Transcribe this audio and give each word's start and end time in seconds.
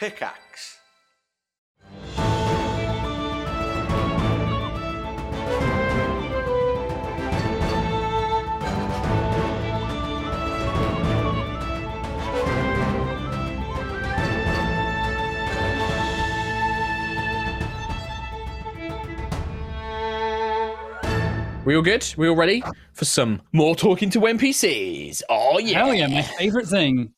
Pickaxe. 0.00 0.78
We 21.66 21.76
all 21.76 21.82
good? 21.82 22.14
We 22.16 22.26
all 22.26 22.34
ready 22.34 22.62
for 22.94 23.04
some 23.04 23.42
more 23.52 23.76
talking 23.76 24.08
to 24.08 24.20
NPCs? 24.20 25.20
Oh 25.28 25.58
yeah! 25.58 25.84
Hell 25.84 25.92
yeah, 25.92 26.06
my 26.06 26.22
favorite 26.22 26.68
thing. 26.68 27.12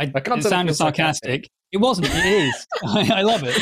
I, 0.00 0.20
can't 0.20 0.38
it 0.38 0.42
tell 0.42 0.50
sounded 0.50 0.74
sarcastic. 0.74 1.28
sarcastic. 1.28 1.50
It 1.72 1.78
wasn't. 1.78 2.08
It 2.10 2.26
is. 2.26 2.66
I, 2.84 3.18
I 3.18 3.22
love 3.22 3.42
it. 3.44 3.60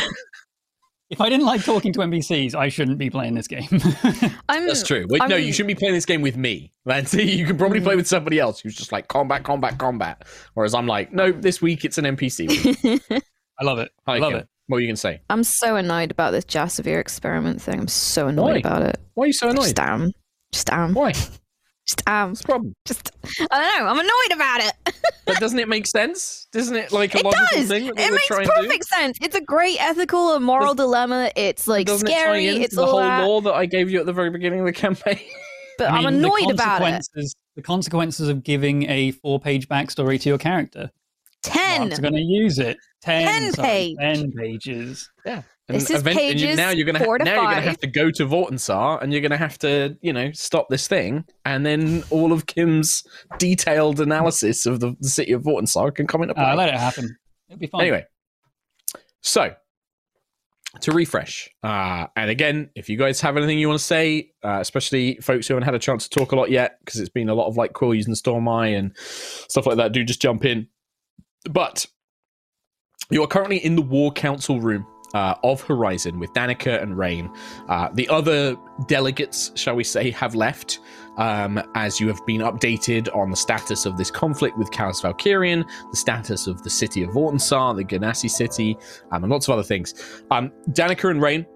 If 1.11 1.23
I 1.23 1.31
didn't 1.31 1.47
like 1.47 1.65
talking 1.65 1.93
to 1.95 2.01
NPCs, 2.01 2.55
I 2.55 2.69
shouldn't 2.69 2.99
be 2.99 3.09
playing 3.09 3.35
this 3.35 3.49
game. 3.49 3.67
I'm, 4.49 4.67
That's 4.67 4.83
true. 4.83 5.07
Wait, 5.09 5.21
no, 5.27 5.37
I'm- 5.37 5.43
you 5.45 5.53
shouldn't 5.53 5.69
be 5.69 5.75
playing 5.75 5.95
this 5.95 6.05
game 6.05 6.21
with 6.21 6.37
me, 6.37 6.73
Lancy. 6.85 7.25
You 7.25 7.47
can 7.47 7.57
probably 7.57 7.81
play 7.81 7.95
mm. 7.95 7.99
with 7.99 8.07
somebody 8.07 8.39
else 8.39 8.61
who's 8.61 8.75
just 8.75 8.93
like 8.93 9.09
combat, 9.09 9.43
combat, 9.43 9.79
combat. 9.79 10.25
Whereas 10.53 10.75
I'm 10.75 10.87
like, 10.87 11.13
no, 11.13 11.33
this 11.33 11.63
week 11.63 11.85
it's 11.85 11.97
an 11.97 12.05
NPC. 12.05 13.01
I 13.59 13.65
love 13.65 13.79
it. 13.79 13.91
I 14.07 14.17
I 14.17 14.19
love 14.19 14.33
Kim. 14.33 14.41
it. 14.41 14.49
What 14.67 14.77
are 14.77 14.81
you 14.81 14.87
gonna 14.87 14.97
say? 14.97 15.23
I'm 15.31 15.45
so 15.45 15.77
annoyed 15.77 16.11
about 16.11 16.33
this 16.33 16.45
Jasavir 16.45 17.01
experiment 17.01 17.63
thing. 17.63 17.81
I'm 17.81 17.89
so 17.89 18.29
annoyed 18.29 18.53
Why? 18.53 18.59
about 18.59 18.83
it. 18.83 19.01
Why 19.15 19.25
are 19.25 19.27
you 19.29 19.33
so 19.33 19.49
annoyed? 19.49 19.63
Just 19.63 19.79
am. 19.81 20.13
Just 20.53 20.71
am. 20.71 20.93
Why? 20.93 21.15
Just 21.89 22.07
um, 22.09 22.15
am. 22.15 22.29
What's 22.31 22.41
the 22.43 22.47
problem? 22.47 22.75
Just 22.85 23.11
I 23.51 23.73
don't 23.75 23.79
know. 23.85 23.91
I'm 23.91 23.99
annoyed 23.99 24.35
about 24.35 24.61
it. 24.61 24.95
But 25.29 25.41
doesn't 25.41 25.59
it 25.59 25.69
make 25.69 25.87
sense? 25.87 26.47
Doesn't 26.53 26.75
it 26.75 26.91
like 26.91 27.15
a 27.15 27.19
it 27.19 27.25
logical 27.27 27.47
does. 27.59 27.69
thing 27.69 27.87
that 27.89 27.97
they 27.97 28.05
It 28.07 28.13
makes 28.13 28.27
trying 28.29 28.47
perfect 28.49 28.87
sense. 28.87 29.19
It's 29.21 29.35
a 29.37 29.43
great 29.43 29.77
ethical 29.79 30.35
and 30.35 30.43
moral 30.43 30.75
dilemma. 30.75 31.31
It's 31.37 31.69
like 31.69 31.87
scary. 31.87 32.47
it 32.47 32.49
tie 32.49 32.53
into 32.53 32.63
it's 32.65 32.75
the 32.77 32.81
all 32.83 32.91
whole 32.93 33.01
that. 33.01 33.25
law 33.27 33.41
that 33.43 33.53
I 33.53 33.67
gave 33.67 33.91
you 33.91 34.01
at 34.01 34.07
the 34.07 34.13
very 34.15 34.31
beginning 34.31 34.61
of 34.61 34.67
the 34.67 34.73
campaign? 34.73 35.21
But 35.77 35.91
I 35.91 35.99
I'm 35.99 36.05
mean, 36.07 36.15
annoyed 36.25 36.51
about 36.51 36.81
it. 36.81 36.85
consequences- 36.87 37.35
The 37.57 37.63
consequences 37.63 38.29
of 38.29 38.43
giving 38.43 38.89
a 38.91 39.11
four-page 39.13 39.69
backstory 39.69 40.19
to 40.23 40.29
your 40.31 40.39
character. 40.39 40.91
Ten. 41.45 41.83
Mark's 41.83 42.01
going 42.01 42.15
to 42.15 42.21
use 42.21 42.59
it. 42.59 42.79
Ten, 43.01 43.25
Ten 43.29 43.53
sorry, 43.53 43.69
page. 43.69 43.97
Ten 44.01 44.33
pages. 44.33 45.09
Yeah. 45.25 45.43
This 45.69 45.91
is 45.91 46.01
event- 46.01 46.19
and 46.19 46.41
you, 46.41 46.47
pages 46.47 46.57
now 46.57 46.71
you're 46.71 46.87
gonna 46.87 46.99
four 46.99 47.19
to 47.19 47.25
now 47.25 47.35
you're 47.35 47.51
gonna 47.51 47.61
have 47.61 47.79
to 47.81 47.87
go 47.87 48.11
to 48.11 48.27
Vortensar 48.27 49.03
and 49.03 49.13
you're 49.13 49.21
gonna 49.21 49.37
have 49.37 49.59
to 49.59 49.97
you 50.01 50.13
know 50.13 50.33
stop 50.33 50.69
this 50.71 50.89
thing 50.89 51.25
and 51.45 51.67
then 51.67 52.05
all 52.11 52.33
of 52.33 52.47
Kim's 52.47 53.05
detailed 53.39 54.01
analysis 54.01 54.65
of 54.65 54.81
the, 54.81 54.97
the 55.01 55.09
city 55.09 55.33
of 55.33 55.43
Vortensar 55.43 55.95
can 55.95 56.07
come 56.07 56.23
into 56.23 56.35
play. 56.35 56.45
Uh, 56.45 56.57
let 56.57 56.69
it 56.71 56.75
happen. 56.75 57.17
It'll 57.49 57.59
be 57.59 57.67
fine. 57.67 57.83
Anyway, 57.83 58.07
so 59.21 59.55
to 60.81 60.93
refresh, 60.93 61.49
uh, 61.63 62.07
and 62.17 62.31
again, 62.31 62.71
if 62.75 62.89
you 62.89 62.97
guys 62.97 63.21
have 63.21 63.37
anything 63.37 63.59
you 63.59 63.69
want 63.69 63.81
to 63.81 63.85
say, 63.85 64.31
uh, 64.45 64.59
especially 64.61 65.17
folks 65.17 65.49
who 65.49 65.55
haven't 65.55 65.65
had 65.65 65.75
a 65.75 65.79
chance 65.79 66.07
to 66.09 66.19
talk 66.19 66.33
a 66.33 66.37
lot 66.37 66.51
yet, 66.51 66.79
because 66.85 67.01
it's 67.01 67.09
been 67.09 67.29
a 67.29 67.35
lot 67.35 67.47
of 67.47 67.57
like 67.57 67.73
Quill 67.73 67.95
using 67.95 68.15
Storm 68.15 68.45
Stormeye 68.45 68.79
and 68.79 68.97
stuff 68.97 69.67
like 69.67 69.77
that, 69.77 69.93
do 69.93 70.05
just 70.05 70.21
jump 70.21 70.45
in. 70.45 70.69
But 71.51 71.87
you 73.11 73.23
are 73.23 73.27
currently 73.27 73.57
in 73.59 73.77
the 73.77 73.83
War 73.83 74.13
Council 74.13 74.61
room 74.61 74.87
uh, 75.15 75.35
of 75.43 75.63
Horizon 75.63 76.19
with 76.19 76.33
Danica 76.33 76.83
and 76.83 76.97
Rain. 76.97 77.31
Uh, 77.69 77.89
the 77.93 78.09
other 78.09 78.57
delegates, 78.87 79.53
shall 79.55 79.75
we 79.75 79.85
say, 79.85 80.11
have 80.11 80.35
left 80.35 80.81
um, 81.17 81.61
as 81.75 82.01
you 82.01 82.07
have 82.09 82.25
been 82.27 82.41
updated 82.41 83.15
on 83.15 83.31
the 83.31 83.37
status 83.37 83.87
of 83.87 83.97
this 83.97 84.11
conflict 84.11 84.57
with 84.57 84.71
Chaos 84.71 85.03
Valkyrian, 85.03 85.65
the 85.91 85.97
status 85.97 86.47
of 86.47 86.63
the 86.63 86.71
city 86.71 87.03
of 87.03 87.11
Vortensar, 87.11 87.77
the 87.77 87.85
Ganassi 87.85 88.31
city, 88.31 88.77
um, 89.11 89.25
and 89.25 89.33
lots 89.33 89.49
of 89.49 89.55
other 89.55 89.63
things. 89.63 90.23
Um, 90.31 90.53
Danica 90.71 91.11
and 91.11 91.21
Rain 91.21 91.47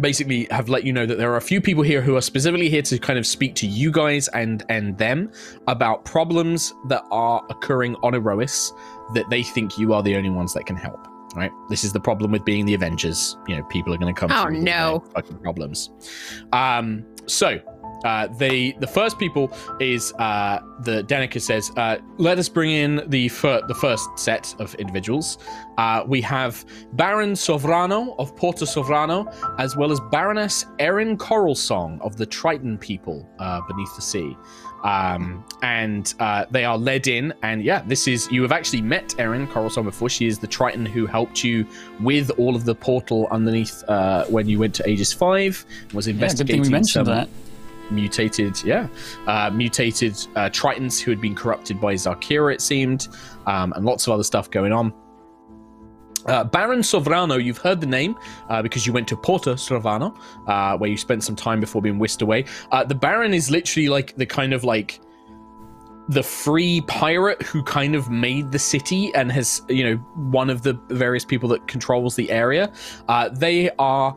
basically 0.00 0.46
have 0.50 0.68
let 0.68 0.84
you 0.84 0.92
know 0.92 1.04
that 1.04 1.18
there 1.18 1.30
are 1.32 1.36
a 1.36 1.42
few 1.42 1.60
people 1.60 1.82
here 1.82 2.00
who 2.00 2.16
are 2.16 2.20
specifically 2.22 2.68
here 2.68 2.82
to 2.82 2.98
kind 2.98 3.18
of 3.18 3.26
speak 3.26 3.54
to 3.54 3.66
you 3.66 3.90
guys 3.90 4.26
and 4.28 4.64
and 4.70 4.96
them 4.96 5.30
about 5.66 6.04
problems 6.04 6.72
that 6.88 7.04
are 7.10 7.44
occurring 7.50 7.94
on 7.96 8.14
Erois 8.14 8.72
that 9.14 9.28
they 9.28 9.42
think 9.42 9.78
you 9.78 9.92
are 9.92 10.02
the 10.02 10.16
only 10.16 10.30
ones 10.30 10.54
that 10.54 10.64
can 10.64 10.76
help. 10.76 11.11
Right, 11.34 11.50
this 11.70 11.82
is 11.82 11.92
the 11.92 12.00
problem 12.00 12.30
with 12.30 12.44
being 12.44 12.66
the 12.66 12.74
Avengers. 12.74 13.38
You 13.48 13.56
know, 13.56 13.62
people 13.64 13.94
are 13.94 13.96
going 13.96 14.14
to 14.14 14.20
come. 14.20 14.30
Oh, 14.30 14.48
no. 14.48 15.02
fucking 15.14 15.38
problems. 15.38 15.90
Um, 16.52 17.06
so 17.26 17.58
uh, 18.04 18.28
they 18.38 18.72
the 18.80 18.86
first 18.86 19.18
people 19.18 19.52
is 19.80 20.12
uh, 20.14 20.60
the 20.80 21.04
Danica 21.04 21.40
says, 21.40 21.70
uh, 21.76 21.98
"Let 22.18 22.38
us 22.38 22.48
bring 22.48 22.70
in 22.70 23.02
the 23.08 23.28
fir- 23.28 23.62
the 23.68 23.74
first 23.74 24.08
set 24.18 24.54
of 24.58 24.74
individuals. 24.76 25.38
Uh, 25.78 26.04
we 26.06 26.20
have 26.22 26.64
Baron 26.94 27.32
Sovrano 27.32 28.14
of 28.18 28.34
Porto 28.36 28.64
Sovrano, 28.64 29.32
as 29.58 29.76
well 29.76 29.92
as 29.92 30.00
Baroness 30.10 30.66
Erin 30.78 31.16
Coralsong 31.16 32.00
of 32.00 32.16
the 32.16 32.26
Triton 32.26 32.78
people 32.78 33.28
uh, 33.38 33.60
beneath 33.68 33.94
the 33.96 34.02
sea." 34.02 34.36
Um, 34.82 35.44
and 35.62 36.12
uh, 36.18 36.46
they 36.50 36.64
are 36.64 36.76
led 36.76 37.06
in, 37.06 37.32
and 37.42 37.62
yeah, 37.62 37.82
this 37.86 38.08
is 38.08 38.30
you 38.32 38.42
have 38.42 38.50
actually 38.52 38.82
met 38.82 39.14
Erin 39.18 39.46
Coralsong 39.46 39.84
before. 39.84 40.08
She 40.08 40.26
is 40.26 40.38
the 40.38 40.46
Triton 40.48 40.84
who 40.84 41.06
helped 41.06 41.44
you 41.44 41.66
with 42.00 42.30
all 42.30 42.56
of 42.56 42.64
the 42.64 42.74
portal 42.74 43.28
underneath 43.30 43.84
uh, 43.88 44.24
when 44.26 44.48
you 44.48 44.58
went 44.58 44.74
to 44.76 44.88
Aegis 44.88 45.12
Five. 45.12 45.64
Was 45.94 46.08
Yeah, 46.08 46.14
investigating 46.14 46.64
thing 46.64 46.70
we 46.70 46.76
mentioned 46.76 47.06
some 47.06 47.14
that. 47.14 47.28
mutated, 47.90 48.62
yeah, 48.64 48.88
uh, 49.26 49.50
mutated 49.50 50.14
uh, 50.34 50.48
Tritons 50.48 51.00
who 51.00 51.10
had 51.12 51.20
been 51.20 51.34
corrupted 51.34 51.80
by 51.80 51.94
Zarkira, 51.94 52.52
it 52.52 52.60
seemed, 52.60 53.08
um, 53.46 53.72
and 53.74 53.84
lots 53.84 54.06
of 54.06 54.12
other 54.12 54.24
stuff 54.24 54.50
going 54.50 54.72
on. 54.72 54.92
Uh, 56.26 56.44
Baron 56.44 56.80
Sovrano, 56.80 57.42
you've 57.42 57.58
heard 57.58 57.80
the 57.80 57.86
name 57.86 58.16
uh, 58.48 58.62
because 58.62 58.86
you 58.86 58.92
went 58.92 59.08
to 59.08 59.16
Porto 59.16 59.54
Sovrano, 59.54 60.16
uh, 60.46 60.76
where 60.78 60.90
you 60.90 60.96
spent 60.96 61.24
some 61.24 61.36
time 61.36 61.60
before 61.60 61.82
being 61.82 61.98
whisked 61.98 62.22
away. 62.22 62.44
Uh, 62.70 62.84
the 62.84 62.94
Baron 62.94 63.34
is 63.34 63.50
literally 63.50 63.88
like 63.88 64.14
the 64.16 64.26
kind 64.26 64.52
of 64.52 64.64
like 64.64 65.00
the 66.08 66.22
free 66.22 66.80
pirate 66.82 67.40
who 67.42 67.62
kind 67.62 67.94
of 67.94 68.10
made 68.10 68.50
the 68.50 68.58
city 68.58 69.14
and 69.14 69.30
has 69.30 69.62
you 69.68 69.84
know 69.84 69.96
one 70.30 70.50
of 70.50 70.62
the 70.62 70.74
various 70.88 71.24
people 71.24 71.48
that 71.48 71.66
controls 71.68 72.16
the 72.16 72.30
area. 72.30 72.72
Uh, 73.08 73.28
they 73.28 73.70
are 73.78 74.16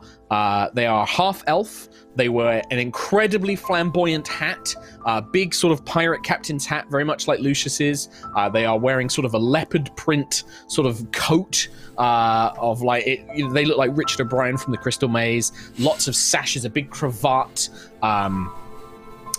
they 0.74 0.86
are 0.86 1.06
half 1.06 1.42
elf. 1.46 1.88
They 2.16 2.28
wear 2.28 2.62
an 2.70 2.78
incredibly 2.78 3.56
flamboyant 3.56 4.26
hat 4.26 4.74
uh, 5.06 5.20
big 5.20 5.54
sort 5.54 5.72
of 5.72 5.84
pirate 5.84 6.22
captain's 6.24 6.66
hat 6.66 6.86
very 6.90 7.04
much 7.04 7.28
like 7.28 7.38
lucius's. 7.40 8.08
Uh, 8.34 8.48
they 8.48 8.66
are 8.66 8.78
wearing 8.78 9.08
sort 9.08 9.24
of 9.24 9.34
a 9.34 9.38
leopard 9.38 9.90
print 9.96 10.44
sort 10.66 10.86
of 10.86 11.10
coat 11.12 11.68
uh, 11.98 12.52
of 12.58 12.82
like 12.82 13.06
it, 13.06 13.20
you 13.34 13.46
know, 13.46 13.52
they 13.52 13.64
look 13.64 13.78
like 13.78 13.90
richard 13.94 14.20
o'brien 14.20 14.56
from 14.56 14.72
the 14.72 14.78
crystal 14.78 15.08
maze. 15.08 15.52
Lots 15.78 16.08
of 16.08 16.16
sashes 16.16 16.64
a 16.64 16.70
big 16.70 16.90
cravat 16.90 17.68
um, 18.02 18.52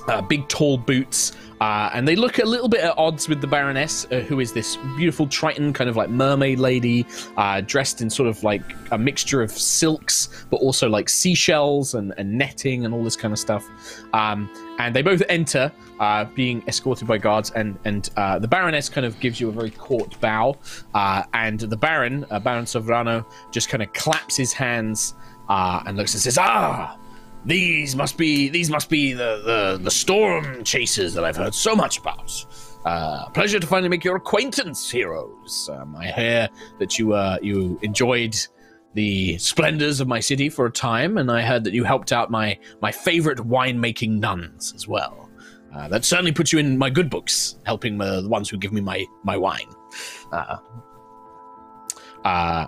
uh, 0.08 0.22
big 0.22 0.48
tall 0.48 0.78
boots, 0.78 1.34
uh, 1.60 1.90
and 1.94 2.08
they 2.08 2.16
look 2.16 2.40
a 2.40 2.46
little 2.46 2.68
bit 2.68 2.82
at 2.82 2.98
odds 2.98 3.28
with 3.28 3.42
the 3.42 3.48
Baroness, 3.48 4.06
uh, 4.12 4.20
who 4.20 4.40
is 4.40 4.52
this 4.52 4.78
beautiful 4.96 5.28
Triton, 5.28 5.74
kind 5.74 5.90
of 5.90 5.96
like 5.96 6.10
mermaid 6.10 6.60
lady, 6.60 7.06
uh, 7.36 7.62
dressed 7.62 8.02
in 8.02 8.10
sort 8.10 8.30
of 8.30 8.44
like 8.44 8.62
a 8.92 8.98
mixture 8.98 9.42
of 9.42 9.52
silks, 9.52 10.46
but 10.50 10.58
also 10.58 10.88
like 10.88 11.10
seashells 11.10 11.96
and, 11.96 12.14
and 12.18 12.32
netting 12.32 12.86
and 12.86 12.94
all 12.94 13.04
this 13.04 13.16
kind 13.16 13.32
of 13.32 13.40
stuff. 13.40 13.68
Um, 14.14 14.50
and 14.80 14.96
they 14.96 15.02
both 15.02 15.24
enter, 15.30 15.72
uh, 16.00 16.26
being 16.26 16.64
escorted 16.68 17.08
by 17.08 17.18
guards, 17.18 17.50
and 17.52 17.78
and 17.86 18.12
uh, 18.18 18.38
the 18.38 18.48
Baroness 18.48 18.90
kind 18.90 19.06
of 19.06 19.20
gives 19.20 19.42
you 19.42 19.50
a 19.50 19.52
very 19.52 19.72
court 19.72 20.20
bow, 20.22 20.56
and 21.34 21.60
the 21.60 21.78
Baron, 21.78 22.26
Baron 22.44 22.66
Sovrano, 22.66 23.26
just 23.52 23.70
kind 23.70 23.82
of 23.82 23.92
claps 23.94 24.38
his 24.38 24.54
hands 24.54 25.16
and 25.50 25.98
looks 25.98 26.14
and 26.14 26.22
says, 26.22 26.38
"Ah." 26.38 26.98
These 27.48 27.96
must 27.96 28.18
be 28.18 28.50
these 28.50 28.70
must 28.70 28.90
be 28.90 29.14
the, 29.14 29.42
the, 29.46 29.80
the 29.82 29.92
storm 29.92 30.66
chasers 30.66 31.14
that 31.14 31.24
I've 31.24 31.38
heard 31.38 31.56
so 31.56 31.76
much 31.76 31.98
about. 31.98 32.46
Uh, 32.84 33.30
pleasure 33.30 33.58
to 33.58 33.66
finally 33.66 33.88
make 33.88 34.04
your 34.04 34.18
acquaintance, 34.18 34.92
heroes. 34.92 35.70
Um, 35.72 35.96
I 35.96 36.08
hear 36.08 36.50
that 36.80 37.00
you 37.00 37.14
uh, 37.14 37.38
you 37.42 37.80
enjoyed 37.84 38.36
the 38.96 39.38
splendors 39.38 40.02
of 40.02 40.10
my 40.10 40.20
city 40.20 40.50
for 40.50 40.66
a 40.66 40.72
time, 40.72 41.18
and 41.18 41.32
I 41.32 41.42
heard 41.42 41.64
that 41.64 41.74
you 41.74 41.86
helped 41.86 42.12
out 42.12 42.30
my 42.30 42.60
my 42.82 42.92
favorite 42.92 43.40
winemaking 43.40 44.20
nuns 44.20 44.74
as 44.76 44.86
well. 44.86 45.30
Uh, 45.74 45.88
that 45.88 46.04
certainly 46.04 46.34
puts 46.34 46.52
you 46.52 46.60
in 46.60 46.78
my 46.78 46.90
good 46.90 47.10
books, 47.10 47.60
helping 47.66 48.02
uh, 48.02 48.20
the 48.22 48.30
ones 48.30 48.50
who 48.50 48.58
give 48.58 48.74
me 48.74 48.82
my 48.82 49.06
my 49.24 49.38
wine. 49.38 49.70
Uh, 50.34 50.58
uh, 52.26 52.68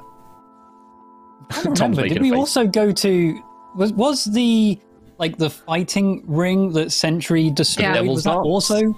Tom's 1.49 1.63
don't 1.63 1.73
remember. 1.73 2.01
making 2.03 2.13
Did 2.15 2.21
we 2.21 2.29
face. 2.29 2.37
also 2.39 2.65
go 2.65 2.93
to 2.93 3.43
was 3.75 3.93
was 3.93 4.25
the 4.25 4.79
like 5.17 5.37
the 5.37 5.49
fighting 5.49 6.23
ring 6.27 6.71
that 6.73 6.91
Sentry 6.91 7.49
destroyed? 7.49 7.83
Yeah. 7.85 7.93
Devil's 7.93 8.15
was 8.17 8.23
that 8.25 8.33
Dance. 8.35 8.45
also? 8.47 8.95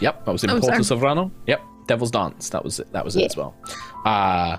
Yep, 0.00 0.24
that 0.24 0.32
was 0.32 0.44
in 0.44 0.50
Oh, 0.50 0.60
Porto 0.60 0.82
sorry. 0.82 1.00
Sovrano. 1.00 1.30
Yep, 1.46 1.60
Devil's 1.86 2.10
Dance. 2.10 2.48
That 2.50 2.64
was 2.64 2.80
it. 2.80 2.92
That 2.92 3.04
was 3.04 3.16
it 3.16 3.20
Yeah. 3.20 3.26
as 3.26 3.36
well. 3.36 3.54
Uh, 4.04 4.56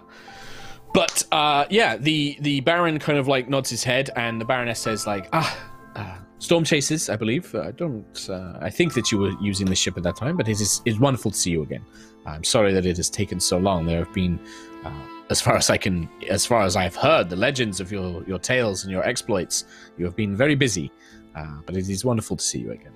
but 0.93 1.23
uh, 1.31 1.65
yeah, 1.69 1.97
the 1.97 2.37
the 2.41 2.59
Baron 2.61 2.99
kind 2.99 3.17
of 3.17 3.27
like 3.27 3.49
nods 3.49 3.69
his 3.69 3.83
head, 3.83 4.09
and 4.15 4.39
the 4.39 4.45
Baroness 4.45 4.79
says 4.79 5.07
like, 5.07 5.27
ah, 5.33 5.57
uh, 5.95 6.15
storm 6.39 6.63
chasers, 6.63 7.09
I 7.09 7.15
believe. 7.15 7.53
I 7.55 7.71
don't. 7.71 8.27
Uh, 8.29 8.57
I 8.61 8.69
think 8.69 8.93
that 8.93 9.11
you 9.11 9.17
were 9.17 9.31
using 9.41 9.67
the 9.67 9.75
ship 9.75 9.97
at 9.97 10.03
that 10.03 10.15
time, 10.17 10.37
but 10.37 10.47
it 10.47 10.59
is 10.61 10.81
it's 10.85 10.99
wonderful 10.99 11.31
to 11.31 11.37
see 11.37 11.51
you 11.51 11.63
again. 11.63 11.85
I'm 12.25 12.43
sorry 12.43 12.71
that 12.73 12.85
it 12.85 12.97
has 12.97 13.09
taken 13.09 13.39
so 13.39 13.57
long. 13.57 13.85
There 13.85 14.03
have 14.03 14.13
been, 14.13 14.39
uh, 14.85 14.91
as 15.31 15.39
far 15.39 15.55
as 15.55 15.69
I 15.69 15.77
can, 15.77 16.09
as 16.29 16.45
far 16.45 16.63
as 16.63 16.75
I've 16.75 16.95
heard, 16.95 17.29
the 17.29 17.37
legends 17.37 17.79
of 17.79 17.89
your 17.91 18.23
your 18.25 18.37
tales 18.37 18.83
and 18.83 18.91
your 18.91 19.03
exploits. 19.07 19.63
You 19.97 20.03
have 20.05 20.15
been 20.15 20.35
very 20.35 20.55
busy, 20.55 20.91
uh, 21.35 21.61
but 21.65 21.77
it 21.77 21.89
is 21.89 22.03
wonderful 22.03 22.35
to 22.35 22.43
see 22.43 22.59
you 22.59 22.71
again. 22.71 22.91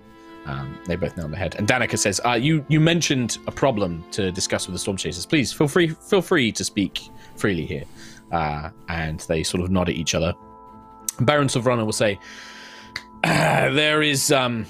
Um, 0.46 0.78
they 0.86 0.98
both 0.98 1.16
nod 1.18 1.32
their 1.32 1.40
head. 1.40 1.56
And 1.56 1.66
Danica 1.66 1.98
says, 1.98 2.20
uh, 2.26 2.34
"You 2.34 2.66
you 2.68 2.82
mentioned 2.82 3.38
a 3.48 3.52
problem 3.52 4.04
to 4.12 4.32
discuss 4.32 4.68
with 4.68 4.76
the 4.76 4.80
storm 4.80 4.98
chasers. 4.98 5.26
Please 5.26 5.54
feel 5.54 5.70
free 5.70 5.88
feel 5.88 6.22
free 6.22 6.52
to 6.52 6.64
speak 6.64 7.00
freely 7.38 7.66
here." 7.66 7.86
Uh, 8.34 8.70
and 8.90 9.22
they 9.22 9.42
sort 9.42 9.64
of 9.64 9.72
nod 9.72 9.88
at 9.88 9.96
each 9.96 10.14
other. 10.14 10.34
Baron 11.22 11.48
Sovrano 11.48 11.86
will 11.86 11.94
say, 11.94 12.20
uh, 13.24 13.70
"There 13.72 14.02
is 14.02 14.34
um, 14.34 14.66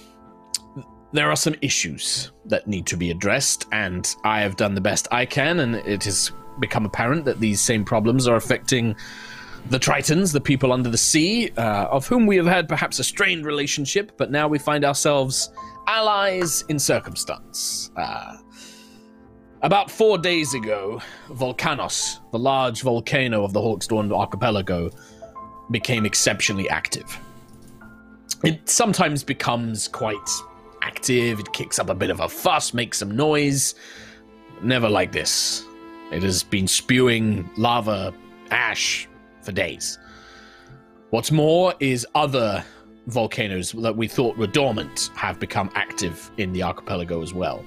there 1.14 1.32
are 1.32 1.36
some 1.36 1.56
issues 1.64 2.32
that 2.46 2.68
need 2.68 2.86
to 2.86 2.96
be 2.96 3.10
addressed, 3.10 3.66
and 3.72 4.16
I 4.24 4.42
have 4.42 4.56
done 4.56 4.76
the 4.76 4.82
best 4.82 5.08
I 5.12 5.26
can, 5.26 5.62
and 5.62 5.76
it 5.78 6.04
has 6.04 6.32
become 6.60 6.86
apparent 6.86 7.26
that 7.26 7.40
these 7.40 7.62
same 7.62 7.86
problems 7.86 8.28
are 8.28 8.36
affecting." 8.36 8.96
the 9.70 9.80
Tritons, 9.80 10.32
the 10.32 10.42
people 10.42 10.72
under 10.72 10.90
the 10.90 10.98
sea, 10.98 11.52
uh, 11.58 11.88
of 11.90 12.06
whom 12.08 12.28
we 12.28 12.38
have 12.38 12.46
had 12.46 12.70
perhaps 12.70 13.00
a 13.00 13.04
strained 13.04 13.46
relationship, 13.46 14.12
but 14.18 14.30
now 14.30 14.48
we 14.48 14.60
find 14.60 14.86
ourselves 14.86 15.50
allies 15.88 16.64
in 16.70 16.78
circumstance. 16.78 17.90
Uh, 17.98 18.38
about 19.62 19.90
four 19.90 20.18
days 20.18 20.54
ago, 20.54 21.02
Volcanos, 21.30 22.20
the 22.32 22.38
large 22.38 22.84
volcano 22.84 23.44
of 23.44 23.54
the 23.54 23.60
Hawkstorn 23.60 24.16
archipelago, 24.16 24.92
became 25.72 26.06
exceptionally 26.06 26.70
active. 26.70 27.20
It 28.44 28.70
sometimes 28.70 29.24
becomes 29.24 29.88
quite 29.88 30.30
active, 30.84 31.40
it 31.40 31.52
kicks 31.54 31.80
up 31.80 31.90
a 31.90 31.96
bit 31.96 32.12
of 32.12 32.20
a 32.20 32.30
fuss, 32.30 32.74
makes 32.76 33.00
some 33.00 33.10
noise. 33.10 33.74
Never 34.62 34.88
like 34.88 35.12
this. 35.12 35.66
It 36.12 36.24
has 36.24 36.44
been 36.44 36.68
spewing 36.68 37.50
lava, 37.58 38.14
ash, 38.52 39.08
for 39.42 39.52
days. 39.52 39.98
What's 41.10 41.32
more 41.32 41.74
is 41.80 42.06
other 42.16 42.64
volcanoes 43.08 43.72
that 43.72 43.96
we 43.96 44.08
thought 44.08 44.38
were 44.38 44.48
dormant 44.48 45.12
have 45.16 45.40
become 45.40 45.70
active 45.76 46.32
in 46.38 46.52
the 46.52 46.64
archipelago 46.64 47.22
as 47.22 47.34
well. 47.34 47.64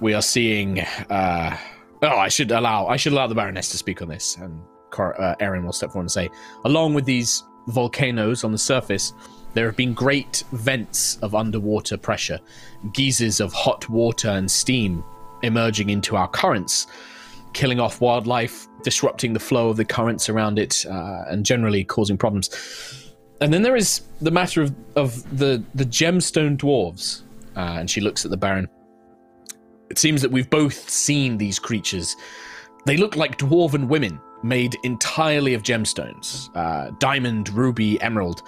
We 0.00 0.14
are 0.14 0.22
seeing. 0.22 0.80
Uh, 0.80 1.56
oh, 2.02 2.08
I 2.08 2.28
should 2.28 2.50
allow. 2.50 2.86
I 2.86 2.96
should 2.96 3.12
allow 3.12 3.26
the 3.26 3.34
Baroness 3.34 3.70
to 3.70 3.78
speak 3.78 4.02
on 4.02 4.08
this, 4.08 4.36
and 4.36 4.60
uh, 4.98 5.34
Erin 5.40 5.64
will 5.64 5.72
step 5.72 5.92
forward 5.92 6.04
and 6.04 6.10
say, 6.10 6.30
along 6.64 6.94
with 6.94 7.04
these 7.04 7.44
volcanoes 7.68 8.42
on 8.42 8.52
the 8.52 8.58
surface, 8.58 9.12
there 9.54 9.66
have 9.66 9.76
been 9.76 9.94
great 9.94 10.44
vents 10.52 11.18
of 11.18 11.34
underwater 11.34 11.96
pressure, 11.96 12.40
geysers 12.92 13.40
of 13.40 13.52
hot 13.52 13.88
water 13.88 14.30
and 14.30 14.50
steam 14.50 15.04
emerging 15.42 15.90
into 15.90 16.16
our 16.16 16.28
currents 16.28 16.86
killing 17.52 17.80
off 17.80 18.00
wildlife, 18.00 18.66
disrupting 18.82 19.32
the 19.32 19.40
flow 19.40 19.68
of 19.68 19.76
the 19.76 19.84
currents 19.84 20.28
around 20.28 20.58
it, 20.58 20.84
uh, 20.86 21.24
and 21.28 21.44
generally 21.44 21.84
causing 21.84 22.16
problems. 22.16 22.50
And 23.40 23.52
then 23.52 23.62
there 23.62 23.76
is 23.76 24.02
the 24.20 24.30
matter 24.30 24.62
of, 24.62 24.74
of 24.96 25.38
the, 25.38 25.62
the 25.74 25.84
gemstone 25.84 26.56
dwarves. 26.56 27.22
Uh, 27.56 27.76
and 27.78 27.90
she 27.90 28.00
looks 28.00 28.24
at 28.24 28.30
the 28.30 28.36
Baron. 28.36 28.68
It 29.90 29.98
seems 29.98 30.22
that 30.22 30.30
we've 30.30 30.48
both 30.48 30.88
seen 30.88 31.36
these 31.36 31.58
creatures. 31.58 32.16
They 32.86 32.96
look 32.96 33.16
like 33.16 33.38
dwarven 33.38 33.88
women 33.88 34.20
made 34.42 34.74
entirely 34.82 35.54
of 35.54 35.62
gemstones 35.62 36.48
uh, 36.56 36.90
diamond, 36.98 37.50
ruby, 37.50 38.00
emerald, 38.00 38.42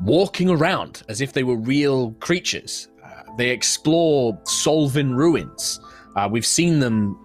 walking 0.00 0.48
around 0.48 1.02
as 1.08 1.20
if 1.20 1.32
they 1.32 1.44
were 1.44 1.56
real 1.56 2.12
creatures. 2.14 2.88
Uh, 3.04 3.22
they 3.36 3.50
explore 3.50 4.34
Solvin 4.44 5.14
ruins. 5.14 5.78
Uh, 6.16 6.28
we've 6.30 6.46
seen 6.46 6.80
them 6.80 7.18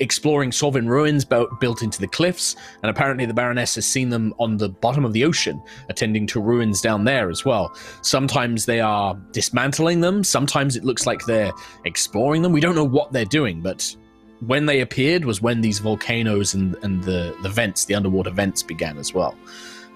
exploring 0.00 0.50
Solvin 0.50 0.86
ruins 0.86 1.24
built 1.24 1.82
into 1.82 2.00
the 2.00 2.06
cliffs, 2.06 2.56
and 2.82 2.90
apparently 2.90 3.26
the 3.26 3.34
Baroness 3.34 3.74
has 3.74 3.86
seen 3.86 4.10
them 4.10 4.32
on 4.38 4.56
the 4.56 4.68
bottom 4.68 5.04
of 5.04 5.12
the 5.12 5.24
ocean, 5.24 5.60
attending 5.88 6.26
to 6.28 6.40
ruins 6.40 6.80
down 6.80 7.04
there 7.04 7.30
as 7.30 7.44
well. 7.44 7.74
Sometimes 8.02 8.66
they 8.66 8.80
are 8.80 9.14
dismantling 9.32 10.00
them, 10.00 10.22
sometimes 10.22 10.76
it 10.76 10.84
looks 10.84 11.06
like 11.06 11.24
they're 11.26 11.52
exploring 11.84 12.42
them. 12.42 12.52
We 12.52 12.60
don't 12.60 12.76
know 12.76 12.84
what 12.84 13.12
they're 13.12 13.24
doing, 13.24 13.60
but 13.60 13.96
when 14.40 14.66
they 14.66 14.80
appeared 14.80 15.24
was 15.24 15.40
when 15.40 15.60
these 15.60 15.78
volcanoes 15.78 16.54
and, 16.54 16.76
and 16.82 17.02
the, 17.02 17.36
the 17.42 17.48
vents, 17.48 17.86
the 17.86 17.94
underwater 17.94 18.30
vents, 18.30 18.62
began 18.62 18.98
as 18.98 19.12
well. 19.14 19.34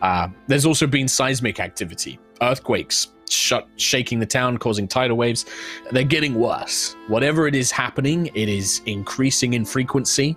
Uh, 0.02 0.28
there's 0.46 0.64
also 0.64 0.86
been 0.86 1.06
seismic 1.06 1.60
activity, 1.60 2.18
earthquakes, 2.40 3.08
shaking 3.30 4.18
the 4.18 4.26
town, 4.26 4.58
causing 4.58 4.88
tidal 4.88 5.16
waves. 5.16 5.46
They're 5.90 6.04
getting 6.04 6.34
worse. 6.34 6.96
Whatever 7.08 7.46
it 7.46 7.54
is 7.54 7.70
happening, 7.70 8.30
it 8.34 8.48
is 8.48 8.82
increasing 8.86 9.54
in 9.54 9.64
frequency. 9.64 10.36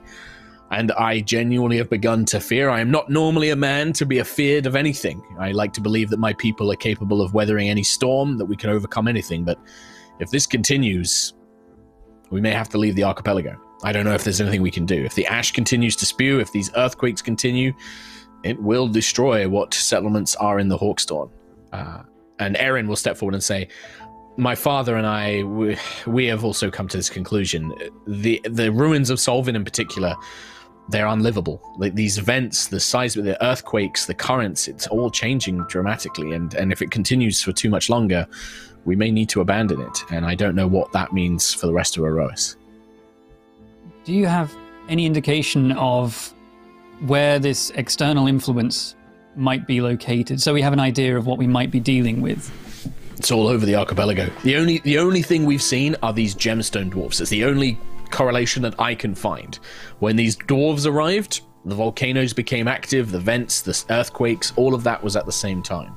And 0.72 0.92
I 0.94 1.19
genuinely 1.19 1.78
have 1.78 1.90
begun 1.90 2.25
to 2.25 2.40
fear. 2.40 2.69
I 2.69 2.80
am 2.80 2.90
not 2.90 3.10
normally 3.10 3.51
a 3.51 3.56
man 3.56 3.94
to 3.94 4.06
be 4.06 4.19
afeared 4.19 4.66
of 4.66 4.75
anything. 4.75 5.22
I 5.38 5.51
like 5.51 5.72
to 5.74 5.81
believe 5.81 6.10
that 6.10 6.18
my 6.18 6.34
people 6.34 6.72
are 6.72 6.75
capable 6.75 7.22
of 7.22 7.34
weathering 7.36 7.69
any 7.69 7.84
storm, 7.84 8.38
that 8.40 8.45
we 8.45 8.56
can 8.56 8.72
overcome 8.72 9.07
anything. 9.07 9.44
But 9.44 9.60
if 10.19 10.31
this 10.31 10.48
continues, 10.48 11.34
we 12.31 12.42
may 12.42 12.51
have 12.51 12.69
to 12.69 12.80
leave 12.80 12.95
the 12.95 13.04
archipelago. 13.04 13.56
I 13.84 13.92
don't 13.92 14.06
know 14.06 14.13
if 14.13 14.24
there's 14.24 14.42
anything 14.42 14.62
we 14.62 14.72
can 14.72 14.86
do. 14.86 15.04
If 15.04 15.13
the 15.13 15.28
ash 15.28 15.51
continues 15.51 15.95
to 15.98 16.06
spew, 16.06 16.40
if 16.40 16.51
these 16.51 16.72
earthquakes 16.75 17.22
continue, 17.22 17.74
it 18.44 18.60
will 18.60 18.88
destroy 18.88 19.48
what 19.48 19.74
settlements 19.74 20.36
are 20.36 20.60
in 20.60 20.69
the 20.69 20.78
Hawkstorn. 20.78 21.30
Uh, 21.72 22.04
and 22.39 22.57
Erin 22.57 22.88
will 22.88 22.95
step 22.95 23.18
forward 23.18 23.33
and 23.33 23.44
say, 23.44 23.68
"My 24.38 24.56
father 24.56 24.95
and 24.95 25.06
I, 25.06 25.44
we, 25.44 25.77
we 26.07 26.25
have 26.27 26.44
also 26.44 26.69
come 26.69 26.88
to 26.88 26.97
this 26.97 27.09
conclusion. 27.09 27.74
The 28.07 28.41
the 28.45 28.71
ruins 28.71 29.09
of 29.09 29.19
Solvin, 29.19 29.56
in 29.56 29.63
particular, 29.63 30.15
they're 30.89 31.07
unlivable. 31.07 31.62
Like 31.77 31.95
these 31.95 32.18
vents, 32.18 32.68
the 32.68 32.80
size 32.80 33.15
of 33.15 33.24
the 33.24 33.41
earthquakes, 33.44 34.06
the 34.06 34.13
currents, 34.13 34.68
it's 34.68 34.88
all 34.88 35.09
changing 35.09 35.63
dramatically. 35.69 36.33
And 36.33 36.53
and 36.56 36.71
if 36.71 36.81
it 36.81 36.91
continues 36.91 37.41
for 37.41 37.51
too 37.51 37.69
much 37.69 37.89
longer, 37.89 38.27
we 38.85 38.95
may 38.95 39.12
need 39.12 39.30
to 39.30 39.41
abandon 39.41 39.81
it. 39.81 40.03
And 40.12 40.25
I 40.25 40.35
don't 40.35 40.56
know 40.56 40.68
what 40.68 40.91
that 40.91 41.13
means 41.13 41.53
for 41.53 41.68
the 41.68 41.74
rest 41.74 41.97
of 41.97 42.03
Erois. 42.03 42.56
Do 44.03 44.13
you 44.13 44.25
have 44.25 44.53
any 44.89 45.06
indication 45.06 45.71
of 45.74 46.33
where 47.06 47.39
this 47.39 47.71
external 47.71 48.27
influence 48.27 48.95
might 49.35 49.68
be 49.68 49.81
located, 49.81 50.41
so 50.41 50.53
we 50.53 50.62
have 50.62 50.74
an 50.74 50.80
idea 50.80 51.18
of 51.18 51.25
what 51.25 51.38
we 51.38 51.47
might 51.47 51.71
be 51.71 51.80
dealing 51.80 52.21
with. 52.21 52.51
It's 53.18 53.31
all 53.31 53.47
over 53.47 53.65
the 53.65 53.75
archipelago. 53.75 54.30
The 54.44 54.57
only 54.57 54.80
the 54.80 54.97
only 54.97 55.21
thing 55.21 55.45
we've 55.45 55.62
seen 55.62 55.95
are 56.03 56.12
these 56.12 56.35
gemstone 56.35 56.89
dwarfs. 56.89 57.21
It's 57.21 57.30
the 57.30 57.45
only 57.45 57.77
correlation 58.11 58.61
that 58.63 58.80
I 58.80 58.95
can 58.95 59.16
find. 59.16 59.57
When 59.99 60.16
these 60.16 60.35
dwarves 60.35 60.85
arrived, 60.85 61.42
the 61.66 61.75
volcanoes 61.75 62.33
became 62.33 62.68
active, 62.68 63.11
the 63.11 63.19
vents, 63.19 63.61
the 63.61 63.83
earthquakes, 63.90 64.54
all 64.56 64.73
of 64.73 64.83
that 64.83 65.04
was 65.04 65.16
at 65.16 65.25
the 65.25 65.31
same 65.31 65.63
time. 65.63 65.95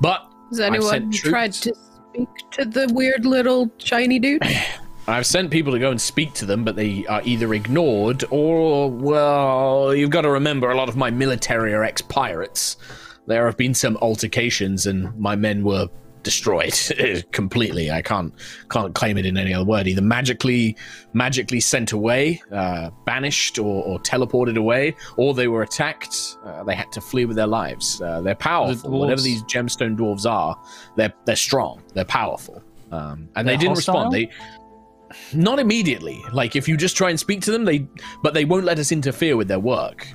But 0.00 0.30
has 0.50 0.60
anyone 0.60 1.10
tried 1.12 1.52
to 1.54 1.74
speak 1.74 2.28
to 2.52 2.64
the 2.64 2.90
weird 2.92 3.26
little 3.26 3.70
shiny 3.78 4.18
dude? 4.18 4.42
I've 5.08 5.26
sent 5.26 5.50
people 5.50 5.72
to 5.72 5.78
go 5.78 5.90
and 5.90 6.00
speak 6.00 6.32
to 6.34 6.46
them, 6.46 6.64
but 6.64 6.74
they 6.74 7.06
are 7.06 7.22
either 7.24 7.54
ignored 7.54 8.24
or, 8.30 8.90
well, 8.90 9.94
you've 9.94 10.10
got 10.10 10.22
to 10.22 10.30
remember 10.30 10.70
a 10.70 10.76
lot 10.76 10.88
of 10.88 10.96
my 10.96 11.10
military 11.10 11.72
are 11.74 11.84
ex 11.84 12.02
pirates. 12.02 12.76
There 13.26 13.46
have 13.46 13.56
been 13.56 13.74
some 13.74 13.96
altercations, 13.98 14.86
and 14.86 15.16
my 15.18 15.36
men 15.36 15.62
were 15.62 15.88
destroyed 16.26 16.74
completely. 17.32 17.90
I 17.90 18.02
can't 18.02 18.34
can't 18.68 18.94
claim 18.96 19.16
it 19.16 19.26
in 19.26 19.36
any 19.36 19.54
other 19.54 19.64
word. 19.64 19.86
Either 19.86 20.02
magically 20.02 20.76
magically 21.12 21.60
sent 21.60 21.92
away, 21.92 22.42
uh, 22.50 22.90
banished, 23.04 23.58
or, 23.58 23.84
or, 23.84 24.00
teleported 24.00 24.56
away, 24.56 24.96
or 25.16 25.34
they 25.34 25.46
were 25.46 25.62
attacked. 25.62 26.36
Uh, 26.44 26.64
they 26.64 26.74
had 26.74 26.90
to 26.92 27.00
flee 27.00 27.26
with 27.26 27.36
their 27.36 27.46
lives. 27.46 28.00
Uh, 28.00 28.20
they're 28.22 28.34
powerful. 28.34 28.90
The 28.90 28.96
Whatever 28.96 29.20
these 29.20 29.42
gemstone 29.44 29.96
dwarves 29.96 30.28
are, 30.28 30.60
they're 30.96 31.14
they're 31.24 31.36
strong. 31.36 31.82
They're 31.94 32.04
powerful. 32.04 32.62
Um, 32.90 33.28
and 33.36 33.46
they're 33.46 33.56
they 33.56 33.60
did 33.60 33.68
not 33.68 33.76
respond. 33.76 34.12
They 34.12 34.30
not 35.32 35.58
immediately. 35.58 36.22
Like 36.32 36.56
if 36.56 36.68
you 36.68 36.76
just 36.76 36.96
try 36.96 37.10
and 37.10 37.18
speak 37.18 37.40
to 37.42 37.52
them, 37.52 37.64
they 37.64 37.86
but 38.22 38.34
they 38.34 38.44
won't 38.44 38.64
let 38.64 38.78
us 38.78 38.92
interfere 38.92 39.36
with 39.36 39.48
their 39.48 39.60
work. 39.60 40.06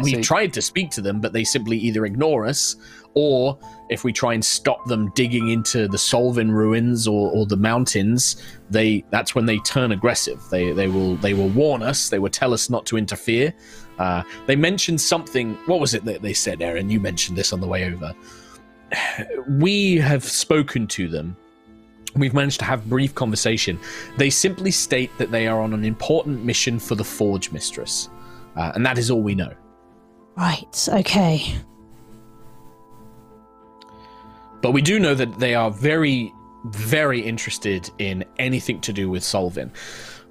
We 0.00 0.16
tried 0.16 0.52
to 0.54 0.62
speak 0.62 0.90
to 0.92 1.02
them, 1.02 1.20
but 1.20 1.32
they 1.32 1.44
simply 1.44 1.76
either 1.76 2.04
ignore 2.04 2.46
us, 2.46 2.76
or 3.14 3.58
if 3.90 4.04
we 4.04 4.12
try 4.12 4.34
and 4.34 4.44
stop 4.44 4.84
them 4.86 5.10
digging 5.14 5.48
into 5.48 5.88
the 5.88 5.96
Solvin 5.96 6.50
ruins 6.50 7.06
or, 7.06 7.30
or 7.30 7.46
the 7.46 7.56
mountains, 7.56 8.42
they 8.70 9.04
that's 9.10 9.34
when 9.34 9.46
they 9.46 9.58
turn 9.58 9.92
aggressive. 9.92 10.42
They 10.50 10.72
they 10.72 10.88
will 10.88 11.16
they 11.16 11.34
will 11.34 11.48
warn 11.50 11.82
us. 11.82 12.08
They 12.08 12.18
will 12.18 12.30
tell 12.30 12.52
us 12.54 12.70
not 12.70 12.86
to 12.86 12.96
interfere. 12.96 13.52
Uh, 13.98 14.22
they 14.46 14.56
mentioned 14.56 15.00
something. 15.00 15.54
What 15.66 15.80
was 15.80 15.94
it 15.94 16.04
that 16.04 16.22
they 16.22 16.34
said, 16.34 16.62
Erin? 16.62 16.88
You 16.88 17.00
mentioned 17.00 17.36
this 17.36 17.52
on 17.52 17.60
the 17.60 17.68
way 17.68 17.92
over. 17.92 18.14
We 19.48 19.96
have 19.96 20.24
spoken 20.24 20.86
to 20.88 21.08
them 21.08 21.36
We've 22.18 22.34
managed 22.34 22.58
to 22.60 22.64
have 22.64 22.88
brief 22.88 23.14
conversation. 23.14 23.78
They 24.16 24.30
simply 24.30 24.70
state 24.70 25.10
that 25.18 25.30
they 25.30 25.46
are 25.46 25.60
on 25.60 25.72
an 25.72 25.84
important 25.84 26.44
mission 26.44 26.78
for 26.78 26.94
the 26.94 27.04
Forge 27.04 27.52
Mistress, 27.52 28.08
uh, 28.56 28.72
and 28.74 28.84
that 28.84 28.98
is 28.98 29.10
all 29.10 29.22
we 29.22 29.34
know. 29.34 29.52
Right. 30.36 30.88
Okay. 30.88 31.58
but 34.60 34.72
we 34.72 34.82
do 34.82 34.98
know 34.98 35.14
that 35.14 35.38
they 35.38 35.54
are 35.54 35.70
very, 35.70 36.32
very 36.66 37.20
interested 37.20 37.90
in 37.98 38.24
anything 38.38 38.80
to 38.82 38.92
do 38.92 39.08
with 39.08 39.22
Solvin. 39.22 39.74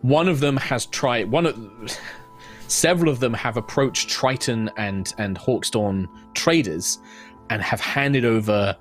One 0.02 0.28
of 0.28 0.40
them 0.40 0.58
has 0.58 0.86
tried. 0.88 1.32
One 1.32 1.46
of 1.46 1.58
several 2.68 3.10
of 3.10 3.20
them 3.20 3.34
have 3.34 3.58
approached 3.58 4.10
Triton 4.10 4.70
and 4.78 5.14
and 5.18 5.38
Hawkstorn 5.38 6.08
traders 6.34 7.00
and 7.50 7.62
have 7.62 7.80
handed 7.80 8.26
over 8.26 8.76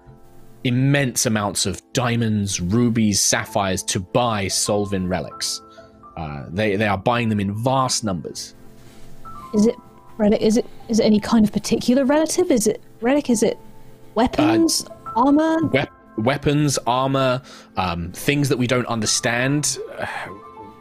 immense 0.67 1.27
amounts 1.27 1.65
of 1.67 1.81
diamonds, 1.93 2.61
rubies, 2.61 3.23
sapphires 3.23 3.83
to 3.85 4.01
buy 4.01 4.47
Solvin 4.47 5.09
relics. 5.09 5.63
Uh, 6.17 6.47
they 6.49 6.77
they 6.77 6.87
are 6.87 6.99
buying 6.99 7.29
them 7.29 7.41
in 7.41 7.55
vast 7.55 8.03
numbers. 8.03 8.55
Is 9.55 9.67
it 9.67 9.77
relic? 10.19 10.41
Is 10.41 10.57
it 10.57 10.67
is 10.89 10.99
it 10.99 11.05
any 11.05 11.21
kind 11.21 11.45
of 11.45 11.53
particular 11.53 12.05
relative? 12.05 12.51
Is 12.51 12.67
it 12.67 12.83
relic? 13.01 13.31
Is 13.31 13.43
it 13.43 13.59
weapons, 14.15 14.87
armor? 15.15 15.67
Wep- 15.69 15.93
weapons, 16.19 16.79
armor, 16.87 17.43
um, 17.77 18.11
things 18.13 18.49
that 18.49 18.57
we 18.57 18.67
don't 18.67 18.87
understand, 18.87 19.79
uh, 19.99 20.07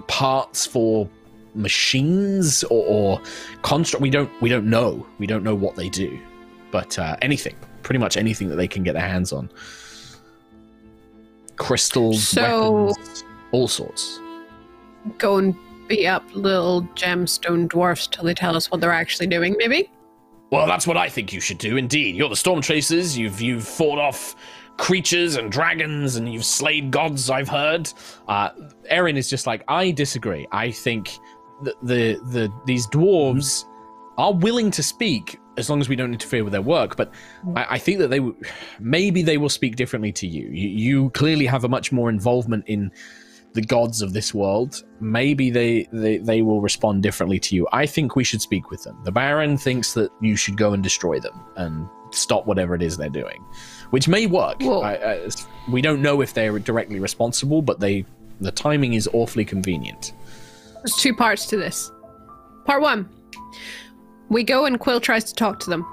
parts 0.07 0.65
for 0.65 1.09
machines 1.53 2.63
or, 2.65 2.85
or 2.87 3.21
construct. 3.61 4.01
We 4.01 4.09
don't 4.09 4.31
we 4.41 4.49
don't 4.49 4.69
know. 4.69 5.05
We 5.19 5.27
don't 5.27 5.43
know 5.43 5.55
what 5.55 5.75
they 5.75 5.89
do, 5.89 6.19
but 6.71 6.97
uh, 6.97 7.17
anything, 7.21 7.55
pretty 7.85 7.99
much 7.99 8.17
anything 8.17 8.49
that 8.49 8.55
they 8.55 8.67
can 8.67 8.83
get 8.83 8.93
their 8.93 9.07
hands 9.07 9.31
on. 9.31 9.49
Crystals, 11.55 12.27
So- 12.27 12.87
weapons, 12.87 13.23
all 13.51 13.67
sorts. 13.69 14.19
Go 15.19 15.37
and 15.37 15.55
beat 15.87 16.07
up 16.07 16.23
little 16.33 16.81
gemstone 16.95 17.69
dwarfs 17.69 18.07
till 18.07 18.23
they 18.25 18.33
tell 18.33 18.55
us 18.57 18.71
what 18.71 18.81
they're 18.81 18.91
actually 18.91 19.27
doing, 19.27 19.55
maybe? 19.57 19.89
Well, 20.51 20.65
that's 20.65 20.87
what 20.87 20.97
I 20.97 21.07
think 21.09 21.31
you 21.31 21.39
should 21.39 21.59
do. 21.59 21.77
Indeed, 21.77 22.15
you're 22.15 22.27
the 22.29 22.35
storm 22.35 22.61
chasers. 22.61 23.17
You've 23.17 23.39
you've 23.39 23.67
fought 23.67 23.99
off 23.99 24.35
creatures 24.77 25.35
and 25.35 25.51
dragons, 25.51 26.15
and 26.15 26.31
you've 26.31 26.45
slayed 26.45 26.91
gods. 26.91 27.29
I've 27.29 27.49
heard. 27.49 27.89
Uh, 28.27 28.49
Erin 28.89 29.15
is 29.17 29.29
just 29.29 29.47
like 29.47 29.63
I 29.67 29.91
disagree. 29.91 30.47
I 30.51 30.71
think 30.71 31.11
the 31.63 31.73
the, 31.83 32.19
the 32.31 32.51
these 32.65 32.87
dwarves 32.87 33.65
are 34.17 34.33
willing 34.33 34.71
to 34.71 34.83
speak 34.83 35.39
as 35.57 35.69
long 35.69 35.79
as 35.79 35.87
we 35.89 35.95
don't 35.95 36.13
interfere 36.13 36.43
with 36.43 36.51
their 36.53 36.61
work. 36.61 36.95
But 36.97 37.13
I, 37.55 37.65
I 37.71 37.77
think 37.77 37.99
that 37.99 38.09
they 38.09 38.17
w- 38.19 38.35
maybe 38.79 39.21
they 39.21 39.37
will 39.37 39.49
speak 39.49 39.75
differently 39.75 40.11
to 40.13 40.27
you. 40.27 40.47
you. 40.49 40.69
You 40.69 41.09
clearly 41.11 41.45
have 41.45 41.63
a 41.63 41.69
much 41.69 41.91
more 41.91 42.09
involvement 42.09 42.65
in 42.67 42.91
the 43.53 43.61
gods 43.61 44.01
of 44.01 44.11
this 44.11 44.33
world. 44.33 44.83
Maybe 44.99 45.49
they, 45.49 45.87
they 45.93 46.17
they 46.17 46.41
will 46.41 46.59
respond 46.59 47.03
differently 47.03 47.39
to 47.39 47.55
you. 47.55 47.67
I 47.71 47.85
think 47.85 48.15
we 48.17 48.23
should 48.25 48.41
speak 48.41 48.69
with 48.69 48.83
them. 48.83 48.97
The 49.05 49.11
Baron 49.13 49.57
thinks 49.57 49.93
that 49.93 50.11
you 50.21 50.35
should 50.35 50.57
go 50.57 50.73
and 50.73 50.83
destroy 50.83 51.19
them 51.21 51.39
and 51.55 51.87
stop 52.11 52.45
whatever 52.47 52.75
it 52.75 52.81
is 52.81 52.97
they're 52.97 53.09
doing, 53.09 53.41
which 53.91 54.07
may 54.09 54.25
work. 54.27 54.57
Well- 54.59 54.83
I, 54.83 54.93
I, 54.95 55.29
we 55.71 55.81
don't 55.81 56.01
know 56.01 56.19
if 56.21 56.33
they're 56.33 56.59
directly 56.59 56.99
responsible, 56.99 57.61
but 57.61 57.79
they 57.79 58.05
the 58.41 58.51
timing 58.51 58.93
is 58.93 59.07
awfully 59.13 59.45
convenient. 59.45 60.11
There's 60.75 60.97
two 60.97 61.15
parts 61.15 61.45
to 61.47 61.57
this. 61.57 61.89
Part 62.65 62.81
one, 62.81 63.07
we 64.29 64.43
go 64.43 64.65
and 64.65 64.79
Quill 64.79 64.99
tries 64.99 65.23
to 65.25 65.33
talk 65.33 65.59
to 65.61 65.69
them. 65.69 65.85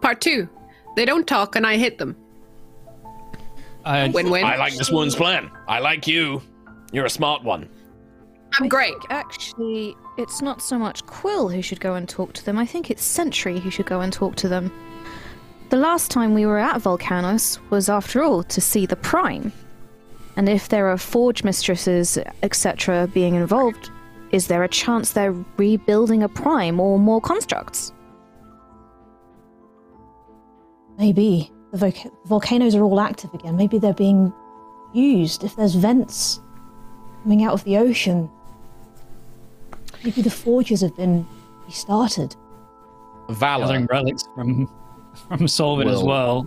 Part 0.00 0.20
two, 0.20 0.48
they 0.96 1.04
don't 1.04 1.26
talk 1.26 1.56
and 1.56 1.66
I 1.66 1.76
hit 1.76 1.98
them. 1.98 2.16
Uh, 3.84 4.08
Win 4.12 4.30
win. 4.30 4.44
I 4.44 4.56
like 4.56 4.74
this 4.74 4.90
woman's 4.90 5.14
plan. 5.14 5.50
I 5.68 5.78
like 5.78 6.06
you. 6.06 6.42
You're 6.92 7.06
a 7.06 7.10
smart 7.10 7.44
one. 7.44 7.68
I'm 8.58 8.68
great. 8.68 8.94
actually, 9.10 9.94
it's 10.16 10.40
not 10.40 10.62
so 10.62 10.78
much 10.78 11.04
Quill 11.06 11.48
who 11.48 11.62
should 11.62 11.80
go 11.80 11.94
and 11.94 12.08
talk 12.08 12.32
to 12.34 12.44
them. 12.44 12.58
I 12.58 12.66
think 12.66 12.90
it's 12.90 13.02
Sentry 13.02 13.60
who 13.60 13.70
should 13.70 13.86
go 13.86 14.00
and 14.00 14.12
talk 14.12 14.34
to 14.36 14.48
them. 14.48 14.72
The 15.68 15.76
last 15.76 16.10
time 16.10 16.32
we 16.32 16.46
were 16.46 16.58
at 16.58 16.80
Volcanos 16.80 17.58
was, 17.70 17.88
after 17.88 18.22
all, 18.22 18.42
to 18.44 18.60
see 18.60 18.86
the 18.86 18.96
Prime. 18.96 19.52
And 20.36 20.48
if 20.48 20.68
there 20.68 20.88
are 20.88 20.96
forge 20.96 21.44
mistresses, 21.44 22.18
etc., 22.42 23.08
being 23.12 23.34
involved, 23.34 23.90
is 24.32 24.46
there 24.48 24.64
a 24.64 24.68
chance 24.68 25.12
they're 25.12 25.34
rebuilding 25.56 26.22
a 26.22 26.28
Prime 26.28 26.80
or 26.80 26.98
more 26.98 27.20
constructs? 27.20 27.92
Maybe 30.98 31.52
the 31.72 31.78
voc- 31.78 32.10
volcanoes 32.26 32.74
are 32.74 32.82
all 32.82 33.00
active 33.00 33.32
again. 33.34 33.56
Maybe 33.56 33.78
they're 33.78 33.92
being 33.94 34.32
used. 34.94 35.44
If 35.44 35.56
there's 35.56 35.74
vents 35.74 36.40
coming 37.22 37.44
out 37.44 37.52
of 37.52 37.64
the 37.64 37.76
ocean, 37.76 38.30
maybe 40.02 40.22
the 40.22 40.30
forges 40.30 40.80
have 40.80 40.96
been 40.96 41.26
restarted. 41.66 42.34
Valor. 43.28 43.66
gathering 43.66 43.86
relics 43.86 44.24
from 44.34 44.66
from 45.28 45.40
Solvin 45.46 45.92
as 45.92 46.02
well. 46.02 46.46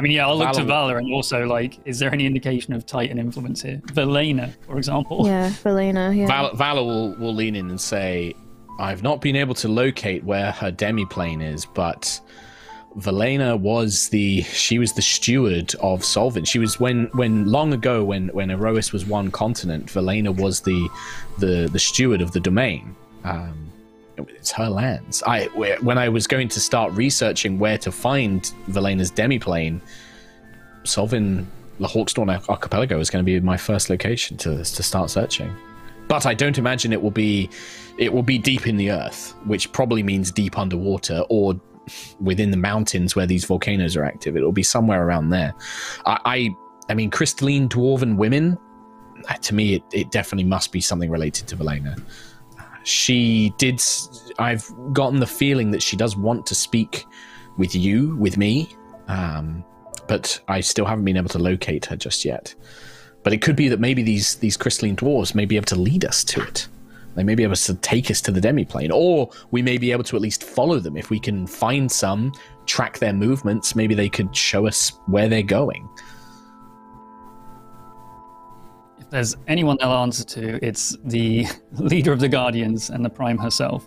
I 0.00 0.02
mean, 0.02 0.12
yeah, 0.12 0.26
I'll 0.26 0.38
look 0.38 0.50
to 0.52 0.64
Valor- 0.64 0.94
Valor 0.94 0.98
and 0.98 1.12
also 1.12 1.44
like, 1.46 1.78
is 1.84 1.98
there 1.98 2.10
any 2.10 2.24
indication 2.24 2.72
of 2.72 2.86
Titan 2.86 3.18
influence 3.18 3.60
here? 3.60 3.82
Valena, 3.88 4.50
for 4.66 4.78
example. 4.78 5.26
Yeah, 5.26 5.50
Valena, 5.62 6.16
yeah. 6.16 6.26
Val- 6.26 6.54
Valor 6.54 6.82
will, 6.82 7.14
will 7.16 7.34
lean 7.34 7.54
in 7.54 7.68
and 7.68 7.78
say, 7.78 8.32
I've 8.78 9.02
not 9.02 9.20
been 9.20 9.36
able 9.36 9.54
to 9.56 9.68
locate 9.68 10.24
where 10.24 10.52
her 10.52 10.72
demiplane 10.72 11.42
is, 11.46 11.66
but 11.66 12.18
Valena 12.96 13.60
was 13.60 14.08
the 14.08 14.40
she 14.40 14.78
was 14.78 14.94
the 14.94 15.02
steward 15.02 15.74
of 15.82 16.00
Solvin. 16.00 16.46
She 16.46 16.58
was 16.58 16.80
when 16.80 17.10
when 17.12 17.44
long 17.44 17.74
ago 17.74 18.02
when 18.02 18.28
when 18.28 18.48
Erois 18.48 18.90
was 18.90 19.04
one 19.04 19.30
continent, 19.30 19.86
Valena 19.86 20.34
was 20.34 20.62
the 20.62 20.88
the 21.36 21.68
the 21.70 21.78
steward 21.78 22.22
of 22.22 22.32
the 22.32 22.40
domain. 22.40 22.96
Um, 23.24 23.69
it's 24.28 24.50
her 24.52 24.68
lands. 24.68 25.22
I 25.26 25.46
when 25.80 25.98
I 25.98 26.08
was 26.08 26.26
going 26.26 26.48
to 26.48 26.60
start 26.60 26.92
researching 26.92 27.58
where 27.58 27.78
to 27.78 27.92
find 27.92 28.52
Valena's 28.68 29.10
demiplane, 29.10 29.80
Solvin 30.84 31.46
the 31.80 31.88
Hawkstorn 31.88 32.30
Archipelago 32.48 33.00
is 33.00 33.08
going 33.08 33.24
to 33.24 33.26
be 33.26 33.40
my 33.40 33.56
first 33.56 33.90
location 33.90 34.36
to 34.38 34.58
to 34.58 34.82
start 34.82 35.10
searching. 35.10 35.54
But 36.08 36.26
I 36.26 36.34
don't 36.34 36.58
imagine 36.58 36.92
it 36.92 37.02
will 37.02 37.10
be 37.10 37.48
it 37.98 38.12
will 38.12 38.22
be 38.22 38.38
deep 38.38 38.66
in 38.66 38.76
the 38.76 38.90
earth, 38.90 39.34
which 39.44 39.72
probably 39.72 40.02
means 40.02 40.30
deep 40.30 40.58
underwater 40.58 41.24
or 41.28 41.60
within 42.20 42.50
the 42.50 42.56
mountains 42.56 43.16
where 43.16 43.26
these 43.26 43.44
volcanoes 43.44 43.96
are 43.96 44.04
active. 44.04 44.36
It'll 44.36 44.52
be 44.52 44.62
somewhere 44.62 45.06
around 45.06 45.30
there. 45.30 45.54
I 46.06 46.20
I, 46.24 46.50
I 46.90 46.94
mean 46.94 47.10
crystalline 47.10 47.68
dwarven 47.68 48.16
women. 48.16 48.58
To 49.42 49.54
me, 49.54 49.74
it, 49.74 49.82
it 49.92 50.10
definitely 50.10 50.48
must 50.48 50.72
be 50.72 50.80
something 50.80 51.10
related 51.10 51.46
to 51.48 51.56
Valena. 51.56 52.02
She 52.84 53.52
did. 53.58 53.82
I've 54.38 54.68
gotten 54.92 55.20
the 55.20 55.26
feeling 55.26 55.70
that 55.72 55.82
she 55.82 55.96
does 55.96 56.16
want 56.16 56.46
to 56.46 56.54
speak 56.54 57.06
with 57.56 57.74
you, 57.74 58.16
with 58.16 58.36
me, 58.36 58.74
um, 59.08 59.64
but 60.08 60.40
I 60.48 60.60
still 60.60 60.86
haven't 60.86 61.04
been 61.04 61.16
able 61.16 61.28
to 61.30 61.38
locate 61.38 61.84
her 61.86 61.96
just 61.96 62.24
yet. 62.24 62.54
But 63.22 63.32
it 63.32 63.42
could 63.42 63.56
be 63.56 63.68
that 63.68 63.80
maybe 63.80 64.02
these 64.02 64.36
these 64.36 64.56
crystalline 64.56 64.96
dwarves 64.96 65.34
may 65.34 65.44
be 65.44 65.56
able 65.56 65.66
to 65.66 65.76
lead 65.76 66.04
us 66.04 66.24
to 66.24 66.42
it. 66.42 66.68
They 67.16 67.24
may 67.24 67.34
be 67.34 67.42
able 67.42 67.56
to 67.56 67.74
take 67.74 68.10
us 68.10 68.20
to 68.22 68.30
the 68.30 68.40
demiplane, 68.40 68.90
or 68.92 69.30
we 69.50 69.62
may 69.62 69.78
be 69.78 69.92
able 69.92 70.04
to 70.04 70.16
at 70.16 70.22
least 70.22 70.44
follow 70.44 70.78
them 70.78 70.96
if 70.96 71.10
we 71.10 71.18
can 71.18 71.46
find 71.46 71.90
some, 71.90 72.32
track 72.66 72.98
their 72.98 73.12
movements. 73.12 73.74
Maybe 73.74 73.94
they 73.94 74.08
could 74.08 74.34
show 74.34 74.66
us 74.66 74.92
where 75.06 75.28
they're 75.28 75.42
going. 75.42 75.88
There's 79.10 79.36
anyone 79.48 79.76
they'll 79.80 79.90
answer 79.90 80.24
to, 80.24 80.64
it's 80.64 80.96
the 81.04 81.46
leader 81.72 82.12
of 82.12 82.20
the 82.20 82.28
Guardians 82.28 82.90
and 82.90 83.04
the 83.04 83.10
Prime 83.10 83.38
herself. 83.38 83.86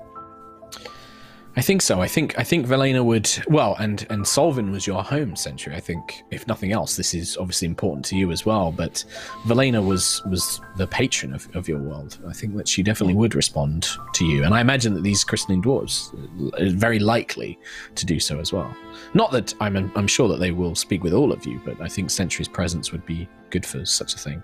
I 1.56 1.62
think 1.62 1.84
so. 1.84 2.02
I 2.02 2.08
think 2.08 2.38
I 2.40 2.44
think 2.44 2.66
Valena 2.66 3.06
would 3.06 3.30
well, 3.48 3.76
and 3.78 4.08
and 4.10 4.24
Solvin 4.24 4.72
was 4.72 4.88
your 4.88 5.04
home 5.04 5.36
Sentry. 5.36 5.76
I 5.76 5.80
think 5.80 6.24
if 6.32 6.48
nothing 6.48 6.72
else, 6.72 6.96
this 6.96 7.14
is 7.14 7.38
obviously 7.38 7.68
important 7.68 8.06
to 8.06 8.16
you 8.16 8.32
as 8.32 8.44
well. 8.44 8.72
But 8.72 9.06
Valena 9.46 9.86
was 9.86 10.24
was 10.28 10.60
the 10.78 10.88
patron 10.88 11.32
of, 11.32 11.48
of 11.56 11.68
your 11.68 11.78
world. 11.78 12.18
I 12.28 12.34
think 12.34 12.56
that 12.56 12.68
she 12.68 12.82
definitely 12.82 13.14
would 13.14 13.36
respond 13.36 13.88
to 14.14 14.26
you, 14.26 14.44
and 14.44 14.56
I 14.56 14.62
imagine 14.62 14.96
that 14.96 15.04
these 15.04 15.24
crystalline 15.24 15.62
dwarves 15.62 16.12
uh, 16.60 16.66
are 16.66 16.72
very 16.72 16.98
likely 16.98 17.60
to 17.94 18.06
do 18.06 18.20
so 18.20 18.40
as 18.40 18.52
well. 18.52 18.76
Not 19.14 19.32
that 19.32 19.54
I'm 19.60 19.92
I'm 19.96 20.08
sure 20.08 20.28
that 20.30 20.40
they 20.40 20.52
will 20.52 20.74
speak 20.74 21.04
with 21.04 21.14
all 21.14 21.32
of 21.32 21.46
you, 21.46 21.62
but 21.64 21.80
I 21.80 21.88
think 21.88 22.10
Sentry's 22.10 22.48
presence 22.48 22.92
would 22.92 23.06
be 23.06 23.28
good 23.52 23.66
for 23.66 23.86
such 23.86 24.16
a 24.16 24.18
thing. 24.18 24.42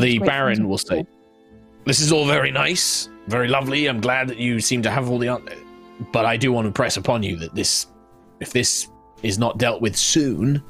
The 0.00 0.18
Baron 0.26 0.68
will 0.68 0.78
say, 0.78 1.06
"This 1.84 2.00
is 2.00 2.12
all 2.12 2.26
very 2.26 2.50
nice, 2.50 3.08
very 3.28 3.48
lovely. 3.48 3.86
I'm 3.86 4.00
glad 4.00 4.28
that 4.28 4.38
you 4.38 4.60
seem 4.60 4.82
to 4.82 4.90
have 4.90 5.10
all 5.10 5.18
the, 5.18 5.28
an- 5.28 5.48
but 6.12 6.24
I 6.26 6.36
do 6.36 6.52
want 6.52 6.66
to 6.66 6.72
press 6.72 6.96
upon 6.96 7.22
you 7.22 7.36
that 7.36 7.54
this, 7.54 7.86
if 8.40 8.52
this 8.52 8.88
is 9.22 9.38
not 9.38 9.58
dealt 9.58 9.80
with 9.80 9.96
soon, 9.96 10.62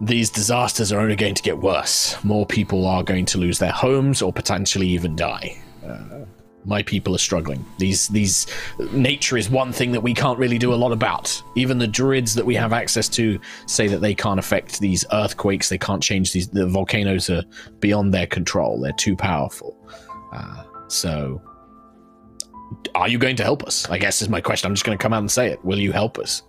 these 0.00 0.28
disasters 0.30 0.92
are 0.92 1.00
only 1.00 1.16
going 1.16 1.34
to 1.34 1.42
get 1.42 1.58
worse. 1.58 2.22
More 2.24 2.44
people 2.44 2.86
are 2.86 3.02
going 3.02 3.24
to 3.26 3.38
lose 3.38 3.58
their 3.58 3.72
homes 3.72 4.20
or 4.20 4.32
potentially 4.32 4.88
even 4.88 5.16
die. 5.16 5.56
Uh, 5.86 6.24
my 6.64 6.82
people 6.82 7.14
are 7.14 7.18
struggling. 7.18 7.64
These 7.78 8.08
these 8.08 8.46
nature 8.92 9.36
is 9.36 9.50
one 9.50 9.72
thing 9.72 9.92
that 9.92 10.00
we 10.00 10.14
can't 10.14 10.38
really 10.38 10.58
do 10.58 10.72
a 10.72 10.76
lot 10.76 10.92
about. 10.92 11.42
Even 11.54 11.78
the 11.78 11.86
druids 11.86 12.34
that 12.34 12.44
we 12.44 12.54
have 12.54 12.72
access 12.72 13.08
to 13.10 13.38
say 13.66 13.88
that 13.88 14.00
they 14.00 14.14
can't 14.14 14.38
affect 14.38 14.80
these 14.80 15.04
earthquakes. 15.12 15.68
They 15.68 15.78
can't 15.78 16.02
change 16.02 16.32
these. 16.32 16.48
The 16.48 16.66
volcanoes 16.66 17.28
are 17.30 17.42
beyond 17.80 18.14
their 18.14 18.26
control. 18.26 18.80
They're 18.80 18.92
too 18.92 19.16
powerful. 19.16 19.76
Uh, 20.32 20.64
so, 20.88 21.40
are 22.94 23.08
you 23.08 23.18
going 23.18 23.36
to 23.36 23.42
help 23.42 23.62
us? 23.64 23.88
I 23.90 23.98
guess 23.98 24.22
is 24.22 24.28
my 24.28 24.40
question. 24.40 24.68
I'm 24.68 24.74
just 24.74 24.84
going 24.84 24.96
to 24.96 25.02
come 25.02 25.12
out 25.12 25.18
and 25.18 25.30
say 25.30 25.48
it. 25.48 25.64
Will 25.64 25.78
you 25.78 25.92
help 25.92 26.18
us? 26.18 26.42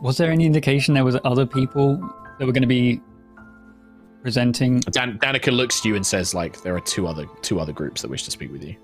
Was 0.00 0.16
there 0.16 0.30
any 0.30 0.46
indication 0.46 0.94
there 0.94 1.04
was 1.04 1.18
other 1.24 1.44
people 1.44 1.96
that 2.38 2.46
were 2.46 2.52
going 2.52 2.62
to 2.62 2.68
be 2.68 3.00
presenting? 4.22 4.80
Dan- 4.80 5.18
Danica 5.18 5.52
looks 5.52 5.80
to 5.80 5.88
you 5.88 5.96
and 5.96 6.06
says, 6.06 6.34
like, 6.34 6.60
there 6.62 6.74
are 6.74 6.80
two 6.80 7.06
other 7.06 7.26
two 7.42 7.58
other 7.60 7.72
groups 7.72 8.02
that 8.02 8.10
wish 8.10 8.24
to 8.24 8.30
speak 8.30 8.50
with 8.52 8.62
you. 8.64 8.74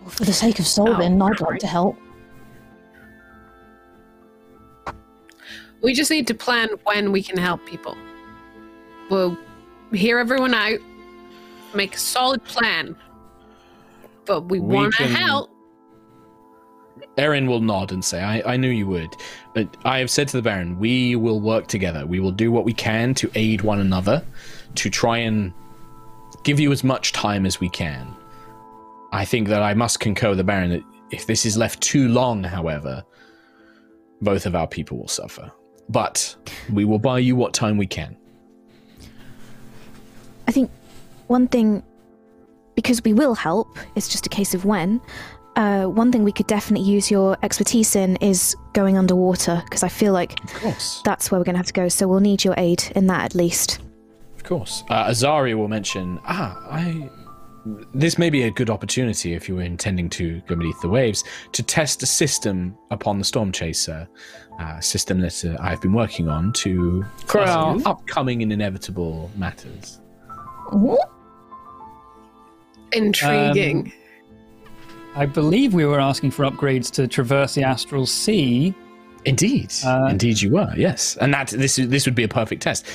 Well, 0.00 0.10
for 0.10 0.24
the 0.24 0.32
sake 0.32 0.58
of 0.58 0.64
Solvin, 0.64 1.20
Oh, 1.22 1.26
I'd 1.26 1.40
like 1.40 1.58
to 1.60 1.66
help. 1.66 1.96
We 5.80 5.94
just 5.94 6.10
need 6.10 6.26
to 6.26 6.34
plan 6.34 6.68
when 6.84 7.12
we 7.12 7.22
can 7.22 7.36
help 7.38 7.64
people. 7.64 7.96
We'll 9.10 9.38
hear 9.92 10.18
everyone 10.18 10.52
out, 10.54 10.80
make 11.74 11.94
a 11.94 11.98
solid 11.98 12.42
plan. 12.44 12.96
But 14.24 14.42
we, 14.48 14.58
We 14.60 14.74
want 14.74 14.94
to 14.96 15.04
can- 15.04 15.14
help. 15.14 15.50
Erin 17.18 17.46
will 17.46 17.60
nod 17.60 17.92
and 17.92 18.04
say, 18.04 18.22
I, 18.22 18.54
I 18.54 18.56
knew 18.56 18.70
you 18.70 18.86
would. 18.86 19.14
But 19.52 19.76
I 19.84 19.98
have 19.98 20.10
said 20.10 20.28
to 20.28 20.36
the 20.36 20.42
Baron, 20.42 20.78
we 20.78 21.16
will 21.16 21.40
work 21.40 21.66
together. 21.66 22.06
We 22.06 22.20
will 22.20 22.30
do 22.30 22.52
what 22.52 22.64
we 22.64 22.72
can 22.72 23.12
to 23.14 23.30
aid 23.34 23.62
one 23.62 23.80
another, 23.80 24.24
to 24.76 24.88
try 24.88 25.18
and 25.18 25.52
give 26.44 26.60
you 26.60 26.70
as 26.72 26.84
much 26.84 27.12
time 27.12 27.44
as 27.44 27.60
we 27.60 27.68
can. 27.68 28.14
I 29.12 29.24
think 29.24 29.48
that 29.48 29.62
I 29.62 29.74
must 29.74 30.00
concur 30.00 30.30
with 30.30 30.38
the 30.38 30.44
Baron 30.44 30.70
that 30.70 30.84
if 31.10 31.26
this 31.26 31.44
is 31.44 31.56
left 31.56 31.80
too 31.80 32.08
long, 32.08 32.44
however, 32.44 33.04
both 34.20 34.46
of 34.46 34.54
our 34.54 34.66
people 34.66 34.98
will 34.98 35.08
suffer. 35.08 35.50
But 35.88 36.36
we 36.72 36.84
will 36.84 36.98
buy 36.98 37.18
you 37.18 37.34
what 37.34 37.54
time 37.54 37.78
we 37.78 37.86
can. 37.86 38.16
I 40.46 40.52
think 40.52 40.70
one 41.26 41.48
thing, 41.48 41.82
because 42.74 43.02
we 43.02 43.12
will 43.12 43.34
help, 43.34 43.78
it's 43.96 44.08
just 44.08 44.26
a 44.26 44.28
case 44.28 44.54
of 44.54 44.64
when. 44.64 45.00
Uh, 45.58 45.86
one 45.86 46.12
thing 46.12 46.22
we 46.22 46.30
could 46.30 46.46
definitely 46.46 46.88
use 46.88 47.10
your 47.10 47.36
expertise 47.42 47.96
in 47.96 48.14
is 48.16 48.54
going 48.74 48.96
underwater, 48.96 49.60
because 49.64 49.82
I 49.82 49.88
feel 49.88 50.12
like 50.12 50.38
that's 51.04 51.32
where 51.32 51.40
we're 51.40 51.44
going 51.44 51.54
to 51.54 51.58
have 51.58 51.66
to 51.66 51.72
go. 51.72 51.88
So 51.88 52.06
we'll 52.06 52.20
need 52.20 52.44
your 52.44 52.54
aid 52.56 52.84
in 52.94 53.08
that 53.08 53.24
at 53.24 53.34
least. 53.34 53.80
Of 54.36 54.44
course. 54.44 54.84
Uh, 54.88 55.08
Azaria 55.08 55.56
will 55.56 55.68
mention, 55.68 56.20
ah, 56.24 56.56
I. 56.70 57.10
This 57.92 58.18
may 58.18 58.30
be 58.30 58.44
a 58.44 58.52
good 58.52 58.70
opportunity 58.70 59.34
if 59.34 59.48
you 59.48 59.56
were 59.56 59.62
intending 59.62 60.08
to 60.10 60.40
go 60.46 60.54
beneath 60.54 60.80
the 60.80 60.88
waves 60.88 61.24
to 61.52 61.62
test 61.62 62.02
a 62.04 62.06
system 62.06 62.78
upon 62.92 63.18
the 63.18 63.24
Storm 63.24 63.50
Chaser, 63.50 64.08
uh, 64.60 64.80
system 64.80 65.20
that 65.20 65.44
uh, 65.44 65.56
I've 65.60 65.82
been 65.82 65.92
working 65.92 66.28
on 66.28 66.52
to 66.52 67.04
for 67.26 67.40
our 67.40 67.76
upcoming 67.84 68.42
and 68.42 68.52
inevitable 68.52 69.30
matters. 69.36 70.00
Intriguing. 72.92 73.92
I 75.18 75.26
believe 75.26 75.74
we 75.74 75.84
were 75.84 75.98
asking 75.98 76.30
for 76.30 76.44
upgrades 76.44 76.92
to 76.92 77.08
traverse 77.08 77.54
the 77.54 77.64
astral 77.64 78.06
sea. 78.06 78.72
Indeed, 79.24 79.72
Uh, 79.84 80.06
indeed, 80.10 80.40
you 80.40 80.52
were. 80.52 80.72
Yes, 80.76 81.16
and 81.20 81.34
that 81.34 81.48
this 81.48 81.74
this 81.74 82.06
would 82.06 82.14
be 82.14 82.22
a 82.22 82.28
perfect 82.28 82.62
test. 82.62 82.86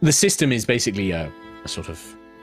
The 0.00 0.12
system 0.12 0.52
is 0.52 0.64
basically 0.64 1.10
a, 1.10 1.30
a 1.62 1.68
sort 1.68 1.90
of 1.90 2.00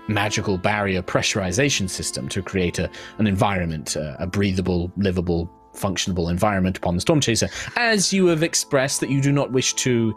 magical 0.08 0.60
barrier 0.60 1.02
pressurization 1.02 1.90
system 1.90 2.30
to 2.30 2.44
create 2.44 2.78
a, 2.78 2.92
an 3.18 3.26
environment, 3.26 3.98
uh, 3.98 4.16
a 4.20 4.28
breathable, 4.28 4.92
livable, 4.98 5.50
functionable 5.74 6.30
environment 6.30 6.78
upon 6.78 6.94
the 6.94 7.02
storm 7.02 7.20
chaser. 7.20 7.50
As 7.76 8.14
you 8.14 8.28
have 8.28 8.44
expressed 8.44 9.00
that 9.00 9.10
you 9.10 9.20
do 9.20 9.32
not 9.32 9.52
wish 9.52 9.74
to 9.86 10.16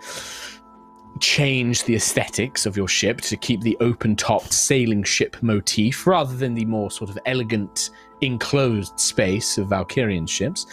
change 1.21 1.85
the 1.85 1.95
aesthetics 1.95 2.67
of 2.67 2.77
your 2.77 2.87
ship 2.87 3.23
to 3.23 3.37
keep 3.37 3.63
the 3.63 3.77
open-topped 3.81 4.53
sailing 4.53 5.03
ship 5.03 5.37
motif 5.43 6.07
rather 6.07 6.37
than 6.37 6.55
the 6.55 6.67
more 6.67 6.91
sort 6.91 7.09
of 7.09 7.19
elegant 7.25 7.91
enclosed 8.23 8.99
space 8.99 9.59
of 9.59 9.69
Valkyrian 9.69 10.29
ships 10.29 10.67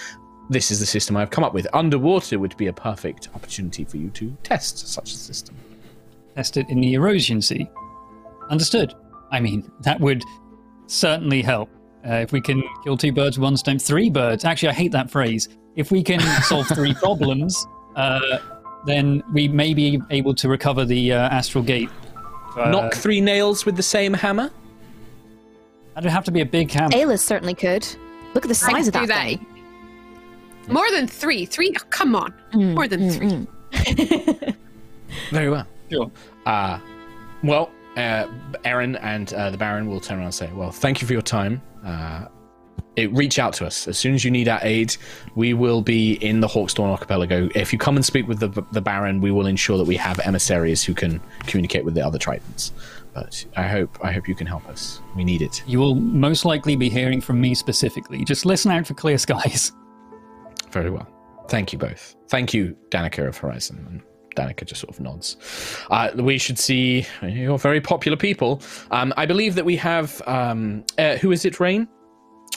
this 0.50 0.72
is 0.72 0.80
the 0.80 0.86
system 0.86 1.18
I've 1.18 1.30
come 1.30 1.44
up 1.44 1.54
with. 1.54 1.68
Underwater 1.74 2.40
would 2.40 2.56
be 2.58 2.68
a 2.68 2.74
perfect 2.74 3.30
opportunity 3.36 3.84
for 3.84 3.98
you 3.98 4.10
to 4.12 4.36
test 4.44 4.88
such 4.88 5.12
a 5.12 5.16
system. 5.16 5.56
Test 6.36 6.58
it 6.58 6.70
in 6.70 6.80
the 6.80 6.94
erosion 6.94 7.42
sea. 7.42 7.70
Understood. 8.50 8.94
I 9.32 9.40
mean, 9.42 9.70
that 9.82 10.00
would 10.00 10.24
certainly 10.88 11.42
help. 11.42 11.70
Uh, 12.08 12.14
if 12.14 12.32
we 12.32 12.40
can 12.40 12.64
kill 12.84 12.96
two 12.96 13.12
birds 13.12 13.38
with 13.38 13.44
one 13.44 13.58
stone, 13.58 13.80
three 13.80 14.10
birds. 14.10 14.46
Actually, 14.46 14.70
I 14.70 14.74
hate 14.74 14.94
that 14.94 15.12
phrase. 15.12 15.50
If 15.76 15.92
we 15.92 16.02
can 16.02 16.20
solve 16.44 16.68
three 16.68 16.94
problems, 16.94 17.68
uh, 17.98 18.38
then 18.86 19.22
we 19.34 19.50
may 19.50 19.74
be 19.74 20.00
able 20.12 20.34
to 20.36 20.48
recover 20.48 20.86
the 20.86 21.12
uh, 21.12 21.30
astral 21.30 21.64
gate. 21.64 21.90
Uh, 22.56 22.70
Knock 22.70 22.94
three 22.94 23.20
nails 23.20 23.66
with 23.66 23.76
the 23.76 23.84
same 23.84 24.14
hammer? 24.14 24.50
That'd 25.98 26.12
have 26.12 26.26
to 26.26 26.32
be 26.32 26.42
a 26.42 26.46
big 26.46 26.70
hammer. 26.70 26.92
Ayla 26.92 27.18
certainly 27.18 27.56
could. 27.56 27.84
Look 28.36 28.46
at 28.46 28.50
the 28.50 28.68
I 28.68 28.72
size 28.72 28.88
of 28.88 28.94
can 28.94 29.08
that, 29.08 29.30
do 29.30 29.38
thing. 29.38 29.46
More 30.72 30.86
than 30.92 31.08
three. 31.08 31.44
Three? 31.48 31.74
Oh, 31.76 31.84
come 31.90 32.16
on. 32.16 32.36
Mm, 32.54 32.76
More 32.76 32.88
than 32.88 33.10
three. 33.10 34.54
Very 35.32 35.50
well. 35.50 35.66
Sure. 35.90 36.12
Uh, 36.46 36.78
well, 37.42 37.72
uh, 37.96 38.28
Erin 38.64 38.98
and 38.98 39.34
uh, 39.34 39.50
the 39.50 39.58
Baron 39.58 39.90
will 39.90 40.00
turn 40.00 40.18
around 40.20 40.26
and 40.26 40.36
say, 40.36 40.52
Well, 40.54 40.70
thank 40.70 41.02
you 41.02 41.08
for 41.08 41.14
your 41.14 41.24
time. 41.24 41.64
Uh, 41.84 42.26
it, 42.96 43.12
reach 43.14 43.40
out 43.40 43.54
to 43.54 43.66
us. 43.66 43.88
As 43.88 43.98
soon 43.98 44.14
as 44.14 44.24
you 44.24 44.30
need 44.30 44.48
our 44.48 44.60
aid, 44.62 44.96
we 45.34 45.56
will 45.56 45.82
be 45.82 46.14
in 46.24 46.42
the 46.42 46.48
Hawkstorn 46.48 46.90
Archipelago. 46.92 47.50
If 47.56 47.74
you 47.74 47.80
come 47.80 47.96
and 47.96 48.06
speak 48.06 48.28
with 48.28 48.40
the, 48.40 48.50
the 48.72 48.82
Baron, 48.82 49.20
we 49.20 49.32
will 49.32 49.48
ensure 49.48 49.80
that 49.80 49.86
we 49.88 49.96
have 49.98 50.20
emissaries 50.20 50.84
who 50.84 50.94
can 50.94 51.22
communicate 51.48 51.86
with 51.86 51.96
the 51.96 52.06
other 52.06 52.20
Tritons. 52.20 52.72
But 53.18 53.44
I 53.56 53.68
hope 53.68 53.98
I 54.04 54.12
hope 54.12 54.28
you 54.28 54.36
can 54.36 54.46
help 54.46 54.68
us. 54.70 55.02
We 55.16 55.24
need 55.24 55.42
it. 55.42 55.64
You 55.66 55.80
will 55.80 55.96
most 55.96 56.46
likely 56.46 56.76
be 56.76 56.88
hearing 56.88 57.20
from 57.20 57.42
me 57.42 57.56
specifically. 57.56 58.24
Just 58.24 58.46
listen 58.46 58.70
out 58.70 58.86
for 58.86 58.94
clear 58.94 59.18
skies. 59.28 59.72
Very 60.70 60.92
well. 60.92 61.08
Thank 61.50 61.74
you 61.74 61.80
both. 61.80 62.16
Thank 62.30 62.54
you, 62.54 62.78
Danica 62.90 63.28
of 63.28 63.36
Horizon. 63.36 63.88
And 63.90 64.02
Danica 64.36 64.66
just 64.66 64.82
sort 64.82 64.94
of 64.94 65.00
nods. 65.00 65.38
Uh, 65.90 66.12
we 66.16 66.38
should 66.38 66.60
see 66.60 67.08
you're 67.24 67.58
very 67.58 67.82
popular 67.82 68.18
people. 68.18 68.62
Um, 68.92 69.12
I 69.18 69.26
believe 69.26 69.56
that 69.56 69.66
we 69.66 69.76
have. 69.78 70.22
Um, 70.28 70.86
uh, 71.00 71.16
who 71.16 71.32
is 71.32 71.44
it, 71.44 71.60
Rain? 71.60 71.88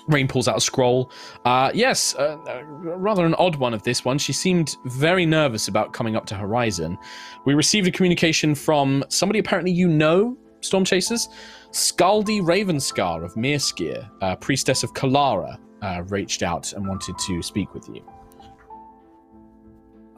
Rain 0.08 0.28
pulls 0.28 0.46
out 0.46 0.58
a 0.58 0.60
scroll. 0.60 1.10
Uh, 1.46 1.70
yes, 1.72 2.14
uh, 2.16 2.36
uh, 2.46 2.62
rather 2.64 3.24
an 3.24 3.34
odd 3.34 3.56
one 3.56 3.72
of 3.72 3.82
this 3.82 4.04
one. 4.04 4.18
She 4.18 4.34
seemed 4.34 4.76
very 4.84 5.24
nervous 5.24 5.68
about 5.68 5.94
coming 5.94 6.16
up 6.16 6.26
to 6.26 6.34
Horizon. 6.34 6.98
We 7.46 7.54
received 7.54 7.86
a 7.86 7.90
communication 7.90 8.54
from 8.54 9.04
somebody 9.08 9.38
apparently 9.38 9.72
you 9.72 9.88
know, 9.88 10.36
Storm 10.60 10.84
Chasers. 10.84 11.28
Scaldi 11.72 12.40
Ravenscar 12.42 13.24
of 13.24 13.34
Mirskir, 13.34 14.08
uh, 14.22 14.36
priestess 14.36 14.82
of 14.82 14.92
Kalara, 14.94 15.58
uh, 15.82 16.02
reached 16.08 16.42
out 16.42 16.72
and 16.72 16.86
wanted 16.86 17.16
to 17.18 17.42
speak 17.42 17.72
with 17.74 17.88
you. 17.88 18.02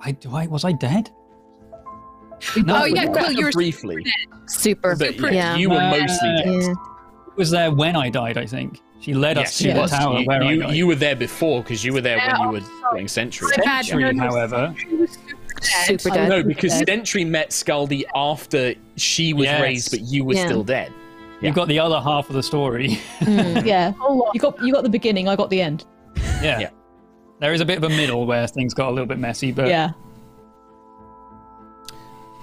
I, 0.00 0.12
do 0.12 0.34
I 0.34 0.46
was 0.46 0.64
I 0.64 0.72
dead? 0.72 1.10
Oh, 2.68 2.84
yeah, 2.86 3.02
you 3.04 3.10
were 3.10 3.30
you 3.30 3.44
were 3.44 3.50
briefly, 3.52 4.04
Super. 4.46 4.96
but 4.96 5.14
yeah, 5.20 5.30
yeah. 5.30 5.56
you 5.56 5.70
were 5.70 5.76
Uh, 5.76 5.90
mostly 5.90 6.28
dead. 6.44 6.62
Yeah. 6.62 6.74
was 7.36 7.50
there 7.50 7.70
when 7.70 7.94
I 7.94 8.08
died, 8.10 8.36
I 8.36 8.46
think. 8.46 8.80
She 9.00 9.14
led 9.14 9.36
us 9.38 9.58
to 9.58 9.72
the 9.72 9.86
tower 9.86 10.20
You, 10.20 10.26
where 10.26 10.42
I 10.42 10.56
died. 10.56 10.74
you 10.74 10.86
were 10.88 10.94
there 10.96 11.14
before 11.16 11.62
because 11.62 11.84
you 11.84 11.92
were 11.92 12.00
there 12.00 12.18
when 12.18 12.40
you 12.40 12.48
were 12.50 12.60
doing 12.92 13.06
Sentry. 13.08 13.48
I've 13.64 13.84
Sentry, 13.86 14.12
no- 14.12 14.24
however. 14.24 14.74
Super 15.62 16.10
dead. 16.10 16.28
No, 16.28 16.42
because 16.42 16.72
Dead. 16.72 16.86
Sentry 16.88 17.24
met 17.24 17.50
Scaldi 17.50 18.04
after 18.14 18.74
she 18.96 19.32
was 19.32 19.44
Yes. 19.44 19.60
raised, 19.60 19.90
but 19.90 20.00
you 20.00 20.24
were 20.24 20.34
Yeah. 20.34 20.46
still 20.46 20.64
dead. 20.64 20.92
You've 21.40 21.54
got 21.56 21.66
the 21.68 21.78
other 21.80 22.00
half 22.00 22.28
of 22.28 22.34
the 22.34 22.42
story. 22.42 22.98
Mm. 23.20 23.64
Yeah. 23.66 23.92
You 24.32 24.40
got 24.40 24.62
you 24.62 24.72
got 24.72 24.82
the 24.84 24.88
beginning. 24.90 25.28
I 25.28 25.36
got 25.36 25.50
the 25.50 25.60
end. 25.60 25.84
yeah. 26.42 26.58
Yeah. 26.60 26.70
There 27.40 27.52
is 27.52 27.60
a 27.60 27.64
bit 27.64 27.76
of 27.78 27.84
a 27.84 27.88
middle 27.88 28.26
where 28.26 28.46
things 28.46 28.72
got 28.74 28.88
a 28.88 28.92
little 28.92 29.06
bit 29.06 29.18
messy, 29.18 29.50
but 29.50 29.66
yeah. 29.68 29.90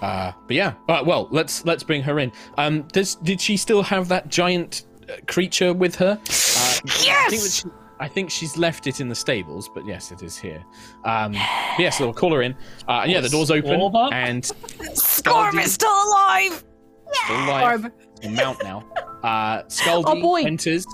Uh, 0.01 0.32
but 0.47 0.55
yeah, 0.55 0.73
uh, 0.88 1.03
well, 1.05 1.27
let's 1.32 1.65
let's 1.65 1.84
bring 1.84 2.01
her 2.03 2.19
in. 2.19 2.32
Um, 2.58 2.84
does 2.93 3.15
did 3.15 3.41
she 3.41 3.58
still 3.58 3.84
have 3.84 4.08
that 4.08 4.29
giant 4.29 4.86
uh, 5.10 5.13
creature 5.27 5.73
with 5.73 5.95
her? 5.95 6.12
Uh, 6.12 6.21
I 6.21 7.27
think, 7.29 7.41
that 7.41 7.51
she, 7.51 7.69
I 7.99 8.07
think 8.07 8.29
she's 8.31 8.57
left 8.57 8.88
it 8.88 9.01
in 9.01 9.09
the 9.09 9.15
stables, 9.15 9.69
but 9.73 9.85
yes, 9.85 10.12
it 10.12 10.23
is 10.23 10.38
here. 10.38 10.63
Um, 11.03 11.33
but 11.33 11.79
yes, 11.79 11.99
we'll 11.99 12.13
call 12.13 12.33
her 12.33 12.41
in. 12.41 12.55
Uh, 12.88 13.03
yeah, 13.07 13.19
the 13.19 13.29
door's 13.29 13.51
open 13.51 13.79
Scorb? 13.79 14.13
and 14.13 14.43
Scorb 14.43 15.62
is 15.62 15.73
still 15.73 15.89
alive! 16.07 16.63
still 17.12 17.35
alive. 17.38 17.91
A 18.23 18.29
mount 18.29 18.63
now. 18.63 18.85
Uh, 19.23 19.63
Scaldi 19.63 20.21
Oh, 20.23 20.35
enters, 20.35 20.85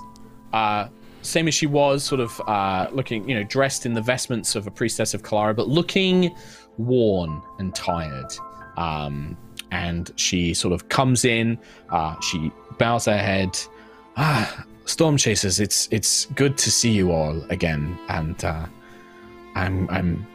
uh, 0.52 0.88
same 1.22 1.48
as 1.48 1.54
she 1.54 1.66
was, 1.66 2.02
sort 2.04 2.20
of 2.20 2.40
uh, 2.48 2.88
looking, 2.92 3.28
you 3.28 3.34
know, 3.34 3.44
dressed 3.44 3.86
in 3.86 3.94
the 3.94 4.00
vestments 4.02 4.54
of 4.56 4.66
a 4.66 4.70
priestess 4.70 5.14
of 5.14 5.22
Kalara, 5.22 5.54
but 5.54 5.68
looking 5.68 6.34
worn 6.78 7.40
and 7.58 7.74
tired. 7.74 8.32
Um, 8.76 9.36
and 9.70 10.10
she 10.16 10.54
sort 10.54 10.72
of 10.72 10.88
comes 10.88 11.24
in. 11.24 11.58
Uh, 11.90 12.18
she 12.20 12.50
bows 12.78 13.06
her 13.06 13.18
head. 13.18 13.58
Ah, 14.16 14.64
Storm 14.86 15.16
Chasers, 15.16 15.60
it's 15.60 15.88
it's 15.90 16.26
good 16.36 16.56
to 16.58 16.70
see 16.70 16.90
you 16.90 17.12
all 17.12 17.42
again. 17.50 17.98
And 18.08 18.42
uh, 18.44 18.66
I'm 19.54 19.88
I'm, 19.90 20.26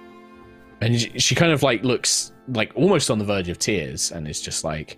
and 0.81 0.99
she- 1.21 1.35
kind 1.35 1.51
of 1.51 1.63
like 1.63 1.83
looks 1.83 2.33
like 2.49 2.71
almost 2.75 3.09
on 3.09 3.17
the 3.17 3.25
verge 3.25 3.49
of 3.49 3.57
tears, 3.59 4.11
and 4.11 4.27
is 4.27 4.41
just 4.41 4.63
like, 4.63 4.97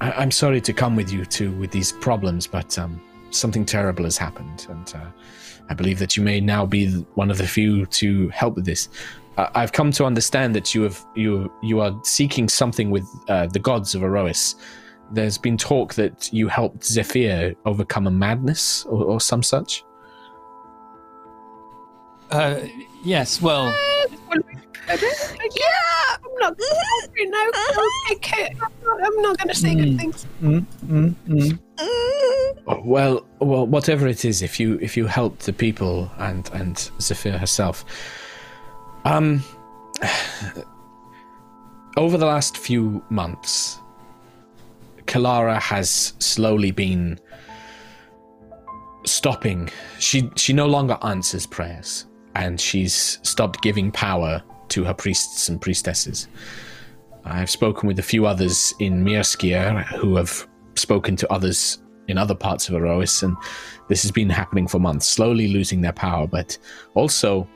I- 0.00 0.12
I'm 0.12 0.30
sorry 0.30 0.60
to 0.60 0.72
come 0.72 0.96
with 0.96 1.12
you 1.12 1.24
two 1.24 1.52
with 1.52 1.70
these 1.70 1.92
problems, 1.92 2.46
but 2.46 2.78
um, 2.78 3.00
something 3.30 3.64
terrible 3.64 4.04
has 4.04 4.18
happened, 4.18 4.66
and 4.68 4.92
uh, 4.94 5.10
I 5.70 5.74
believe 5.74 5.98
that 6.00 6.16
you 6.16 6.22
may 6.22 6.40
now 6.40 6.66
be 6.66 6.90
one 7.14 7.30
of 7.30 7.38
the 7.38 7.46
few 7.46 7.86
to 7.86 8.28
help 8.30 8.56
with 8.56 8.64
this. 8.64 8.88
Uh, 9.36 9.48
I've 9.54 9.70
come 9.70 9.92
to 9.92 10.04
understand 10.04 10.56
that 10.56 10.74
you 10.74 10.82
have 10.82 11.04
you 11.14 11.52
you 11.62 11.78
are 11.80 11.94
seeking 12.02 12.48
something 12.48 12.90
with 12.90 13.06
uh, 13.28 13.46
the 13.46 13.60
gods 13.60 13.94
of 13.94 14.02
Erois. 14.02 14.56
There's 15.10 15.38
been 15.38 15.56
talk 15.56 15.94
that 15.94 16.32
you 16.32 16.48
helped 16.48 16.84
Zephyr 16.84 17.54
overcome 17.64 18.06
a 18.06 18.10
madness 18.10 18.84
or, 18.84 19.04
or 19.04 19.20
some 19.20 19.42
such. 19.42 19.84
Uh, 22.30 22.60
yes, 23.04 23.40
well, 23.40 23.74
yeah, 24.28 24.40
I'm 24.90 26.34
not. 26.38 26.56
You 27.16 27.30
know, 27.30 27.50
okay, 28.12 28.54
I'm 28.62 28.72
not, 28.84 29.02
I'm 29.02 29.22
not 29.22 29.38
going 29.38 29.48
to 29.48 29.54
say 29.54 29.74
good 29.74 29.98
things. 29.98 30.26
mm, 30.42 30.64
mm, 30.86 31.14
mm. 31.26 31.58
Well, 32.84 33.26
well, 33.40 33.66
whatever 33.66 34.06
it 34.06 34.24
is, 34.24 34.42
if 34.42 34.60
you 34.60 34.78
if 34.80 34.96
you 34.96 35.06
help 35.06 35.38
the 35.40 35.52
people 35.52 36.10
and 36.18 36.48
and 36.52 36.90
Zephyr 37.00 37.38
herself, 37.38 37.84
um, 39.04 39.42
over 41.96 42.18
the 42.18 42.26
last 42.26 42.58
few 42.58 43.02
months, 43.10 43.80
Kalara 45.08 45.58
has 45.60 46.12
slowly 46.18 46.70
been 46.70 47.18
stopping. 49.04 49.70
She 49.98 50.30
she 50.36 50.52
no 50.52 50.66
longer 50.66 50.98
answers 51.02 51.46
prayers, 51.46 52.06
and 52.34 52.60
she's 52.60 53.18
stopped 53.22 53.62
giving 53.62 53.90
power 53.90 54.42
to 54.68 54.84
her 54.84 54.94
priests 54.94 55.48
and 55.48 55.60
priestesses. 55.60 56.28
I've 57.24 57.50
spoken 57.50 57.88
with 57.88 57.98
a 57.98 58.02
few 58.02 58.26
others 58.26 58.72
in 58.78 59.04
Mirskir 59.04 59.84
who 59.96 60.16
have 60.16 60.46
spoken 60.76 61.16
to 61.16 61.32
others 61.32 61.78
in 62.06 62.16
other 62.18 62.34
parts 62.34 62.68
of 62.68 62.74
Erois, 62.74 63.22
and 63.22 63.36
this 63.88 64.02
has 64.02 64.12
been 64.12 64.30
happening 64.30 64.68
for 64.68 64.78
months, 64.78 65.08
slowly 65.08 65.48
losing 65.48 65.80
their 65.80 65.92
power. 65.92 66.26
But 66.26 66.58
also, 66.94 67.48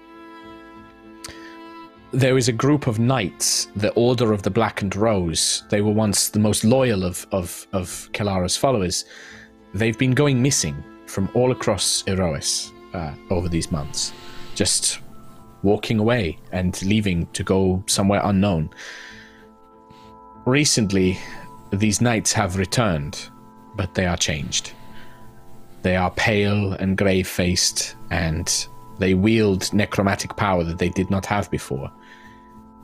there 2.13 2.37
is 2.37 2.49
a 2.49 2.53
group 2.53 2.87
of 2.87 2.99
knights, 2.99 3.69
the 3.75 3.91
Order 3.93 4.33
of 4.33 4.43
the 4.43 4.51
Blackened 4.51 4.95
Rose. 4.95 5.63
They 5.71 5.81
were 5.81 5.93
once 5.93 6.29
the 6.29 6.39
most 6.39 6.63
loyal 6.63 7.05
of, 7.05 7.27
of, 7.33 7.67
of 7.73 8.11
Kalara's 8.13 8.57
followers. 8.57 9.07
They've 9.73 9.99
been 9.99 10.13
going 10.13 10.43
missing 10.43 10.83
from 11.07 11.31
all 11.33 11.53
across 11.53 12.03
Erois 12.07 12.71
uh, 12.93 13.15
over 13.31 13.49
these 13.49 13.73
months, 13.73 14.13
just 14.55 15.01
walking 15.63 15.99
away 15.99 16.39
and 16.53 16.81
leaving 16.83 17.27
to 17.29 17.43
go 17.43 17.83
somewhere 17.87 18.21
unknown. 18.25 18.69
Recently, 20.45 21.19
these 21.73 22.03
knights 22.03 22.33
have 22.35 22.59
returned, 22.59 23.31
but 23.75 23.95
they 23.95 24.05
are 24.05 24.19
changed. 24.19 24.73
They 25.81 25.97
are 25.97 26.11
pale 26.11 26.75
and 26.75 26.99
grave 26.99 27.27
faced, 27.27 27.97
and 28.11 28.67
they 28.99 29.15
wield 29.15 29.73
necromantic 29.73 30.37
power 30.37 30.63
that 30.65 30.79
they 30.79 30.91
did 30.91 31.11
not 31.11 31.25
have 31.25 31.51
before. 31.51 31.91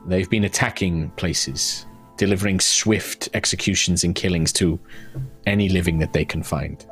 They've 0.08 0.28
been 0.28 0.44
attacking 0.44 1.10
places, 1.10 1.84
delivering 2.16 2.60
swift 2.60 3.28
executions 3.34 4.04
and 4.04 4.14
killings 4.14 4.54
to 4.54 4.80
any 5.46 5.68
living 5.68 5.98
that 5.98 6.14
they 6.14 6.24
can 6.24 6.42
find. 6.42 6.84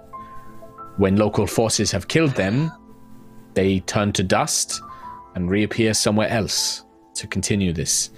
When 0.99 1.17
local 1.17 1.47
forces 1.47 1.91
have 1.93 2.09
killed 2.09 2.33
them, 2.33 2.71
they 3.55 3.81
turn 3.81 4.13
to 4.13 4.23
dust 4.23 4.83
and 5.35 5.51
reappear 5.51 5.95
somewhere 5.95 6.29
else 6.29 6.85
to 7.15 7.27
continue 7.27 7.73
this. 7.73 8.11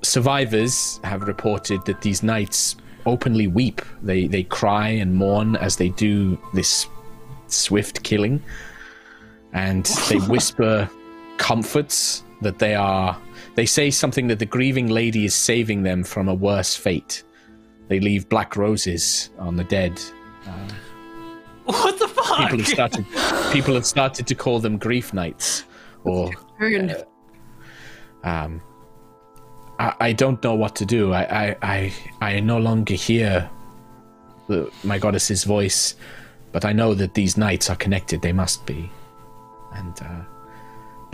Survivors 0.00 0.98
have 1.04 1.22
reported 1.24 1.84
that 1.84 2.00
these 2.00 2.22
knights 2.22 2.76
openly 3.04 3.46
weep. 3.46 3.82
They 4.02 4.26
they 4.26 4.44
cry 4.44 4.88
and 4.88 5.14
mourn 5.14 5.56
as 5.56 5.76
they 5.76 5.90
do 5.90 6.38
this 6.54 6.86
swift 7.48 8.02
killing, 8.02 8.42
and 9.52 9.84
they 10.08 10.16
whisper 10.32 10.88
comforts 11.36 12.24
that 12.40 12.58
they 12.58 12.74
are. 12.74 13.18
They 13.54 13.66
say 13.66 13.90
something 13.90 14.26
that 14.28 14.38
the 14.38 14.46
grieving 14.46 14.88
lady 14.88 15.24
is 15.24 15.34
saving 15.34 15.82
them 15.84 16.02
from 16.04 16.28
a 16.28 16.34
worse 16.34 16.74
fate. 16.74 17.22
They 17.88 18.00
leave 18.00 18.28
black 18.28 18.56
roses 18.56 19.30
on 19.38 19.56
the 19.56 19.64
dead. 19.64 20.00
What 21.64 21.98
the 21.98 22.08
fuck? 22.08 22.38
People 22.38 22.58
have 22.58 22.68
started. 22.68 23.06
people 23.52 23.74
have 23.74 23.86
started 23.86 24.26
to 24.26 24.34
call 24.34 24.60
them 24.60 24.76
grief 24.76 25.14
knights, 25.14 25.64
or 26.04 26.30
Ruined. 26.58 27.04
um, 28.22 28.60
I, 29.78 29.94
I 30.00 30.12
don't 30.12 30.42
know 30.42 30.54
what 30.54 30.76
to 30.76 30.84
do. 30.84 31.12
I, 31.12 31.22
I, 31.22 31.56
I, 31.62 31.92
I 32.20 32.40
no 32.40 32.58
longer 32.58 32.94
hear 32.94 33.48
the, 34.48 34.70
my 34.82 34.98
goddess's 34.98 35.44
voice, 35.44 35.94
but 36.52 36.64
I 36.64 36.72
know 36.72 36.92
that 36.94 37.14
these 37.14 37.36
knights 37.38 37.70
are 37.70 37.76
connected. 37.76 38.20
They 38.20 38.32
must 38.32 38.66
be, 38.66 38.90
and 39.72 39.98
uh, 40.02 40.20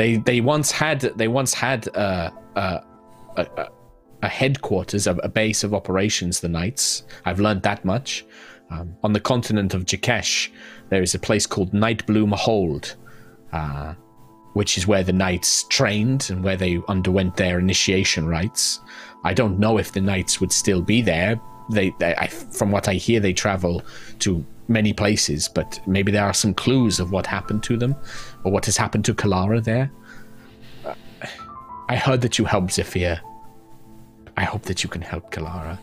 they 0.00 0.16
they 0.16 0.40
once 0.40 0.70
had 0.70 1.00
they 1.00 1.28
once 1.28 1.52
had 1.52 1.94
uh, 1.94 2.30
uh, 2.56 2.80
a, 3.36 3.68
a, 4.22 4.28
headquarters, 4.28 5.06
a, 5.06 5.14
a 5.16 5.28
base 5.28 5.62
of 5.62 5.74
operations. 5.74 6.40
The 6.40 6.48
knights. 6.48 7.02
I've 7.26 7.38
learned 7.38 7.62
that 7.64 7.84
much. 7.84 8.24
Um, 8.70 8.96
on 9.02 9.12
the 9.12 9.20
continent 9.20 9.74
of 9.74 9.84
Jakesh, 9.84 10.48
there 10.88 11.02
is 11.02 11.14
a 11.14 11.18
place 11.18 11.46
called 11.46 11.72
Nightbloom 11.72 12.32
Hold. 12.34 12.96
Uh, 13.52 13.94
which 14.54 14.76
is 14.76 14.84
where 14.86 15.04
the 15.04 15.12
knights 15.12 15.64
trained 15.68 16.28
and 16.28 16.42
where 16.42 16.56
they 16.56 16.80
underwent 16.88 17.36
their 17.36 17.58
initiation 17.60 18.26
rites. 18.26 18.80
I 19.22 19.32
don't 19.32 19.60
know 19.60 19.78
if 19.78 19.92
the 19.92 20.00
knights 20.00 20.40
would 20.40 20.50
still 20.50 20.82
be 20.82 21.02
there. 21.02 21.40
They, 21.70 21.94
they 22.00 22.16
I, 22.16 22.26
from 22.26 22.72
what 22.72 22.88
I 22.88 22.94
hear, 22.94 23.20
they 23.20 23.32
travel 23.32 23.82
to 24.20 24.44
many 24.66 24.92
places, 24.92 25.48
but 25.48 25.80
maybe 25.86 26.10
there 26.10 26.24
are 26.24 26.34
some 26.34 26.52
clues 26.54 26.98
of 26.98 27.12
what 27.12 27.26
happened 27.26 27.62
to 27.64 27.76
them 27.76 27.94
or 28.44 28.52
what 28.52 28.66
has 28.66 28.76
happened 28.76 29.04
to 29.06 29.14
Kalara 29.14 29.62
there. 29.62 29.90
Uh, 30.84 30.94
I 31.88 31.96
heard 31.96 32.20
that 32.22 32.38
you 32.38 32.44
helped 32.44 32.72
Zephyr. 32.72 33.20
I 34.36 34.44
hope 34.44 34.62
that 34.62 34.82
you 34.82 34.88
can 34.88 35.02
help 35.02 35.30
Kalara. 35.30 35.78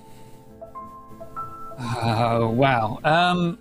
Oh, 1.80 2.50
wow. 2.50 3.00
Um, 3.04 3.60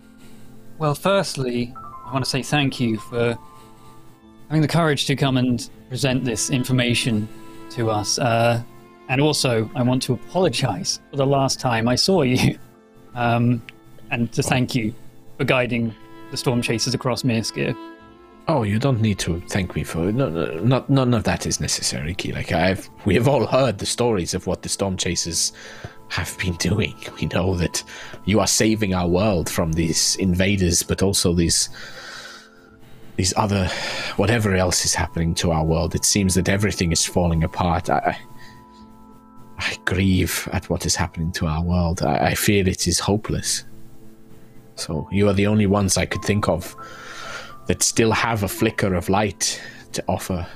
well, 0.79 0.95
firstly, 0.95 1.75
I 2.07 2.13
want 2.13 2.25
to 2.25 2.31
say 2.31 2.43
thank 2.43 2.81
you 2.81 2.99
for 2.99 3.39
having 4.49 4.63
the 4.63 4.69
courage 4.69 5.07
to 5.07 5.17
come 5.17 5.37
and 5.37 5.69
present 5.89 6.25
this 6.25 6.51
information 6.51 7.29
to 7.71 7.91
us. 7.91 8.19
Uh, 8.19 8.63
and 9.09 9.21
also, 9.21 9.71
I 9.75 9.83
want 9.83 10.03
to 10.05 10.15
apologize 10.15 11.01
for 11.11 11.17
the 11.17 11.27
last 11.27 11.61
time 11.61 11.89
I 11.89 11.95
saw 11.95 12.23
you. 12.23 12.59
Um, 13.17 13.63
and 14.11 14.31
to 14.33 14.43
thank 14.43 14.75
you 14.75 14.95
for 15.39 15.45
guiding 15.45 15.95
the 16.31 16.37
storm 16.37 16.61
chasers 16.61 16.93
across 16.93 17.23
Mirskir. 17.23 17.75
Oh, 18.49 18.63
you 18.63 18.79
don't 18.79 19.01
need 19.01 19.19
to 19.21 19.41
thank 19.49 19.75
me 19.75 19.83
for 19.83 20.13
no, 20.13 20.29
no, 20.29 20.47
not 20.61 20.89
none 20.89 21.15
of 21.15 21.25
that 21.25 21.47
is 21.47 21.61
necessary, 21.61 22.15
Key. 22.15 22.33
Like 22.33 22.53
I've 22.53 22.89
we 23.05 23.15
have 23.17 23.27
all 23.27 23.45
heard 23.47 23.79
the 23.79 23.87
stories 23.87 24.35
of 24.35 24.47
what 24.47 24.63
the 24.63 24.69
storm 24.69 24.97
chasers 24.97 25.53
have 26.09 26.37
been 26.39 26.55
doing. 26.59 26.95
We 27.21 27.27
know 27.27 27.57
that 27.57 27.83
you 28.25 28.39
are 28.39 28.47
saving 28.47 28.95
our 28.95 29.09
world 29.09 29.51
from 29.51 29.73
these 29.73 30.15
invaders, 30.17 30.85
but 30.85 31.03
also 31.03 31.33
these 31.33 31.69
these 33.17 33.35
other 33.37 33.67
whatever 34.17 34.55
else 34.55 34.85
is 34.85 34.95
happening 34.95 35.35
to 35.37 35.51
our 35.51 35.65
world. 35.65 35.97
It 35.97 36.05
seems 36.05 36.35
that 36.37 36.49
everything 36.49 36.93
is 36.93 37.05
falling 37.05 37.43
apart. 37.43 37.91
I 37.91 38.17
I 39.59 39.77
grieve 39.87 40.49
at 40.53 40.71
what 40.71 40.87
is 40.87 40.95
happening 40.95 41.33
to 41.33 41.47
our 41.47 41.63
world. 41.63 42.01
I, 42.03 42.29
I 42.29 42.35
fear 42.35 42.69
it 42.69 42.87
is 42.87 43.01
hopeless. 43.01 43.65
So 44.77 45.09
you 45.11 45.29
are 45.29 45.33
the 45.33 45.49
only 45.49 45.67
ones 45.67 45.97
I 45.97 46.07
could 46.07 46.23
think 46.23 46.49
of 46.49 46.77
that 47.67 47.83
still 47.83 48.13
have 48.13 48.43
a 48.43 48.49
flicker 48.49 48.95
of 48.95 49.09
light 49.09 49.61
to 49.93 50.05
offer. 50.09 50.47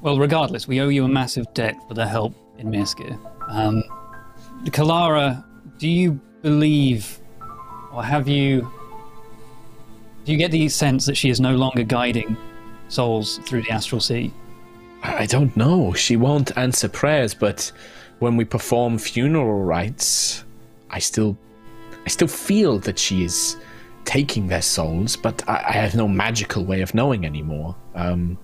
Well, 0.00 0.18
regardless, 0.18 0.68
we 0.68 0.80
owe 0.80 0.88
you 0.88 1.04
a 1.04 1.08
massive 1.08 1.46
debt 1.54 1.76
for 1.88 1.94
the 1.94 2.06
help 2.06 2.34
in 2.58 2.68
Mirskir. 2.68 3.18
Um, 3.48 3.82
Kalara, 4.66 5.44
do 5.78 5.88
you 5.88 6.20
believe, 6.42 7.20
or 7.92 8.04
have 8.04 8.28
you, 8.28 8.70
do 10.24 10.32
you 10.32 10.38
get 10.38 10.50
the 10.50 10.68
sense 10.68 11.06
that 11.06 11.16
she 11.16 11.30
is 11.30 11.40
no 11.40 11.56
longer 11.56 11.84
guiding 11.84 12.36
souls 12.88 13.38
through 13.46 13.62
the 13.62 13.70
astral 13.70 14.00
sea? 14.00 14.32
I 15.02 15.26
don't 15.26 15.54
know. 15.56 15.92
She 15.92 16.16
won't 16.16 16.56
answer 16.56 16.88
prayers, 16.88 17.34
but 17.34 17.70
when 18.20 18.36
we 18.36 18.44
perform 18.44 18.98
funeral 18.98 19.62
rites, 19.62 20.44
I 20.90 20.98
still, 20.98 21.36
I 22.06 22.08
still 22.08 22.28
feel 22.28 22.78
that 22.80 22.98
she 22.98 23.24
is 23.24 23.56
taking 24.04 24.48
their 24.48 24.62
souls, 24.62 25.16
but 25.16 25.46
I, 25.48 25.64
I 25.68 25.72
have 25.72 25.94
no 25.94 26.08
magical 26.08 26.64
way 26.64 26.82
of 26.82 26.94
knowing 26.94 27.24
anymore. 27.24 27.76
Um, 27.94 28.38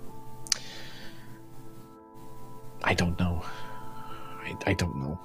I 2.82 2.94
don't 2.94 3.18
know. 3.18 3.42
I, 4.42 4.56
I 4.66 4.74
don't 4.74 4.96
know. 4.96 5.18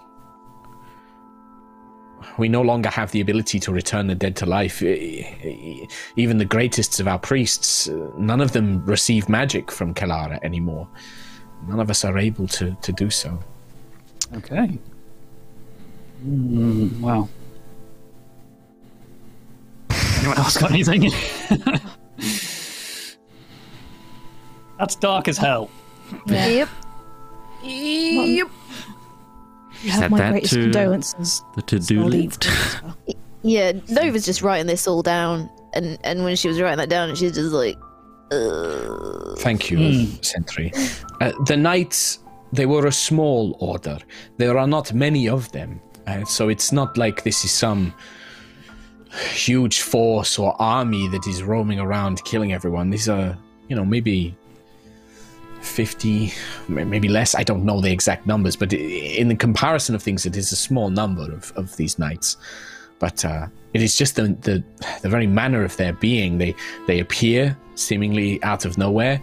We 2.38 2.50
no 2.50 2.62
longer 2.62 2.90
have 2.90 3.12
the 3.12 3.22
ability 3.22 3.60
to 3.62 3.72
return 3.72 4.08
the 4.08 4.16
dead 4.16 4.36
to 4.38 4.46
life. 4.46 4.82
Even 4.82 6.38
the 6.38 6.46
greatest 6.46 7.00
of 7.00 7.08
our 7.08 7.20
priests, 7.20 7.88
uh, 7.88 8.12
none 8.18 8.42
of 8.42 8.52
them 8.52 8.86
receive 8.86 9.30
magic 9.30 9.72
from 9.72 9.94
Kalara 9.94 10.40
anymore. 10.44 10.88
None 11.68 11.80
of 11.80 11.90
us 11.90 12.04
are 12.04 12.18
able 12.18 12.48
to, 12.48 12.76
to 12.82 12.92
do 12.92 13.10
so. 13.10 13.40
Okay. 14.34 14.78
Mm, 16.26 17.00
wow. 17.00 17.30
Anyone 20.18 20.38
else 20.38 20.58
got 20.58 20.72
anything? 20.72 21.12
That's 24.80 24.96
dark 24.96 25.28
as 25.28 25.38
hell. 25.38 25.70
Yeah. 26.28 26.48
Yep. 26.48 26.70
Yep. 27.64 28.48
You 29.84 29.92
have 29.92 30.00
Set 30.00 30.12
my 30.12 30.18
that 30.20 30.32
greatest 30.32 30.54
to 30.54 30.62
condolences. 30.64 31.42
The 31.56 31.62
to-do 31.64 32.04
list. 32.04 32.48
Yeah, 33.44 33.74
Nova's 33.90 34.26
just 34.26 34.42
writing 34.42 34.66
this 34.68 34.88
all 34.88 35.02
down, 35.04 35.50
and 35.74 36.00
and 36.04 36.24
when 36.24 36.36
she 36.36 36.48
was 36.48 36.60
writing 36.60 36.78
that 36.80 36.90
down, 36.90 37.14
she's 37.16 37.34
just 37.34 37.54
like, 37.54 37.78
uh, 38.32 39.36
Thank 39.38 39.70
you, 39.70 39.78
Hmm. 39.78 40.22
Sentry. 40.22 40.72
Uh, 41.22 41.32
the 41.46 41.56
knights, 41.56 42.20
they 42.54 42.66
were 42.66 42.88
a 42.88 42.92
small 42.92 43.56
order. 43.60 44.00
There 44.38 44.58
are 44.58 44.68
not 44.68 44.94
many 44.94 45.30
of 45.30 45.52
them. 45.52 45.80
Uh, 46.08 46.24
so 46.26 46.50
it's 46.50 46.72
not 46.72 46.98
like 46.98 47.24
this 47.24 47.46
is 47.46 47.52
some 47.52 47.94
huge 49.18 49.82
force 49.82 50.38
or 50.38 50.60
army 50.62 51.08
that 51.10 51.28
is 51.28 51.44
roaming 51.44 51.80
around 51.80 52.24
killing 52.24 52.54
everyone. 52.54 52.90
These 52.90 53.10
are, 53.10 53.38
you 53.68 53.76
know, 53.76 53.86
maybe 53.86 54.36
50, 55.62 56.32
maybe 56.68 57.08
less. 57.08 57.36
I 57.36 57.44
don't 57.44 57.66
know 57.66 57.82
the 57.82 57.92
exact 57.92 58.28
numbers, 58.28 58.56
but 58.56 58.72
in 58.74 59.28
the 59.28 59.36
comparison 59.36 59.96
of 59.96 60.04
things, 60.04 60.26
it 60.26 60.38
is 60.38 60.52
a 60.52 60.56
small 60.56 60.90
number 60.90 61.24
of, 61.32 61.52
of 61.56 61.76
these 61.76 61.98
knights. 61.98 62.38
But 63.00 63.26
uh, 63.26 63.48
it 63.74 63.82
is 63.82 63.98
just 63.98 64.16
the, 64.16 64.38
the 64.42 64.64
the 65.02 65.10
very 65.10 65.28
manner 65.28 65.64
of 65.64 65.76
their 65.76 65.92
being. 65.92 66.38
They 66.38 66.56
they 66.88 67.02
appear 67.02 67.58
seemingly 67.76 68.42
out 68.42 68.64
of 68.64 68.78
nowhere, 68.78 69.22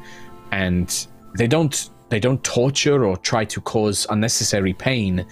and 0.50 1.06
they 1.38 1.46
don't 1.46 1.88
they 2.10 2.20
don't 2.20 2.44
torture 2.44 3.06
or 3.06 3.16
try 3.16 3.46
to 3.46 3.60
cause 3.62 4.06
unnecessary 4.10 4.74
pain. 4.74 5.24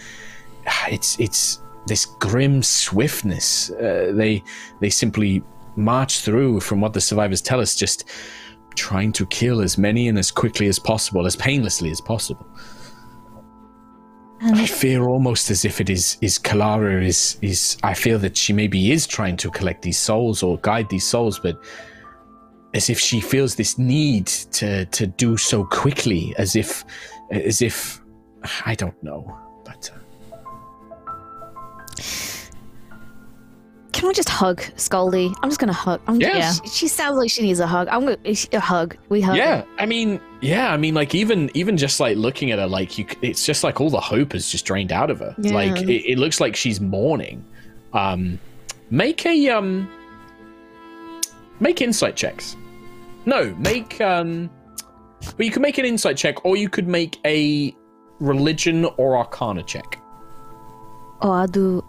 It's 0.88 1.20
it's 1.20 1.60
this 1.86 2.04
grim 2.04 2.62
swiftness. 2.62 3.70
Uh, 3.70 4.12
they 4.14 4.42
they 4.80 4.90
simply 4.90 5.42
march 5.76 6.20
through, 6.20 6.60
from 6.60 6.80
what 6.80 6.92
the 6.92 7.00
survivors 7.00 7.40
tell 7.40 7.60
us, 7.60 7.74
just 7.74 8.08
trying 8.74 9.12
to 9.12 9.26
kill 9.26 9.60
as 9.60 9.76
many 9.78 10.08
and 10.08 10.18
as 10.18 10.30
quickly 10.30 10.68
as 10.68 10.78
possible, 10.78 11.26
as 11.26 11.36
painlessly 11.36 11.90
as 11.90 12.00
possible. 12.00 12.46
I 14.42 14.48
And 14.48 14.70
fear 14.70 15.02
almost 15.04 15.50
as 15.50 15.64
if 15.64 15.80
it 15.80 15.90
is 15.90 16.16
is 16.22 16.38
Kalara 16.38 17.04
is 17.04 17.36
is 17.42 17.76
I 17.82 17.94
feel 17.94 18.18
that 18.20 18.36
she 18.36 18.52
maybe 18.52 18.90
is 18.90 19.06
trying 19.06 19.36
to 19.38 19.50
collect 19.50 19.82
these 19.82 19.98
souls 19.98 20.42
or 20.42 20.58
guide 20.58 20.88
these 20.88 21.06
souls, 21.06 21.38
but 21.38 21.60
as 22.72 22.88
if 22.88 22.98
she 22.98 23.20
feels 23.20 23.54
this 23.54 23.78
need 23.78 24.26
to 24.26 24.86
to 24.86 25.06
do 25.06 25.36
so 25.36 25.64
quickly, 25.64 26.34
as 26.38 26.56
if 26.56 26.84
as 27.30 27.60
if 27.60 28.00
I 28.64 28.74
don't 28.74 29.00
know, 29.02 29.36
but 29.64 29.90
uh, 29.94 29.99
"Can 33.92 34.08
I 34.08 34.12
just 34.12 34.28
hug 34.28 34.62
Scully? 34.76 35.32
I'm 35.42 35.50
just 35.50 35.60
gonna 35.60 35.72
hug. 35.72 36.00
I'm 36.06 36.20
Yes. 36.20 36.60
She, 36.64 36.70
she 36.70 36.88
sounds 36.88 37.16
like 37.16 37.30
she 37.30 37.42
needs 37.42 37.60
a 37.60 37.66
hug. 37.66 37.88
I'm 37.88 38.00
gonna 38.00 38.18
a 38.52 38.60
hug. 38.60 38.96
We 39.08 39.20
hug. 39.20 39.36
yeah, 39.36 39.64
I 39.78 39.86
mean, 39.86 40.20
yeah, 40.40 40.72
I 40.72 40.76
mean, 40.76 40.94
like 40.94 41.14
even 41.14 41.50
even 41.54 41.76
just 41.76 42.00
like 42.00 42.16
looking 42.16 42.50
at 42.50 42.58
her, 42.58 42.66
like 42.66 42.98
you, 42.98 43.06
it's 43.20 43.44
just 43.44 43.64
like 43.64 43.80
all 43.80 43.90
the 43.90 44.00
hope 44.00 44.32
has 44.32 44.48
just 44.50 44.64
drained 44.64 44.92
out 44.92 45.10
of 45.10 45.18
her. 45.18 45.34
Yeah. 45.38 45.52
Like 45.52 45.82
it, 45.82 46.10
it 46.12 46.18
looks 46.18 46.40
like 46.40 46.56
she's 46.56 46.80
mourning. 46.80 47.44
Um, 47.92 48.38
make 48.90 49.26
a 49.26 49.48
um, 49.50 49.90
make 51.58 51.82
insight 51.82 52.16
checks. 52.16 52.56
No, 53.26 53.54
make 53.58 54.00
um, 54.00 54.48
but 55.36 55.44
you 55.44 55.52
can 55.52 55.62
make 55.62 55.78
an 55.78 55.84
insight 55.84 56.16
check, 56.16 56.44
or 56.44 56.56
you 56.56 56.68
could 56.68 56.88
make 56.88 57.18
a 57.26 57.74
religion 58.18 58.84
or 58.96 59.16
arcana 59.18 59.62
check. 59.62 60.00
Oh, 61.22 61.32
I'll 61.32 61.46
do 61.46 61.84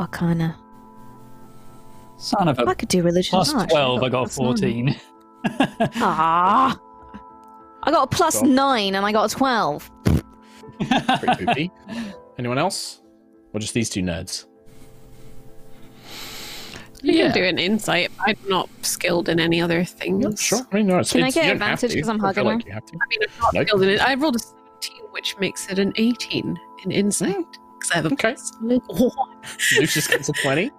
Arcana. 0.00 0.56
Son 2.16 2.48
of 2.48 2.58
I 2.58 2.72
a 2.72 2.74
could 2.74 2.88
do 2.88 3.02
religion. 3.02 3.30
plus 3.30 3.54
actually, 3.54 3.68
12, 3.68 4.02
I 4.02 4.08
got 4.08 4.30
plus 4.30 4.60
nine. 4.60 4.94
14. 4.94 5.00
Ah. 5.96 6.78
I 7.82 7.90
got 7.90 8.02
a 8.04 8.06
plus 8.08 8.38
Twelve. 8.40 8.52
nine 8.54 8.94
and 8.94 9.06
I 9.06 9.12
got 9.12 9.32
a 9.32 9.34
twelve. 9.34 9.90
Pretty 10.04 11.46
poopy. 11.46 11.70
Anyone 12.38 12.58
else? 12.58 13.00
Or 13.54 13.60
just 13.60 13.72
these 13.72 13.88
two 13.88 14.02
nerds? 14.02 14.44
You 17.02 17.14
Yeah. 17.14 17.24
can 17.32 17.34
do 17.34 17.44
an 17.44 17.58
insight. 17.58 18.10
I'm 18.20 18.36
not 18.48 18.68
skilled 18.82 19.30
in 19.30 19.40
any 19.40 19.62
other 19.62 19.82
things. 19.84 20.42
Sure. 20.42 20.60
I 20.70 20.76
mean, 20.76 20.86
no, 20.88 20.98
it's, 20.98 21.12
Can 21.12 21.22
I 21.22 21.30
get 21.30 21.46
you 21.46 21.52
advantage 21.52 21.92
to. 21.92 22.00
'cause 22.00 22.08
I'm 22.10 22.16
I 22.22 22.32
feel 22.34 22.44
hugging 22.44 22.58
like 22.58 22.66
you 22.66 22.72
have 22.72 22.84
to. 22.84 22.94
I 23.00 23.06
mean, 23.08 23.20
I'm 23.22 23.40
not 23.42 23.54
Nope. 23.54 23.66
skilled 23.68 23.82
in 23.84 23.88
it. 23.90 24.00
I 24.06 24.14
rolled 24.14 24.36
a 24.36 24.38
17, 24.38 24.96
which 25.12 25.38
makes 25.38 25.70
it 25.70 25.78
an 25.78 25.94
18 25.96 26.60
in 26.84 26.90
insight. 26.90 27.46
Because 27.80 27.90
I 27.92 27.96
have 27.96 28.06
a 28.06 28.12
Okay. 28.12 28.34
plus 28.34 28.52
one. 28.60 29.36
Lucius 29.78 30.06
gets 30.06 30.28
a 30.28 30.32
20. 30.32 30.70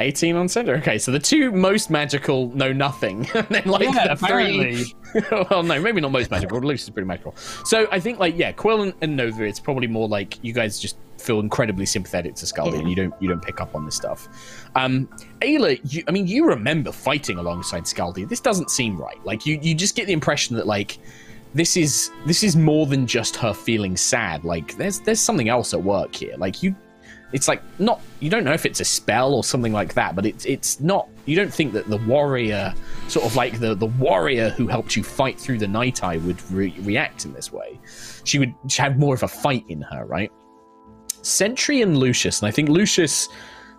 18 0.00 0.34
on 0.34 0.48
center. 0.48 0.74
Okay, 0.76 0.98
so 0.98 1.12
the 1.12 1.20
two 1.20 1.52
most 1.52 1.88
magical 1.88 2.48
know 2.50 2.72
nothing. 2.72 3.28
and 3.34 3.46
then 3.48 3.64
like 3.64 3.84
yeah, 3.84 4.08
the 4.08 4.12
apparently. 4.12 4.84
three 4.84 5.22
well 5.50 5.62
no, 5.62 5.80
maybe 5.80 6.00
not 6.00 6.10
most 6.10 6.30
magical, 6.32 6.58
but 6.60 6.66
Lucius 6.66 6.84
is 6.88 6.90
pretty 6.90 7.06
magical. 7.06 7.32
So 7.64 7.86
I 7.92 8.00
think 8.00 8.18
like 8.18 8.36
yeah, 8.36 8.50
Quill 8.50 8.82
and, 8.82 8.94
and 9.02 9.16
Nova, 9.16 9.44
it's 9.44 9.60
probably 9.60 9.86
more 9.86 10.08
like 10.08 10.42
you 10.42 10.52
guys 10.52 10.80
just 10.80 10.96
feel 11.18 11.38
incredibly 11.38 11.86
sympathetic 11.86 12.34
to 12.34 12.44
Scaldi 12.44 12.78
and 12.80 12.90
you 12.90 12.96
don't 12.96 13.14
you 13.20 13.28
don't 13.28 13.40
pick 13.42 13.60
up 13.60 13.76
on 13.76 13.84
this 13.84 13.94
stuff. 13.94 14.28
Um 14.74 15.08
Ayla, 15.42 15.78
you 15.84 16.02
I 16.08 16.10
mean 16.10 16.26
you 16.26 16.44
remember 16.46 16.90
fighting 16.90 17.38
alongside 17.38 17.84
Scaldi. 17.84 18.28
This 18.28 18.40
doesn't 18.40 18.70
seem 18.70 18.96
right. 19.00 19.24
Like 19.24 19.46
you 19.46 19.60
you 19.62 19.76
just 19.76 19.94
get 19.94 20.08
the 20.08 20.12
impression 20.12 20.56
that 20.56 20.66
like 20.66 20.98
this 21.54 21.76
is 21.76 22.10
this 22.26 22.42
is 22.42 22.56
more 22.56 22.86
than 22.86 23.06
just 23.06 23.36
her 23.36 23.54
feeling 23.54 23.96
sad. 23.96 24.44
Like 24.44 24.76
there's 24.76 25.00
there's 25.00 25.20
something 25.20 25.48
else 25.48 25.72
at 25.72 25.82
work 25.82 26.14
here. 26.14 26.34
Like 26.36 26.62
you 26.62 26.74
it's 27.32 27.48
like 27.48 27.62
not 27.78 28.00
you 28.20 28.28
don't 28.28 28.44
know 28.44 28.52
if 28.52 28.66
it's 28.66 28.80
a 28.80 28.84
spell 28.84 29.34
or 29.34 29.44
something 29.44 29.72
like 29.72 29.94
that, 29.94 30.14
but 30.16 30.26
it's 30.26 30.44
it's 30.44 30.80
not 30.80 31.08
you 31.26 31.36
don't 31.36 31.52
think 31.52 31.72
that 31.72 31.88
the 31.88 31.96
warrior 31.98 32.74
sort 33.08 33.24
of 33.24 33.36
like 33.36 33.60
the 33.60 33.74
the 33.74 33.86
warrior 33.86 34.50
who 34.50 34.66
helped 34.66 34.96
you 34.96 35.02
fight 35.02 35.38
through 35.38 35.58
the 35.58 35.68
night 35.68 36.02
eye 36.02 36.16
would 36.18 36.40
re- 36.50 36.74
react 36.80 37.24
in 37.24 37.32
this 37.32 37.52
way. 37.52 37.78
She 38.24 38.38
would 38.38 38.54
have 38.76 38.98
more 38.98 39.14
of 39.14 39.22
a 39.22 39.28
fight 39.28 39.64
in 39.68 39.80
her, 39.82 40.04
right? 40.06 40.30
Sentry 41.22 41.82
and 41.82 41.96
Lucius, 41.96 42.40
and 42.40 42.48
I 42.48 42.50
think 42.50 42.68
Lucius 42.68 43.28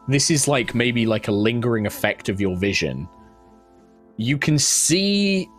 this 0.08 0.30
is 0.30 0.48
like 0.48 0.76
maybe 0.76 1.06
like 1.06 1.28
a 1.28 1.32
lingering 1.32 1.86
effect 1.86 2.30
of 2.30 2.40
your 2.40 2.56
vision. 2.56 3.08
You 4.18 4.38
can 4.38 4.58
see 4.60 5.50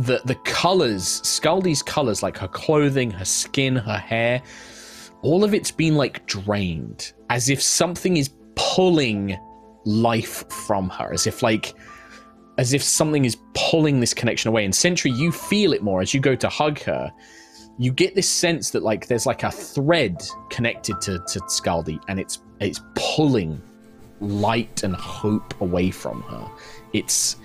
the 0.00 0.20
the 0.24 0.34
colors, 0.36 1.20
Scaldi's 1.22 1.82
colors, 1.82 2.22
like 2.22 2.38
her 2.38 2.48
clothing, 2.48 3.10
her 3.10 3.24
skin, 3.24 3.76
her 3.76 3.98
hair, 3.98 4.42
all 5.22 5.44
of 5.44 5.52
it's 5.52 5.70
been 5.70 5.94
like 5.94 6.26
drained, 6.26 7.12
as 7.28 7.50
if 7.50 7.62
something 7.62 8.16
is 8.16 8.30
pulling 8.54 9.38
life 9.84 10.50
from 10.50 10.88
her, 10.88 11.12
as 11.12 11.26
if 11.26 11.42
like 11.42 11.74
as 12.56 12.72
if 12.72 12.82
something 12.82 13.24
is 13.24 13.36
pulling 13.54 14.00
this 14.00 14.14
connection 14.14 14.48
away. 14.48 14.64
And 14.64 14.74
Sentry, 14.74 15.10
you 15.10 15.30
feel 15.32 15.72
it 15.72 15.82
more 15.82 16.00
as 16.00 16.14
you 16.14 16.20
go 16.20 16.34
to 16.34 16.48
hug 16.48 16.80
her. 16.80 17.12
You 17.78 17.92
get 17.92 18.14
this 18.14 18.28
sense 18.28 18.70
that 18.70 18.82
like 18.82 19.06
there's 19.06 19.26
like 19.26 19.42
a 19.42 19.50
thread 19.50 20.22
connected 20.48 21.00
to 21.02 21.18
to 21.18 21.40
Scaldy, 21.40 22.00
and 22.08 22.18
it's 22.18 22.38
it's 22.58 22.80
pulling 22.94 23.60
light 24.20 24.82
and 24.82 24.94
hope 24.96 25.60
away 25.60 25.90
from 25.90 26.22
her. 26.22 26.50
It's 26.94 27.36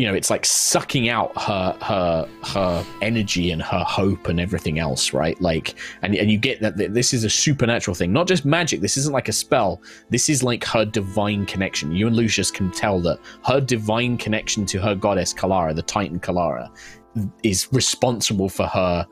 you 0.00 0.06
know, 0.06 0.14
it's 0.14 0.30
like 0.30 0.46
sucking 0.46 1.10
out 1.10 1.30
her 1.38 1.76
her 1.82 2.26
her 2.44 2.86
energy 3.02 3.50
and 3.50 3.60
her 3.60 3.84
hope 3.84 4.28
and 4.28 4.40
everything 4.40 4.78
else, 4.78 5.12
right? 5.12 5.38
Like, 5.42 5.74
and 6.00 6.14
and 6.14 6.30
you 6.30 6.38
get 6.38 6.58
that 6.62 6.78
this 6.78 7.12
is 7.12 7.22
a 7.22 7.28
supernatural 7.28 7.94
thing, 7.94 8.10
not 8.10 8.26
just 8.26 8.46
magic. 8.46 8.80
This 8.80 8.96
isn't 8.96 9.12
like 9.12 9.28
a 9.28 9.32
spell. 9.32 9.82
This 10.08 10.30
is 10.30 10.42
like 10.42 10.64
her 10.64 10.86
divine 10.86 11.44
connection. 11.44 11.92
You 11.92 12.06
and 12.06 12.16
Lucius 12.16 12.50
can 12.50 12.70
tell 12.70 12.98
that 13.00 13.18
her 13.44 13.60
divine 13.60 14.16
connection 14.16 14.64
to 14.66 14.80
her 14.80 14.94
goddess 14.94 15.34
Kalara, 15.34 15.76
the 15.76 15.82
Titan 15.82 16.18
Kalara, 16.18 16.70
is 17.42 17.68
responsible 17.70 18.48
for 18.48 18.66
her 18.68 19.06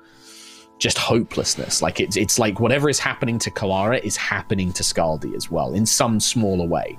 just 0.79 0.97
hopelessness. 0.97 1.83
Like 1.83 2.01
it's 2.01 2.17
it's 2.17 2.39
like 2.39 2.61
whatever 2.61 2.89
is 2.89 2.99
happening 2.99 3.39
to 3.41 3.51
Kalara 3.51 4.03
is 4.03 4.17
happening 4.17 4.73
to 4.73 4.83
Scaldi 4.83 5.37
as 5.37 5.51
well 5.51 5.75
in 5.75 5.85
some 5.85 6.19
smaller 6.19 6.67
way. 6.67 6.99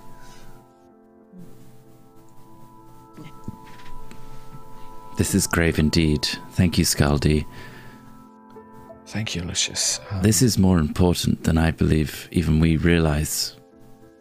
This 5.19 5.35
is 5.35 5.47
grave 5.47 5.79
indeed. 5.79 6.25
Thank 6.51 6.77
you, 6.77 6.85
Scaldi. 6.85 7.45
Thank 9.05 9.35
you, 9.35 9.41
Lucius. 9.43 9.99
Um, 10.11 10.21
This 10.21 10.41
is 10.41 10.57
more 10.57 10.79
important 10.79 11.43
than 11.43 11.57
I 11.57 11.71
believe 11.71 12.29
even 12.31 12.61
we 12.61 12.77
realize. 12.77 13.57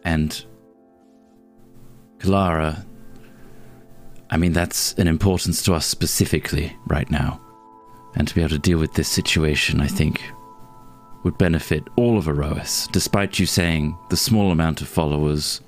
And 0.03 0.43
Clara, 2.19 2.85
I 4.29 4.35
mean, 4.35 4.51
that's 4.51 4.93
an 4.95 5.07
importance 5.07 5.63
to 5.63 5.73
us 5.73 5.85
specifically 5.85 6.75
right 6.87 7.09
now. 7.09 7.39
And 8.15 8.27
to 8.27 8.35
be 8.35 8.41
able 8.41 8.49
to 8.49 8.59
deal 8.59 8.77
with 8.77 8.95
this 8.95 9.07
situation, 9.07 9.79
I 9.79 9.87
think, 9.87 10.21
would 11.23 11.37
benefit 11.37 11.85
all 11.95 12.17
of 12.17 12.25
Erois, 12.25 12.91
despite 12.91 13.39
you 13.39 13.45
saying 13.45 13.97
the 14.09 14.17
small 14.17 14.51
amount 14.51 14.81
of 14.81 14.89
followers. 14.89 15.61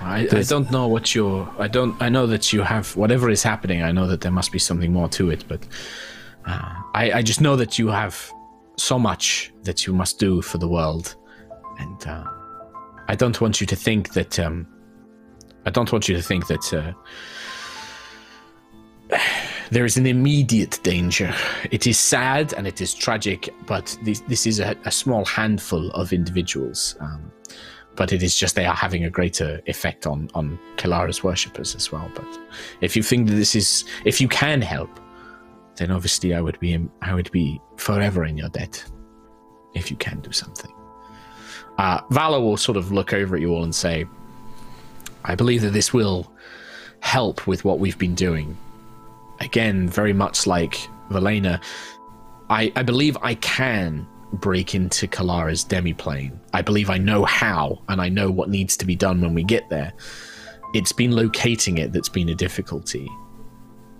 I, 0.00 0.28
I 0.30 0.42
don't 0.42 0.70
know 0.70 0.86
what 0.86 1.14
you're. 1.14 1.48
I 1.58 1.68
don't. 1.68 2.00
I 2.00 2.08
know 2.08 2.26
that 2.26 2.52
you 2.52 2.62
have 2.62 2.94
whatever 2.96 3.30
is 3.30 3.42
happening. 3.42 3.82
I 3.82 3.92
know 3.92 4.06
that 4.06 4.20
there 4.20 4.32
must 4.32 4.52
be 4.52 4.58
something 4.58 4.92
more 4.92 5.08
to 5.10 5.30
it, 5.30 5.44
but 5.48 5.66
uh, 6.46 6.74
I, 6.94 7.12
I 7.14 7.22
just 7.22 7.40
know 7.40 7.56
that 7.56 7.78
you 7.78 7.88
have 7.88 8.32
so 8.76 8.98
much 8.98 9.52
that 9.62 9.86
you 9.86 9.92
must 9.92 10.18
do 10.18 10.40
for 10.40 10.58
the 10.58 10.68
world, 10.68 11.16
and 11.78 12.06
uh, 12.06 12.24
I 13.08 13.16
don't 13.16 13.40
want 13.40 13.60
you 13.60 13.66
to 13.66 13.76
think 13.76 14.12
that. 14.14 14.38
Um, 14.38 14.66
I 15.66 15.70
don't 15.70 15.92
want 15.92 16.08
you 16.08 16.16
to 16.16 16.22
think 16.22 16.46
that 16.46 16.72
uh, 16.72 16.92
there 19.70 19.84
is 19.84 19.96
an 19.96 20.06
immediate 20.06 20.80
danger. 20.82 21.34
It 21.70 21.86
is 21.86 21.98
sad 21.98 22.54
and 22.54 22.66
it 22.66 22.80
is 22.80 22.94
tragic, 22.94 23.50
but 23.66 23.96
this, 24.02 24.20
this 24.20 24.46
is 24.46 24.60
a, 24.60 24.74
a 24.86 24.90
small 24.90 25.26
handful 25.26 25.90
of 25.90 26.12
individuals. 26.12 26.96
Um, 27.00 27.30
but 27.98 28.12
it 28.12 28.22
is 28.22 28.36
just 28.36 28.54
they 28.54 28.64
are 28.64 28.76
having 28.76 29.04
a 29.04 29.10
greater 29.10 29.60
effect 29.66 30.06
on 30.06 30.30
on 30.32 30.56
Kalara's 30.76 31.24
worshippers 31.24 31.74
as 31.74 31.90
well. 31.90 32.08
But 32.14 32.38
if 32.80 32.94
you 32.96 33.02
think 33.02 33.28
that 33.28 33.34
this 33.34 33.56
is, 33.56 33.84
if 34.04 34.20
you 34.20 34.28
can 34.28 34.62
help, 34.62 35.00
then 35.76 35.90
obviously 35.90 36.32
I 36.32 36.40
would 36.40 36.58
be 36.60 36.78
I 37.02 37.12
would 37.12 37.30
be 37.32 37.60
forever 37.76 38.24
in 38.24 38.36
your 38.36 38.50
debt 38.50 38.84
if 39.74 39.90
you 39.90 39.96
can 39.96 40.20
do 40.20 40.30
something. 40.30 40.72
Uh, 41.76 42.00
Valor 42.10 42.40
will 42.40 42.56
sort 42.56 42.78
of 42.78 42.92
look 42.92 43.12
over 43.12 43.34
at 43.34 43.42
you 43.42 43.50
all 43.52 43.64
and 43.64 43.74
say, 43.74 44.06
I 45.24 45.34
believe 45.34 45.62
that 45.62 45.72
this 45.72 45.92
will 45.92 46.32
help 47.00 47.48
with 47.48 47.64
what 47.64 47.80
we've 47.80 47.98
been 47.98 48.14
doing. 48.14 48.56
Again, 49.40 49.88
very 49.88 50.12
much 50.12 50.46
like 50.46 50.74
Valena, 51.10 51.60
I, 52.48 52.72
I 52.76 52.82
believe 52.82 53.16
I 53.22 53.34
can 53.34 54.06
break 54.34 54.74
into 54.74 55.06
Kalara's 55.06 55.64
demiplane. 55.64 56.38
I 56.52 56.62
believe 56.62 56.90
I 56.90 56.98
know 56.98 57.24
how, 57.24 57.82
and 57.88 58.00
I 58.00 58.08
know 58.08 58.30
what 58.30 58.50
needs 58.50 58.76
to 58.78 58.86
be 58.86 58.96
done 58.96 59.20
when 59.20 59.34
we 59.34 59.44
get 59.44 59.68
there. 59.70 59.92
It's 60.74 60.92
been 60.92 61.12
locating 61.12 61.78
it 61.78 61.92
that's 61.92 62.08
been 62.08 62.28
a 62.28 62.34
difficulty. 62.34 63.08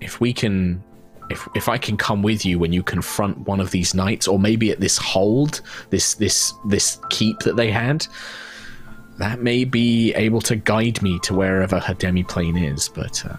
If 0.00 0.20
we 0.20 0.32
can 0.32 0.82
if 1.30 1.48
if 1.54 1.68
I 1.68 1.78
can 1.78 1.96
come 1.96 2.22
with 2.22 2.44
you 2.44 2.58
when 2.58 2.72
you 2.72 2.82
confront 2.82 3.38
one 3.46 3.60
of 3.60 3.70
these 3.70 3.94
knights, 3.94 4.28
or 4.28 4.38
maybe 4.38 4.70
at 4.70 4.80
this 4.80 4.96
hold, 4.96 5.60
this 5.90 6.14
this 6.14 6.52
this 6.66 6.98
keep 7.10 7.40
that 7.40 7.56
they 7.56 7.70
had, 7.70 8.06
that 9.18 9.40
may 9.40 9.64
be 9.64 10.14
able 10.14 10.40
to 10.42 10.56
guide 10.56 11.02
me 11.02 11.18
to 11.20 11.34
wherever 11.34 11.78
her 11.78 11.94
demiplane 11.94 12.72
is. 12.72 12.88
But 12.88 13.24
uh, 13.26 13.36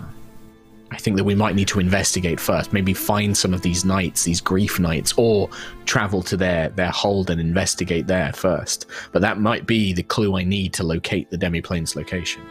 I 0.91 0.97
think 0.97 1.17
that 1.17 1.23
we 1.23 1.35
might 1.35 1.55
need 1.55 1.67
to 1.69 1.79
investigate 1.79 2.39
first. 2.39 2.73
Maybe 2.73 2.93
find 2.93 3.37
some 3.37 3.53
of 3.53 3.61
these 3.61 3.85
knights, 3.85 4.23
these 4.23 4.41
grief 4.41 4.79
knights, 4.79 5.13
or 5.17 5.49
travel 5.85 6.23
to 6.23 6.35
their 6.35 6.69
their 6.69 6.89
hold 6.89 7.29
and 7.29 7.39
investigate 7.39 8.07
there 8.07 8.33
first. 8.33 8.87
But 9.11 9.21
that 9.21 9.39
might 9.39 9.67
be 9.67 9.93
the 9.93 10.03
clue 10.03 10.37
I 10.37 10.43
need 10.43 10.73
to 10.73 10.83
locate 10.83 11.29
the 11.29 11.37
demiplane's 11.37 11.95
location. 11.95 12.41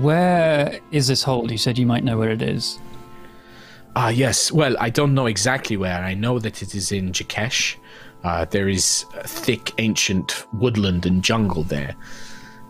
Where 0.00 0.80
is 0.90 1.06
this 1.08 1.22
hold? 1.22 1.50
You 1.50 1.58
said 1.58 1.78
you 1.78 1.86
might 1.86 2.04
know 2.04 2.18
where 2.18 2.30
it 2.30 2.42
is. 2.42 2.78
Ah, 3.96 4.08
yes. 4.08 4.50
Well, 4.50 4.74
I 4.80 4.90
don't 4.90 5.14
know 5.14 5.26
exactly 5.26 5.76
where. 5.76 6.02
I 6.02 6.14
know 6.14 6.38
that 6.40 6.62
it 6.62 6.74
is 6.74 6.90
in 6.90 7.12
Jakesh. 7.12 7.76
Uh, 8.24 8.44
there 8.46 8.68
is 8.68 9.04
a 9.14 9.28
thick, 9.28 9.72
ancient 9.78 10.46
woodland 10.54 11.06
and 11.06 11.22
jungle 11.22 11.62
there. 11.62 11.94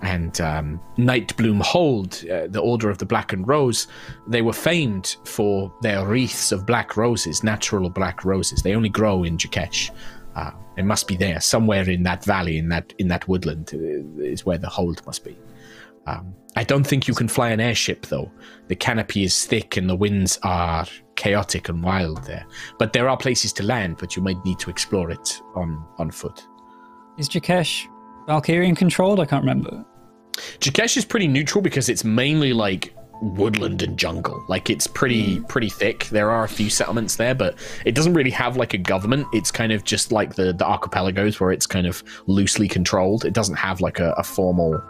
And 0.05 0.38
um, 0.40 0.81
Nightbloom 0.99 1.62
Hold, 1.62 2.25
uh, 2.31 2.47
the 2.47 2.61
Order 2.61 2.90
of 2.90 2.99
the 2.99 3.07
Blackened 3.07 3.49
Rose, 3.49 3.87
they 4.27 4.43
were 4.43 4.53
famed 4.53 5.17
for 5.25 5.73
their 5.81 6.07
wreaths 6.07 6.53
of 6.53 6.67
black 6.67 6.97
roses, 6.97 7.43
natural 7.43 7.88
black 7.88 8.23
roses. 8.23 8.62
They 8.62 8.75
only 8.75 8.90
grow 8.90 9.25
in 9.25 9.38
Jakesh. 9.38 9.90
Uh, 10.37 10.51
it 10.77 10.85
must 10.85 11.09
be 11.09 11.17
there, 11.17 11.40
somewhere 11.40 11.88
in 11.88 12.03
that 12.03 12.23
valley, 12.25 12.59
in 12.59 12.69
that 12.69 12.93
in 12.99 13.09
that 13.09 13.27
woodland, 13.29 13.71
uh, 13.73 14.23
is 14.23 14.45
where 14.45 14.59
the 14.59 14.69
hold 14.69 15.05
must 15.07 15.25
be. 15.25 15.38
Um, 16.07 16.35
I 16.57 16.64
don't 16.64 16.85
think 16.85 17.09
you 17.09 17.14
can 17.14 17.29
fly 17.29 17.49
an 17.49 17.61
airship, 17.61 18.07
though. 18.07 18.31
The 18.69 18.77
canopy 18.77 19.25
is 19.25 19.47
thick 19.47 19.77
and 19.77 19.88
the 19.88 19.97
winds 19.97 20.38
are 20.43 20.87
chaotic 21.17 21.69
and 21.69 21.83
wild 21.83 22.25
there. 22.25 22.47
But 22.79 22.93
there 22.93 23.09
are 23.09 23.17
places 23.17 23.53
to 23.55 23.62
land, 23.62 23.97
but 23.99 24.17
you 24.17 24.23
might 24.23 24.45
need 24.45 24.59
to 24.61 24.71
explore 24.71 25.11
it 25.11 25.40
on, 25.55 25.83
on 25.99 26.11
foot. 26.11 26.47
Is 27.17 27.29
Jakesh 27.29 27.87
Valkyrian 28.29 28.77
controlled? 28.77 29.21
I 29.21 29.27
can't 29.27 29.43
remember. 29.43 29.85
Jakesh 30.61 30.97
is 30.97 31.05
pretty 31.05 31.29
neutral 31.29 31.62
because 31.62 31.88
it's 31.88 32.05
mainly 32.05 32.53
like 32.53 32.94
woodland 33.23 33.83
and 33.83 33.99
jungle. 33.99 34.44
Like 34.49 34.70
it's 34.70 34.87
pretty 34.87 35.40
pretty 35.40 35.68
thick. 35.70 36.07
There 36.07 36.31
are 36.31 36.44
a 36.44 36.49
few 36.49 36.68
settlements 36.68 37.16
there, 37.16 37.35
but 37.35 37.57
it 37.85 37.94
doesn't 37.94 38.14
really 38.14 38.31
have 38.31 38.57
like 38.57 38.75
a 38.75 38.79
government. 38.79 39.27
It's 39.33 39.51
kind 39.51 39.73
of 39.73 39.85
just 39.85 40.12
like 40.12 40.35
the 40.35 40.53
the 40.53 40.64
archipelagos 40.64 41.40
where 41.40 41.53
it's 41.53 41.66
kind 41.66 41.87
of 41.87 42.03
loosely 42.27 42.68
controlled. 42.68 43.25
It 43.25 43.33
doesn't 43.33 43.57
have 43.57 43.81
like 43.81 44.01
a, 44.01 44.12
a 44.12 44.23
formal 44.23 44.83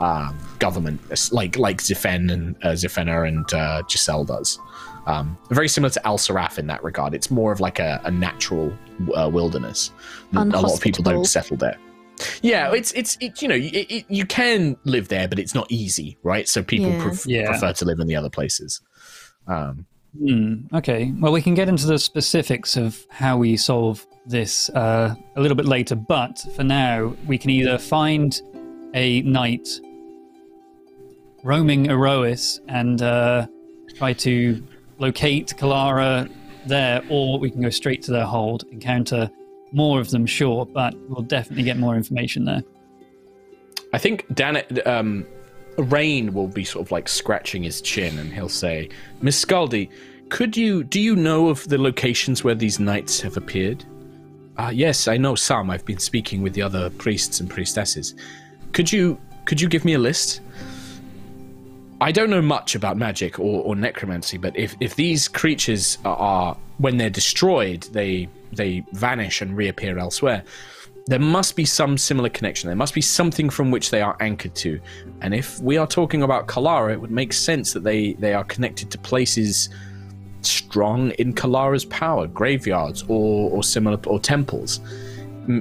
um, 0.00 0.38
government 0.58 1.00
like 1.32 1.56
like 1.56 1.78
Zifen 1.78 2.32
and 2.32 2.56
uh, 2.62 2.72
Zifena 2.72 3.26
and 3.26 3.52
uh, 3.54 3.82
Giselle 3.88 4.24
does. 4.24 4.58
Um, 5.06 5.38
very 5.48 5.68
similar 5.68 5.90
to 5.90 6.06
Al 6.06 6.18
Saraf 6.18 6.58
in 6.58 6.66
that 6.66 6.84
regard. 6.84 7.14
It's 7.14 7.30
more 7.30 7.50
of 7.50 7.60
like 7.60 7.78
a, 7.78 7.98
a 8.04 8.10
natural 8.10 8.76
uh, 9.14 9.30
wilderness. 9.32 9.90
A 10.36 10.44
lot 10.44 10.74
of 10.74 10.80
people 10.82 11.02
don't 11.02 11.24
settle 11.24 11.56
there. 11.56 11.78
Yeah, 12.42 12.72
it's 12.72 12.92
it's 12.92 13.16
it, 13.20 13.40
you 13.42 13.48
know 13.48 13.54
it, 13.54 13.74
it, 13.74 14.04
you 14.08 14.24
can 14.26 14.76
live 14.84 15.08
there, 15.08 15.28
but 15.28 15.38
it's 15.38 15.54
not 15.54 15.66
easy, 15.70 16.16
right? 16.22 16.48
So 16.48 16.62
people 16.62 16.92
Yeah. 16.92 17.02
pref- 17.02 17.26
Yeah. 17.26 17.46
prefer 17.50 17.72
to 17.74 17.84
live 17.84 17.98
in 18.00 18.06
the 18.06 18.16
other 18.16 18.30
places. 18.30 18.80
Um, 19.46 19.86
Hmm, 20.18 20.54
okay. 20.74 21.12
Well, 21.20 21.32
we 21.32 21.42
can 21.42 21.54
get 21.54 21.68
into 21.68 21.86
the 21.86 21.98
specifics 21.98 22.76
of 22.78 23.06
how 23.10 23.36
we 23.36 23.56
solve 23.58 24.06
this 24.26 24.70
uh, 24.70 25.14
a 25.36 25.40
little 25.40 25.54
bit 25.56 25.66
later, 25.66 25.94
but 25.94 26.44
for 26.56 26.64
now, 26.64 27.14
we 27.26 27.36
can 27.36 27.50
either 27.50 27.76
find 27.76 28.40
a 28.94 29.20
knight 29.22 29.68
roaming 31.44 31.86
Erois 31.86 32.58
and 32.68 33.02
uh, 33.02 33.46
try 33.96 34.12
to 34.14 34.62
locate 34.98 35.54
Kalara 35.58 36.30
there, 36.66 37.02
or 37.08 37.38
we 37.38 37.50
can 37.50 37.60
go 37.62 37.70
straight 37.70 38.02
to 38.04 38.10
their 38.10 38.24
hold, 38.26 38.64
encounter 38.72 39.30
more 39.72 40.00
of 40.00 40.10
them, 40.10 40.26
sure, 40.26 40.66
but 40.66 40.94
we'll 41.08 41.22
definitely 41.22 41.64
get 41.64 41.78
more 41.78 41.96
information 41.96 42.44
there. 42.44 42.62
I 43.92 43.98
think 43.98 44.26
Dan, 44.34 44.62
um, 44.86 45.26
Rain 45.76 46.34
will 46.34 46.48
be 46.48 46.64
sort 46.64 46.86
of 46.86 46.92
like 46.92 47.08
scratching 47.08 47.62
his 47.62 47.80
chin, 47.80 48.18
and 48.18 48.32
he'll 48.32 48.48
say, 48.48 48.88
"Miss 49.22 49.42
Scaldi, 49.42 49.88
could 50.28 50.56
you 50.56 50.84
do 50.84 51.00
you 51.00 51.16
know 51.16 51.48
of 51.48 51.66
the 51.68 51.78
locations 51.78 52.44
where 52.44 52.54
these 52.54 52.78
knights 52.78 53.20
have 53.20 53.36
appeared?" 53.36 53.84
Uh, 54.56 54.72
yes, 54.74 55.06
I 55.06 55.16
know 55.16 55.36
some. 55.36 55.70
I've 55.70 55.84
been 55.84 56.00
speaking 56.00 56.42
with 56.42 56.52
the 56.52 56.62
other 56.62 56.90
priests 56.90 57.40
and 57.40 57.48
priestesses. 57.48 58.14
Could 58.72 58.92
you 58.92 59.18
could 59.44 59.60
you 59.60 59.68
give 59.68 59.84
me 59.84 59.94
a 59.94 59.98
list? 59.98 60.40
I 62.00 62.12
don't 62.12 62.30
know 62.30 62.42
much 62.42 62.74
about 62.74 62.96
magic 62.96 63.40
or, 63.40 63.62
or 63.64 63.74
necromancy, 63.74 64.38
but 64.38 64.56
if, 64.56 64.76
if 64.78 64.94
these 64.94 65.26
creatures 65.26 65.98
are, 66.04 66.16
are 66.16 66.56
when 66.76 66.96
they're 66.96 67.10
destroyed, 67.10 67.82
they 67.92 68.28
they 68.52 68.84
vanish 68.92 69.40
and 69.40 69.56
reappear 69.56 69.98
elsewhere. 69.98 70.42
There 71.06 71.18
must 71.18 71.56
be 71.56 71.64
some 71.64 71.96
similar 71.96 72.28
connection. 72.28 72.68
There 72.68 72.76
must 72.76 72.94
be 72.94 73.00
something 73.00 73.48
from 73.48 73.70
which 73.70 73.90
they 73.90 74.02
are 74.02 74.16
anchored 74.20 74.54
to. 74.56 74.78
And 75.22 75.34
if 75.34 75.58
we 75.60 75.78
are 75.78 75.86
talking 75.86 76.22
about 76.22 76.48
Kalara, 76.48 76.92
it 76.92 77.00
would 77.00 77.10
make 77.10 77.32
sense 77.32 77.72
that 77.72 77.82
they, 77.82 78.12
they 78.14 78.34
are 78.34 78.44
connected 78.44 78.90
to 78.90 78.98
places 78.98 79.70
strong 80.42 81.10
in 81.12 81.32
Kalara's 81.32 81.86
power, 81.86 82.26
graveyards 82.26 83.04
or, 83.08 83.50
or 83.50 83.62
similar 83.62 83.98
or 84.06 84.20
temples. 84.20 84.80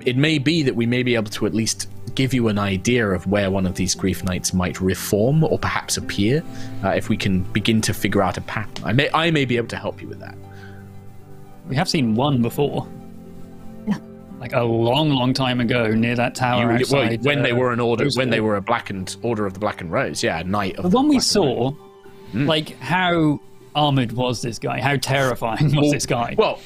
It 0.05 0.17
may 0.17 0.37
be 0.37 0.63
that 0.63 0.75
we 0.75 0.85
may 0.85 1.01
be 1.01 1.15
able 1.15 1.31
to 1.31 1.45
at 1.45 1.53
least 1.53 1.87
give 2.13 2.33
you 2.33 2.47
an 2.47 2.59
idea 2.59 3.07
of 3.07 3.27
where 3.27 3.49
one 3.51 3.65
of 3.65 3.75
these 3.75 3.95
grief 3.95 4.23
knights 4.23 4.53
might 4.53 4.81
reform 4.81 5.43
or 5.43 5.57
perhaps 5.59 5.97
appear, 5.97 6.43
uh, 6.83 6.89
if 6.89 7.09
we 7.09 7.15
can 7.15 7.43
begin 7.53 7.79
to 7.81 7.93
figure 7.93 8.21
out 8.21 8.37
a 8.37 8.41
pattern. 8.41 8.83
I 8.83 8.91
may 8.91 9.09
I 9.13 9.31
may 9.31 9.45
be 9.45 9.55
able 9.55 9.67
to 9.67 9.77
help 9.77 10.01
you 10.01 10.07
with 10.07 10.19
that. 10.19 10.35
We 11.67 11.75
have 11.75 11.89
seen 11.89 12.15
one 12.15 12.41
before. 12.41 12.87
Yeah. 13.87 13.97
Like 14.39 14.53
a 14.53 14.61
long, 14.63 15.09
long 15.09 15.33
time 15.33 15.59
ago, 15.59 15.87
near 15.93 16.15
that 16.15 16.35
tower 16.35 16.61
You- 16.61 16.85
well, 16.91 17.03
outside. 17.03 17.25
when 17.25 17.41
they 17.43 17.51
uh, 17.51 17.55
were 17.55 17.71
an 17.73 17.79
order, 17.79 18.07
when 18.15 18.29
they 18.29 18.39
were 18.39 18.55
a 18.55 18.61
blackened 18.61 19.17
order 19.21 19.45
of 19.45 19.53
the 19.53 19.59
Blackened 19.59 19.91
Rose, 19.91 20.23
yeah, 20.23 20.39
a 20.39 20.43
knight 20.43 20.77
of 20.77 20.83
The 20.83 20.89
the 20.89 20.95
one 20.97 21.07
we 21.09 21.15
Blackened 21.17 21.45
Rose. 21.45 21.73
saw, 21.73 22.43
like 22.45 22.77
how 22.79 23.39
armored 23.77 24.11
was 24.11 24.41
this 24.41 24.59
guy? 24.59 24.81
How 24.81 24.97
terrifying 24.97 25.73
was 25.75 25.91
this 25.91 26.05
guy? 26.05 26.35
Well, 26.37 26.59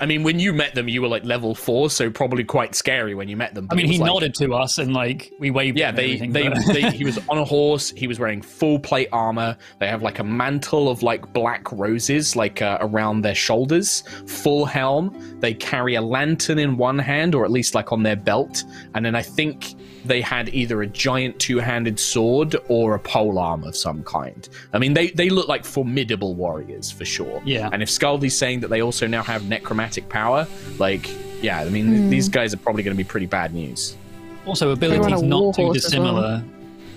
I 0.00 0.06
mean, 0.06 0.22
when 0.22 0.38
you 0.38 0.52
met 0.52 0.74
them, 0.74 0.86
you 0.86 1.02
were 1.02 1.08
like 1.08 1.24
level 1.24 1.54
four, 1.54 1.90
so 1.90 2.10
probably 2.10 2.44
quite 2.44 2.74
scary 2.74 3.14
when 3.14 3.28
you 3.28 3.36
met 3.36 3.54
them. 3.54 3.66
I 3.70 3.74
mean, 3.74 3.86
he 3.86 3.98
like- 3.98 4.06
nodded 4.06 4.34
to 4.34 4.54
us 4.54 4.78
and 4.78 4.92
like 4.92 5.32
we 5.40 5.50
waved. 5.50 5.78
Yeah, 5.78 5.90
they, 5.90 6.18
they, 6.18 6.48
they, 6.48 6.90
he 6.90 7.04
was 7.10 7.18
on 7.28 7.38
a 7.38 7.44
horse. 7.44 7.90
He 7.96 8.06
was 8.06 8.20
wearing 8.20 8.42
full 8.42 8.78
plate 8.78 9.08
armor. 9.12 9.56
They 9.80 9.88
have 9.88 10.02
like 10.02 10.18
a 10.18 10.24
mantle 10.24 10.88
of 10.88 11.02
like 11.02 11.32
black 11.32 11.70
roses, 11.72 12.36
like 12.36 12.60
uh, 12.62 12.78
around 12.80 13.22
their 13.22 13.34
shoulders. 13.34 14.02
Full 14.26 14.66
helm. 14.66 15.38
They 15.40 15.54
carry 15.54 15.94
a 15.94 16.02
lantern 16.02 16.58
in 16.58 16.76
one 16.76 16.98
hand, 16.98 17.34
or 17.34 17.44
at 17.44 17.50
least 17.50 17.74
like 17.74 17.92
on 17.92 18.02
their 18.02 18.16
belt. 18.16 18.64
And 18.94 19.04
then 19.04 19.14
I 19.14 19.22
think 19.22 19.74
they 20.08 20.20
had 20.20 20.48
either 20.54 20.82
a 20.82 20.86
giant 20.86 21.38
two-handed 21.38 22.00
sword 22.00 22.56
or 22.68 22.94
a 22.94 22.98
pole 22.98 23.38
arm 23.38 23.62
of 23.64 23.76
some 23.76 24.02
kind. 24.02 24.48
I 24.72 24.78
mean, 24.78 24.94
they 24.94 25.10
they 25.10 25.28
look 25.28 25.46
like 25.48 25.64
formidable 25.64 26.34
warriors 26.34 26.90
for 26.90 27.04
sure. 27.04 27.40
Yeah. 27.44 27.70
And 27.72 27.82
if 27.82 27.88
Scaldi's 27.88 28.36
saying 28.36 28.60
that 28.60 28.68
they 28.68 28.82
also 28.82 29.06
now 29.06 29.22
have 29.22 29.48
necromantic 29.48 30.08
power, 30.08 30.46
like. 30.78 31.08
Yeah, 31.40 31.60
I 31.60 31.68
mean, 31.68 32.10
these 32.10 32.28
guys 32.28 32.52
are 32.52 32.56
probably 32.56 32.82
going 32.82 32.96
to 32.96 32.98
be 32.98 33.06
pretty 33.06 33.26
bad 33.26 33.54
news. 33.54 33.96
also 34.44 34.70
abilities 34.72 35.22
not 35.22 35.54
too 35.54 35.66
horse 35.66 35.86
as 35.86 35.96
well. 35.96 36.14
dissimilar, 36.14 36.44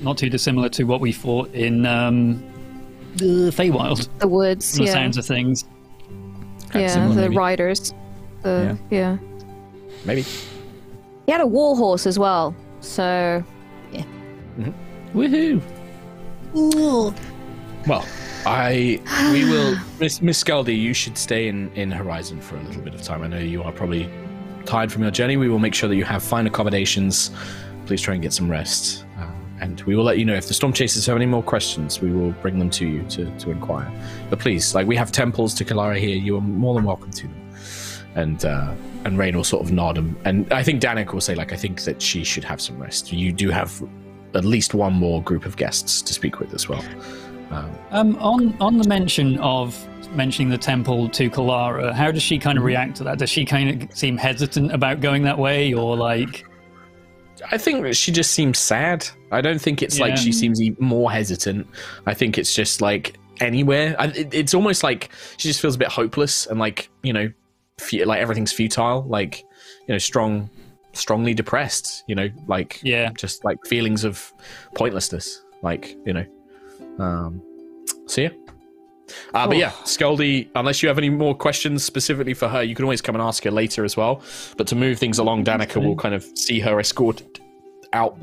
not 0.02 0.18
too 0.18 0.30
dissimilar 0.32 0.68
to 0.70 0.84
what 0.86 1.00
we 1.00 1.12
fought 1.12 1.54
in 1.54 1.86
um, 1.86 2.44
the 3.18 3.52
Feywild. 3.52 4.08
The 4.18 4.28
woods, 4.28 4.76
From 4.76 4.86
the 4.86 4.90
yeah. 4.90 4.94
sounds 4.94 5.18
of 5.18 5.28
things. 5.28 5.66
yeah, 6.74 6.88
similar, 6.88 7.14
the 7.14 7.22
maybe. 7.22 7.38
riders. 7.38 7.94
The, 8.42 8.76
yeah. 8.90 9.18
Maybe. 10.06 10.24
He 11.28 11.32
had 11.32 11.42
a 11.42 11.46
war 11.46 11.76
horse 11.76 12.08
as 12.08 12.18
well, 12.18 12.56
so 12.82 13.44
yeah. 13.92 14.04
Woohoo! 15.14 15.62
Ooh. 16.56 17.14
Well, 17.88 18.06
I 18.46 19.02
we 19.32 19.46
will 19.50 19.78
Miss 20.00 20.22
Miss 20.22 20.44
Scaldi, 20.44 20.78
you 20.78 20.94
should 20.94 21.18
stay 21.18 21.48
in 21.48 21.72
in 21.74 21.92
Horizon 21.92 22.42
for 22.42 22.58
a 22.58 22.64
little 22.64 22.82
bit 22.82 22.94
of 22.94 23.02
time. 23.02 23.24
I 23.24 23.28
know 23.28 23.40
you 23.40 23.64
are 23.64 23.72
probably 23.72 24.10
tired 24.66 24.92
from 24.92 25.02
your 25.04 25.12
journey. 25.12 25.38
We 25.38 25.50
will 25.50 25.60
make 25.60 25.74
sure 25.74 25.90
that 25.90 25.96
you 25.96 26.04
have 26.04 26.24
fine 26.24 26.48
accommodations. 26.48 27.32
Please 27.86 28.02
try 28.02 28.14
and 28.14 28.24
get 28.24 28.34
some 28.34 28.50
rest. 28.50 29.06
Uh, 29.18 29.28
and 29.60 29.82
we 29.82 29.96
will 29.96 30.04
let 30.04 30.18
you 30.18 30.26
know 30.26 30.34
if 30.34 30.48
the 30.48 30.54
storm 30.54 30.74
chasers 30.74 31.06
have 31.06 31.16
any 31.16 31.26
more 31.26 31.44
questions. 31.44 32.02
We 32.02 32.12
will 32.12 32.32
bring 32.42 32.58
them 32.58 32.70
to 32.72 32.88
you 32.88 33.04
to, 33.10 33.38
to 33.40 33.52
inquire. 33.52 33.92
But 34.30 34.40
please, 34.40 34.74
like 34.74 34.88
we 34.88 34.96
have 34.96 35.12
temples 35.12 35.54
to 35.56 35.66
Kalara 35.66 35.98
here. 35.98 36.16
You 36.16 36.38
are 36.38 36.42
more 36.42 36.74
than 36.74 36.84
welcome 36.84 37.12
to 37.12 37.28
them. 37.28 37.51
And 38.16 38.44
uh, 38.44 38.74
and 39.06 39.18
Rain 39.18 39.36
will 39.36 39.44
sort 39.44 39.64
of 39.64 39.72
nod, 39.72 39.98
and, 39.98 40.16
and 40.26 40.52
I 40.52 40.64
think 40.64 40.82
Danik 40.82 41.14
will 41.14 41.22
say 41.22 41.34
like 41.34 41.54
I 41.54 41.56
think 41.56 41.82
that 41.84 42.02
she 42.02 42.24
should 42.24 42.44
have 42.44 42.60
some 42.60 42.78
rest. 42.78 43.14
You 43.14 43.32
do 43.32 43.50
have 43.50 43.82
at 44.34 44.46
least 44.46 44.74
one 44.74 44.94
more 44.94 45.22
group 45.24 45.46
of 45.46 45.56
guests 45.56 46.02
to 46.02 46.14
speak 46.14 46.40
with 46.40 46.54
as 46.54 46.68
well. 46.68 46.84
Um, 47.52 47.72
Um, 47.92 48.16
on 48.18 48.56
on 48.60 48.78
the 48.78 48.88
mention 48.88 49.38
of 49.40 49.88
mentioning 50.16 50.50
the 50.50 50.58
temple 50.58 51.10
to 51.10 51.30
Kalara, 51.30 51.94
how 51.94 52.12
does 52.12 52.24
she 52.24 52.38
kind 52.38 52.58
of 52.58 52.64
react 52.64 52.98
to 52.98 53.04
that? 53.06 53.18
Does 53.18 53.30
she 53.30 53.46
kind 53.46 53.84
of 53.84 53.98
seem 53.98 54.18
hesitant 54.18 54.74
about 54.74 55.00
going 55.00 55.24
that 55.24 55.38
way, 55.38 55.74
or 55.74 55.96
like? 55.96 56.46
I 57.50 57.58
think 57.58 57.82
that 57.84 57.96
she 57.96 58.12
just 58.12 58.32
seems 58.32 58.60
sad. 58.60 59.08
I 59.32 59.42
don't 59.42 59.60
think 59.60 59.82
it's 59.82 60.00
like 60.00 60.16
she 60.16 60.32
seems 60.32 60.62
more 60.80 61.12
hesitant. 61.12 61.66
I 62.06 62.14
think 62.14 62.38
it's 62.38 62.54
just 62.54 62.82
like 62.82 63.18
anywhere. 63.40 63.96
I, 63.98 64.08
it, 64.08 64.34
it's 64.34 64.54
almost 64.54 64.84
like 64.84 65.10
she 65.38 65.48
just 65.48 65.60
feels 65.60 65.76
a 65.76 65.80
bit 65.80 65.88
hopeless 65.88 66.46
and 66.46 66.60
like 66.60 66.90
you 67.02 67.14
know, 67.14 67.32
like 68.06 68.20
everything's 68.20 68.52
futile. 68.52 69.04
Like 69.04 69.44
you 69.88 69.94
know, 69.94 69.98
strong, 69.98 70.50
strongly 70.94 71.34
depressed. 71.34 72.04
You 72.08 72.16
know, 72.16 72.30
like 72.48 72.80
Yeah. 72.84 73.12
just 73.18 73.44
like 73.46 73.58
feelings 73.66 74.04
of 74.04 74.34
pointlessness. 74.76 75.44
Like 75.62 75.96
you 76.06 76.14
know, 76.14 76.26
um, 77.00 77.42
so 78.08 78.22
yeah. 78.22 78.30
Uh, 79.34 79.46
but 79.48 79.58
yeah, 79.58 79.72
Scully, 79.84 80.50
unless 80.56 80.82
you 80.82 80.88
have 80.88 80.98
any 80.98 81.10
more 81.10 81.36
questions 81.36 81.84
specifically 81.84 82.34
for 82.34 82.48
her, 82.48 82.64
you 82.64 82.76
can 82.76 82.86
always 82.86 83.02
come 83.02 83.14
and 83.14 83.22
ask 83.22 83.44
her 83.44 83.52
later 83.52 83.84
as 83.84 83.98
well. 83.98 84.22
But 84.56 84.68
to 84.68 84.76
move 84.76 85.00
things 85.00 85.20
along, 85.20 85.44
Danica 85.44 85.84
will 85.84 85.98
kind 85.98 86.16
of 86.16 86.24
see 86.36 86.60
her 86.62 86.80
escorted 86.80 87.42
out. 87.92 88.18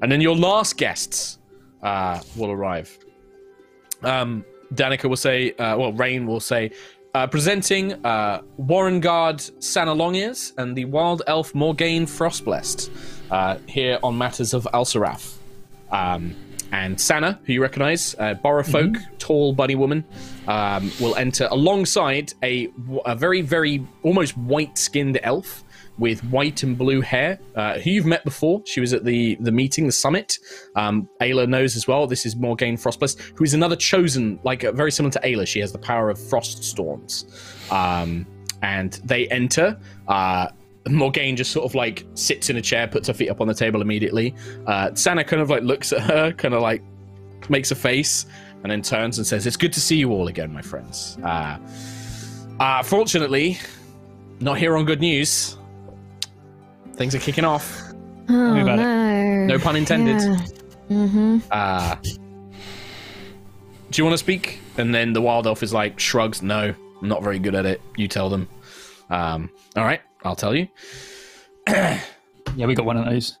And 0.00 0.10
then 0.10 0.22
your 0.22 0.34
last 0.34 0.78
guests 0.78 1.38
uh, 1.82 2.20
will 2.36 2.50
arrive. 2.50 2.96
Um, 4.02 4.44
Danica 4.72 5.10
will 5.10 5.16
say, 5.16 5.52
uh, 5.52 5.76
well, 5.76 5.92
Rain 5.92 6.26
will 6.26 6.40
say, 6.40 6.70
uh, 7.14 7.26
presenting 7.26 8.04
uh, 8.04 8.42
Warren 8.56 9.00
Guard 9.00 9.40
Sana 9.62 9.94
Longears 9.94 10.52
and 10.56 10.76
the 10.76 10.84
Wild 10.84 11.22
Elf 11.26 11.54
Morgaine 11.54 12.06
Frostblessed 12.06 12.90
uh, 13.30 13.58
here 13.66 13.98
on 14.02 14.16
matters 14.18 14.54
of 14.54 14.66
Alsarath. 14.72 15.36
Um, 15.90 16.36
and 16.72 17.00
Sana, 17.00 17.40
who 17.44 17.54
you 17.54 17.62
recognize, 17.62 18.14
uh, 18.18 18.34
Borofolk, 18.44 18.96
tall 19.18 19.52
bunny 19.52 19.74
woman, 19.74 20.04
um, 20.46 20.92
will 21.00 21.16
enter 21.16 21.48
alongside 21.50 22.32
a, 22.44 22.68
a 23.04 23.16
very, 23.16 23.40
very 23.40 23.84
almost 24.04 24.36
white 24.36 24.78
skinned 24.78 25.18
elf 25.24 25.64
with 26.00 26.24
white 26.24 26.64
and 26.64 26.76
blue 26.76 27.00
hair, 27.00 27.38
uh, 27.54 27.78
who 27.78 27.90
you've 27.90 28.06
met 28.06 28.24
before. 28.24 28.62
She 28.64 28.80
was 28.80 28.92
at 28.92 29.04
the, 29.04 29.36
the 29.38 29.52
meeting, 29.52 29.86
the 29.86 29.92
summit. 29.92 30.38
Um, 30.74 31.08
Ayla 31.20 31.46
knows 31.46 31.76
as 31.76 31.86
well. 31.86 32.06
This 32.06 32.26
is 32.26 32.34
Morgaine 32.34 32.76
Frostblessed, 32.76 33.20
who 33.36 33.44
is 33.44 33.54
another 33.54 33.76
chosen, 33.76 34.40
like 34.42 34.64
uh, 34.64 34.72
very 34.72 34.90
similar 34.90 35.12
to 35.12 35.20
Ayla. 35.20 35.46
She 35.46 35.60
has 35.60 35.70
the 35.70 35.78
power 35.78 36.10
of 36.10 36.18
frost 36.18 36.64
storms. 36.64 37.26
Um, 37.70 38.26
and 38.62 38.94
they 39.04 39.28
enter. 39.28 39.78
Uh, 40.08 40.48
Morgaine 40.88 41.36
just 41.36 41.52
sort 41.52 41.66
of 41.66 41.74
like 41.74 42.06
sits 42.14 42.48
in 42.48 42.56
a 42.56 42.62
chair, 42.62 42.88
puts 42.88 43.08
her 43.08 43.14
feet 43.14 43.28
up 43.28 43.40
on 43.40 43.46
the 43.46 43.54
table 43.54 43.82
immediately. 43.82 44.34
Uh, 44.66 44.94
Sana 44.94 45.22
kind 45.22 45.42
of 45.42 45.50
like 45.50 45.62
looks 45.62 45.92
at 45.92 46.00
her, 46.00 46.32
kind 46.32 46.54
of 46.54 46.62
like 46.62 46.82
makes 47.50 47.70
a 47.70 47.74
face, 47.74 48.24
and 48.62 48.72
then 48.72 48.80
turns 48.80 49.18
and 49.18 49.26
says, 49.26 49.46
"It's 49.46 49.56
good 49.56 49.72
to 49.74 49.80
see 49.80 49.96
you 49.96 50.10
all 50.12 50.28
again, 50.28 50.52
my 50.52 50.62
friends." 50.62 51.18
Uh, 51.22 51.58
uh, 52.58 52.82
fortunately, 52.82 53.58
not 54.40 54.58
here 54.58 54.76
on 54.76 54.86
good 54.86 55.00
news. 55.00 55.58
Things 57.00 57.14
are 57.14 57.18
kicking 57.18 57.46
off. 57.46 57.82
Oh, 58.28 58.52
me 58.52 58.60
about 58.60 58.78
it. 58.78 58.82
no. 58.82 59.46
No 59.46 59.58
pun 59.58 59.74
intended. 59.74 60.18
Mm-hmm. 60.90 61.38
Uh, 61.50 61.94
do 61.94 62.10
you 63.94 64.04
want 64.04 64.12
to 64.12 64.18
speak? 64.18 64.60
And 64.76 64.94
then 64.94 65.14
the 65.14 65.22
wild 65.22 65.46
elf 65.46 65.62
is 65.62 65.72
like, 65.72 65.98
shrugs, 65.98 66.42
no, 66.42 66.74
I'm 67.00 67.08
not 67.08 67.22
very 67.22 67.38
good 67.38 67.54
at 67.54 67.64
it. 67.64 67.80
You 67.96 68.06
tell 68.06 68.28
them. 68.28 68.46
Um, 69.08 69.48
all 69.76 69.84
right, 69.84 70.02
I'll 70.24 70.36
tell 70.36 70.54
you. 70.54 70.68
Yeah, 72.56 72.66
we 72.66 72.74
got 72.74 72.84
one 72.84 72.98
of 72.98 73.06
those. 73.06 73.38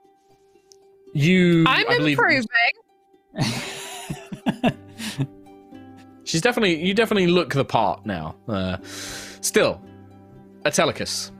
You, 1.12 1.64
I'm 1.66 1.84
I 1.86 1.96
believe, 1.98 2.16
improving. 2.16 2.46
She's 6.24 6.40
definitely, 6.40 6.82
you 6.82 6.94
definitely 6.94 7.26
look 7.26 7.52
the 7.52 7.64
part 7.64 8.06
now. 8.06 8.36
Uh, 8.48 8.78
still, 8.82 9.82
Atelicus. 10.64 11.32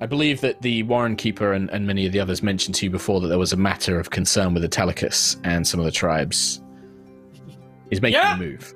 I 0.00 0.06
believe 0.06 0.40
that 0.42 0.62
the 0.62 0.84
Warren 0.84 1.16
Keeper 1.16 1.52
and, 1.52 1.68
and 1.70 1.86
many 1.86 2.06
of 2.06 2.12
the 2.12 2.20
others 2.20 2.42
mentioned 2.42 2.76
to 2.76 2.86
you 2.86 2.90
before 2.90 3.20
that 3.20 3.28
there 3.28 3.38
was 3.38 3.52
a 3.52 3.56
matter 3.56 3.98
of 3.98 4.10
concern 4.10 4.54
with 4.54 4.62
Atelicus 4.62 5.36
and 5.44 5.66
some 5.66 5.80
of 5.80 5.86
the 5.86 5.92
tribes. 5.92 6.62
Is 7.90 8.00
making 8.00 8.20
Yeah. 8.20 8.34
a 8.36 8.38
move. 8.38 8.74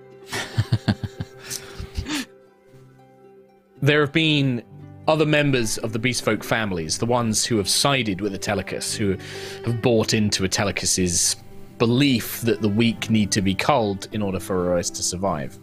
there 3.83 4.01
have 4.01 4.13
been 4.13 4.63
other 5.09 5.27
members 5.27 5.79
of 5.79 5.93
the 5.93 5.99
Beastfolk 5.99 6.43
families, 6.45 6.99
the 6.99 7.07
ones 7.07 7.45
who 7.45 7.57
have 7.57 7.69
sided 7.69 8.21
with 8.21 8.33
Atelicus, 8.35 8.97
who 8.97 9.17
have 9.65 9.83
bought 9.83 10.15
into 10.15 10.45
Atelicus's 10.45 11.37
belief 11.79 12.41
that 12.43 12.63
the 12.63 12.69
weak 12.69 13.11
need 13.11 13.31
to 13.33 13.43
be 13.43 13.55
culled 13.55 14.09
in 14.13 14.23
order 14.23 14.39
for 14.39 14.57
Erois 14.57 14.93
to 14.95 15.03
survive. 15.03 15.59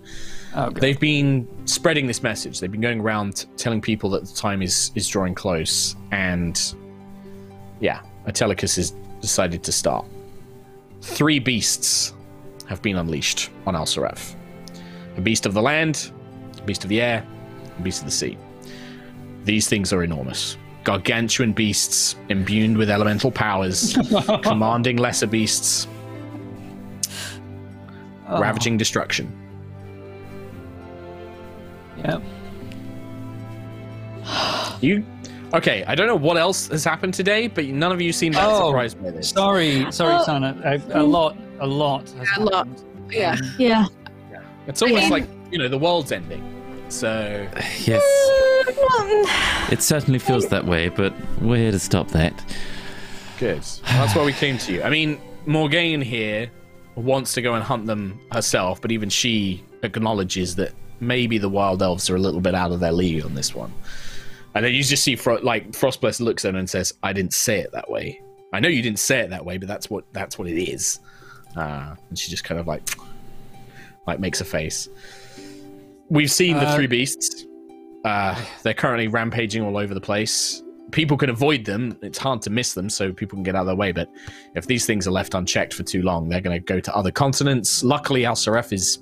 Oh, 0.56 0.66
okay. 0.66 0.80
They've 0.80 1.00
been 1.00 1.48
spreading 1.66 2.08
this 2.08 2.24
message. 2.24 2.60
They've 2.60 2.72
been 2.72 2.82
going 2.82 3.02
around 3.02 3.46
telling 3.58 3.82
people 3.82 4.10
that 4.12 4.26
the 4.26 4.34
time 4.34 4.62
is 4.62 4.92
is 4.96 5.08
drawing 5.08 5.36
close, 5.36 5.96
and 6.12 6.76
yeah, 7.80 8.02
Atelicus 8.26 8.76
has 8.78 8.92
decided 9.22 9.64
to 9.64 9.72
start. 9.72 10.06
Three 11.02 11.40
beasts 11.40 12.14
have 12.68 12.82
been 12.82 12.98
unleashed 12.98 13.52
on 13.68 13.76
Alsaref: 13.76 14.34
a 15.18 15.22
beast 15.22 15.46
of 15.46 15.54
the 15.54 15.62
land, 15.62 16.12
a 16.58 16.64
beast 16.64 16.84
of 16.84 16.90
the 16.90 17.02
air, 17.02 17.26
a 17.78 17.82
beast 17.82 18.00
of 18.02 18.06
the 18.06 18.12
sea. 18.12 18.38
These 19.46 19.70
things 19.70 19.94
are 19.94 20.04
enormous, 20.04 20.58
gargantuan 20.84 21.54
beasts 21.54 22.16
imbued 22.30 22.76
with 22.76 22.90
elemental 22.90 23.32
powers, 23.32 23.96
commanding 24.42 24.98
lesser 24.98 25.28
beasts, 25.28 25.88
oh. 28.28 28.42
ravaging 28.42 28.78
destruction. 28.78 29.32
Yeah. 32.04 32.20
You 34.82 35.04
okay? 35.54 35.84
I 35.86 35.96
don't 35.96 36.08
know 36.08 36.16
what 36.16 36.38
else 36.38 36.68
has 36.70 36.84
happened 36.86 37.14
today, 37.14 37.48
but 37.48 37.66
none 37.66 37.92
of 37.92 38.00
you 38.02 38.14
seem 38.14 38.32
that 38.34 38.46
Oh, 38.48 38.68
surprised 38.70 39.02
by 39.04 39.12
this. 39.12 39.30
Sorry, 39.30 39.92
sorry, 39.92 40.16
Oh. 40.16 40.24
Sana. 40.24 40.56
A, 40.64 41.02
a 41.02 41.04
lot, 41.04 41.36
a 41.60 41.68
lot. 41.68 42.08
Has 42.12 42.28
A 42.38 42.44
lot. 42.44 42.68
happened. 42.68 42.84
Yeah. 43.12 43.32
Um, 43.34 43.56
Yeah. 43.58 43.86
It's 44.68 44.82
almost 44.82 45.04
Yeah. 45.04 45.10
like 45.10 45.28
you 45.52 45.58
know 45.58 45.68
the 45.68 45.78
world's 45.78 46.12
ending. 46.12 46.44
So 46.90 47.46
Yes, 47.86 48.02
it 49.72 49.82
certainly 49.82 50.20
feels 50.20 50.48
that 50.48 50.66
way, 50.66 50.88
but 50.90 51.14
we're 51.42 51.58
here 51.58 51.72
to 51.72 51.80
stop 51.80 52.08
that. 52.10 52.34
good. 53.38 53.62
That's 53.86 54.16
why 54.16 54.24
we 54.26 54.34
came 54.34 54.58
to 54.60 54.74
you. 54.74 54.84
I 54.84 54.90
mean, 54.90 55.20
Morgaine 55.46 56.02
here 56.02 56.50
wants 56.96 57.34
to 57.34 57.42
go 57.42 57.54
and 57.56 57.64
hunt 57.64 57.86
them 57.86 58.20
herself, 58.32 58.80
but 58.82 58.92
even 58.92 59.10
she 59.10 59.64
acknowledges 59.84 60.56
that 60.56 60.72
maybe 61.00 61.38
the 61.38 61.50
wild 61.50 61.82
elves 61.82 62.10
are 62.10 62.16
a 62.16 62.20
little 62.20 62.42
bit 62.42 62.56
out 62.56 62.72
of 62.72 62.80
their 62.80 62.92
league 62.92 63.24
on 63.26 63.36
this 63.36 63.56
one. 63.56 63.74
And 64.56 64.66
then 64.66 64.74
you 64.74 64.84
just 64.84 65.04
see, 65.04 65.16
Fro- 65.16 65.42
like 65.44 65.72
Frostbless 65.72 66.20
looks 66.20 66.44
at 66.46 66.54
her 66.54 66.60
and 66.60 66.70
says, 66.70 66.94
"I 67.04 67.14
didn't 67.14 67.34
say 67.34 67.60
it 67.60 67.72
that 67.72 67.90
way. 67.90 68.22
I 68.52 68.60
know 68.60 68.68
you 68.68 68.82
didn't 68.82 69.00
say 69.00 69.20
it 69.20 69.30
that 69.30 69.46
way, 69.46 69.58
but 69.58 69.68
that's 69.68 69.90
what 69.90 70.06
that's 70.12 70.40
what 70.40 70.48
it 70.48 70.60
is." 70.60 71.00
Uh, 71.56 71.96
and 72.10 72.18
she 72.18 72.30
just 72.30 72.44
kind 72.44 72.60
of 72.60 72.68
like, 72.68 72.82
like 74.08 74.20
makes 74.20 74.42
a 74.42 74.46
face. 74.46 74.90
We've 76.10 76.32
seen 76.32 76.58
the 76.58 76.68
Uh, 76.68 76.76
three 76.76 76.88
beasts. 76.88 77.46
Uh, 78.04 78.36
they're 78.64 78.74
currently 78.74 79.08
rampaging 79.08 79.62
all 79.62 79.78
over 79.78 79.94
the 79.94 80.02
place. 80.02 80.64
People 80.92 81.18
can 81.18 81.30
avoid 81.30 81.66
them. 81.66 81.96
It's 82.02 82.18
hard 82.18 82.42
to 82.44 82.50
miss 82.50 82.74
them, 82.74 82.90
so 82.90 83.14
people 83.14 83.36
can 83.36 83.44
get 83.44 83.56
out 83.56 83.62
of 83.62 83.68
their 83.68 83.76
way. 83.76 83.92
But 83.92 84.10
if 84.56 84.66
these 84.66 84.88
things 84.88 85.08
are 85.08 85.12
left 85.12 85.36
unchecked 85.36 85.74
for 85.74 85.84
too 85.84 86.02
long, 86.02 86.28
they're 86.30 86.42
going 86.42 86.60
to 86.60 86.66
go 86.74 86.80
to 86.80 86.96
other 86.96 87.12
continents. 87.12 87.84
Luckily, 87.84 88.26
Al 88.26 88.36
Saref 88.36 88.74
is 88.74 88.98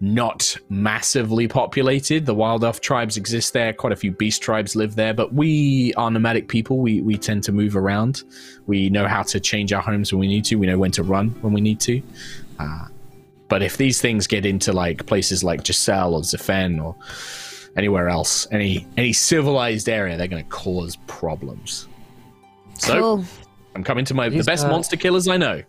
not 0.00 0.56
massively 0.68 1.48
populated. 1.48 2.24
The 2.26 2.34
wild 2.34 2.64
elf 2.64 2.80
tribes 2.80 3.16
exist 3.16 3.52
there. 3.52 3.72
Quite 3.72 3.92
a 3.92 3.96
few 3.96 4.12
beast 4.12 4.42
tribes 4.42 4.76
live 4.76 4.94
there. 4.94 5.12
But 5.12 5.34
we 5.34 5.92
are 5.94 6.10
nomadic 6.10 6.48
people. 6.48 6.78
We 6.78 7.02
we 7.02 7.16
tend 7.18 7.42
to 7.44 7.52
move 7.52 7.76
around. 7.76 8.22
We 8.66 8.90
know 8.90 9.06
how 9.08 9.22
to 9.24 9.40
change 9.40 9.72
our 9.72 9.82
homes 9.82 10.12
when 10.12 10.20
we 10.20 10.28
need 10.28 10.44
to. 10.46 10.56
We 10.56 10.66
know 10.66 10.78
when 10.78 10.92
to 10.92 11.02
run 11.02 11.30
when 11.40 11.52
we 11.52 11.60
need 11.60 11.80
to. 11.80 12.00
Uh, 12.58 12.86
but 13.48 13.62
if 13.62 13.76
these 13.76 14.00
things 14.00 14.26
get 14.26 14.44
into 14.46 14.72
like 14.72 15.06
places 15.06 15.42
like 15.42 15.66
Giselle 15.66 16.14
or 16.14 16.20
Zephen 16.22 16.80
or 16.84 16.94
anywhere 17.76 18.08
else, 18.08 18.46
any 18.52 18.86
any 18.96 19.12
civilized 19.12 19.88
area, 19.88 20.16
they're 20.16 20.28
going 20.28 20.44
to 20.44 20.50
cause 20.50 20.96
problems. 21.06 21.88
So 22.78 23.00
Cool. 23.00 23.24
I'm 23.74 23.82
coming 23.84 24.04
to 24.06 24.14
my 24.14 24.28
the 24.28 24.42
best 24.42 24.64
are- 24.64 24.70
monster 24.70 24.96
killers 24.96 25.26
I 25.28 25.36
know. 25.38 25.62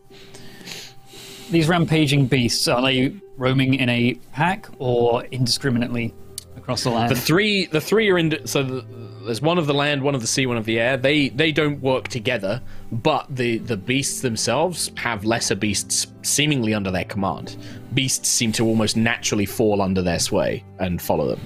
These 1.50 1.68
rampaging 1.68 2.28
beasts 2.28 2.68
are 2.68 2.82
they 2.82 3.14
roaming 3.38 3.76
in 3.76 3.89
a 3.89 4.16
pack 4.34 4.68
or 4.80 5.24
indiscriminately 5.26 6.14
across 6.56 6.84
the 6.84 6.89
land? 6.89 7.12
The 7.12 7.20
three, 7.20 7.66
the 7.66 7.82
three 7.82 8.10
are 8.10 8.18
in. 8.18 8.45
So 8.47 8.64
the, 8.64 8.86
there's 9.26 9.41
one 9.41 9.58
of 9.58 9.68
the 9.68 9.74
land, 9.74 10.02
one 10.02 10.16
of 10.16 10.22
the 10.22 10.28
sea, 10.28 10.45
one 10.45 10.58
of 10.58 10.66
the 10.66 10.80
air. 10.80 10.97
They 10.97 11.30
they 11.30 11.52
don't 11.52 11.82
work 11.82 12.08
together, 12.08 12.62
but 12.91 13.26
the 13.30 13.58
the 13.60 13.78
beasts 13.78 14.22
themselves 14.22 14.91
have 14.97 15.26
lesser 15.26 15.56
beasts 15.56 16.08
seemingly 16.22 16.74
under 16.74 16.91
their 16.91 17.06
command. 17.06 17.58
Beasts 17.93 18.30
seem 18.30 18.52
to 18.54 18.66
almost 18.66 18.95
naturally 18.95 19.45
fall 19.45 19.82
under 19.82 20.02
their 20.02 20.20
sway 20.20 20.64
and 20.80 21.02
follow 21.02 21.28
them. 21.28 21.41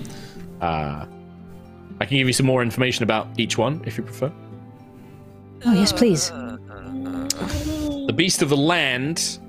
Uh, 0.61 1.05
I 1.99 2.05
can 2.05 2.17
give 2.17 2.27
you 2.27 2.33
some 2.33 2.45
more 2.45 2.61
information 2.61 3.03
about 3.03 3.27
each 3.37 3.57
one 3.57 3.81
if 3.85 3.97
you 3.97 4.03
prefer. 4.03 4.31
Oh, 5.65 5.73
yes, 5.73 5.93
please. 5.93 6.31
Uh, 6.31 6.57
uh, 6.69 6.73
uh, 6.73 8.05
the 8.07 8.13
beast 8.13 8.41
of 8.41 8.49
the 8.49 8.57
land. 8.57 9.39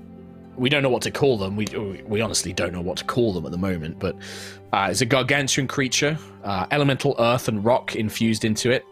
We 0.56 0.68
don't 0.68 0.82
know 0.82 0.88
what 0.88 1.02
to 1.02 1.10
call 1.10 1.38
them. 1.38 1.56
We 1.56 1.66
we 2.06 2.20
honestly 2.20 2.52
don't 2.52 2.72
know 2.72 2.80
what 2.80 2.98
to 2.98 3.04
call 3.04 3.32
them 3.32 3.44
at 3.44 3.52
the 3.52 3.58
moment. 3.58 3.98
But 3.98 4.16
uh, 4.72 4.88
it's 4.90 5.00
a 5.00 5.06
gargantuan 5.06 5.68
creature, 5.68 6.18
uh, 6.42 6.66
elemental 6.70 7.14
earth 7.18 7.48
and 7.48 7.64
rock 7.64 7.96
infused 7.96 8.44
into 8.44 8.70
it. 8.70 8.84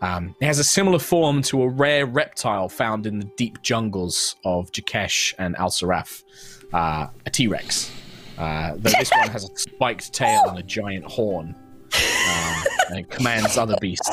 Um, 0.00 0.34
it 0.40 0.46
has 0.46 0.58
a 0.58 0.64
similar 0.64 0.98
form 0.98 1.40
to 1.42 1.62
a 1.62 1.68
rare 1.68 2.04
reptile 2.04 2.68
found 2.68 3.06
in 3.06 3.18
the 3.18 3.26
deep 3.36 3.62
jungles 3.62 4.36
of 4.44 4.70
Jakesh 4.72 5.32
and 5.38 5.56
Al 5.56 5.70
Saraf, 5.70 6.24
uh, 6.72 7.06
a 7.24 7.30
T 7.30 7.46
Rex. 7.46 7.90
Uh, 8.36 8.72
though 8.76 8.90
this 8.98 9.10
one 9.12 9.28
has 9.28 9.48
a 9.48 9.56
spiked 9.56 10.12
tail 10.12 10.44
and 10.48 10.58
a 10.58 10.62
giant 10.62 11.04
horn, 11.04 11.54
um, 11.94 12.64
and 12.90 12.98
it 12.98 13.08
commands 13.08 13.56
other 13.56 13.76
beasts 13.80 14.08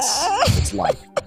its 0.58 0.74
like 0.74 0.98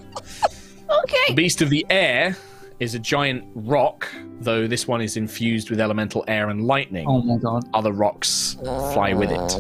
Okay. 1.03 1.25
The 1.29 1.35
beast 1.35 1.63
of 1.63 1.71
the 1.71 1.85
air 1.91 2.37
is 2.85 2.95
a 2.95 2.99
giant 2.99 3.45
rock, 3.55 4.09
though 4.41 4.67
this 4.69 4.87
one 4.87 5.01
is 5.01 5.17
infused 5.17 5.71
with 5.71 5.81
elemental 5.81 6.25
air 6.29 6.51
and 6.51 6.65
lightning. 6.67 7.07
oh 7.09 7.21
my 7.23 7.37
god! 7.39 7.65
Other 7.75 7.93
rocks 7.93 8.57
fly 8.63 9.13
with 9.15 9.31
it. 9.33 9.55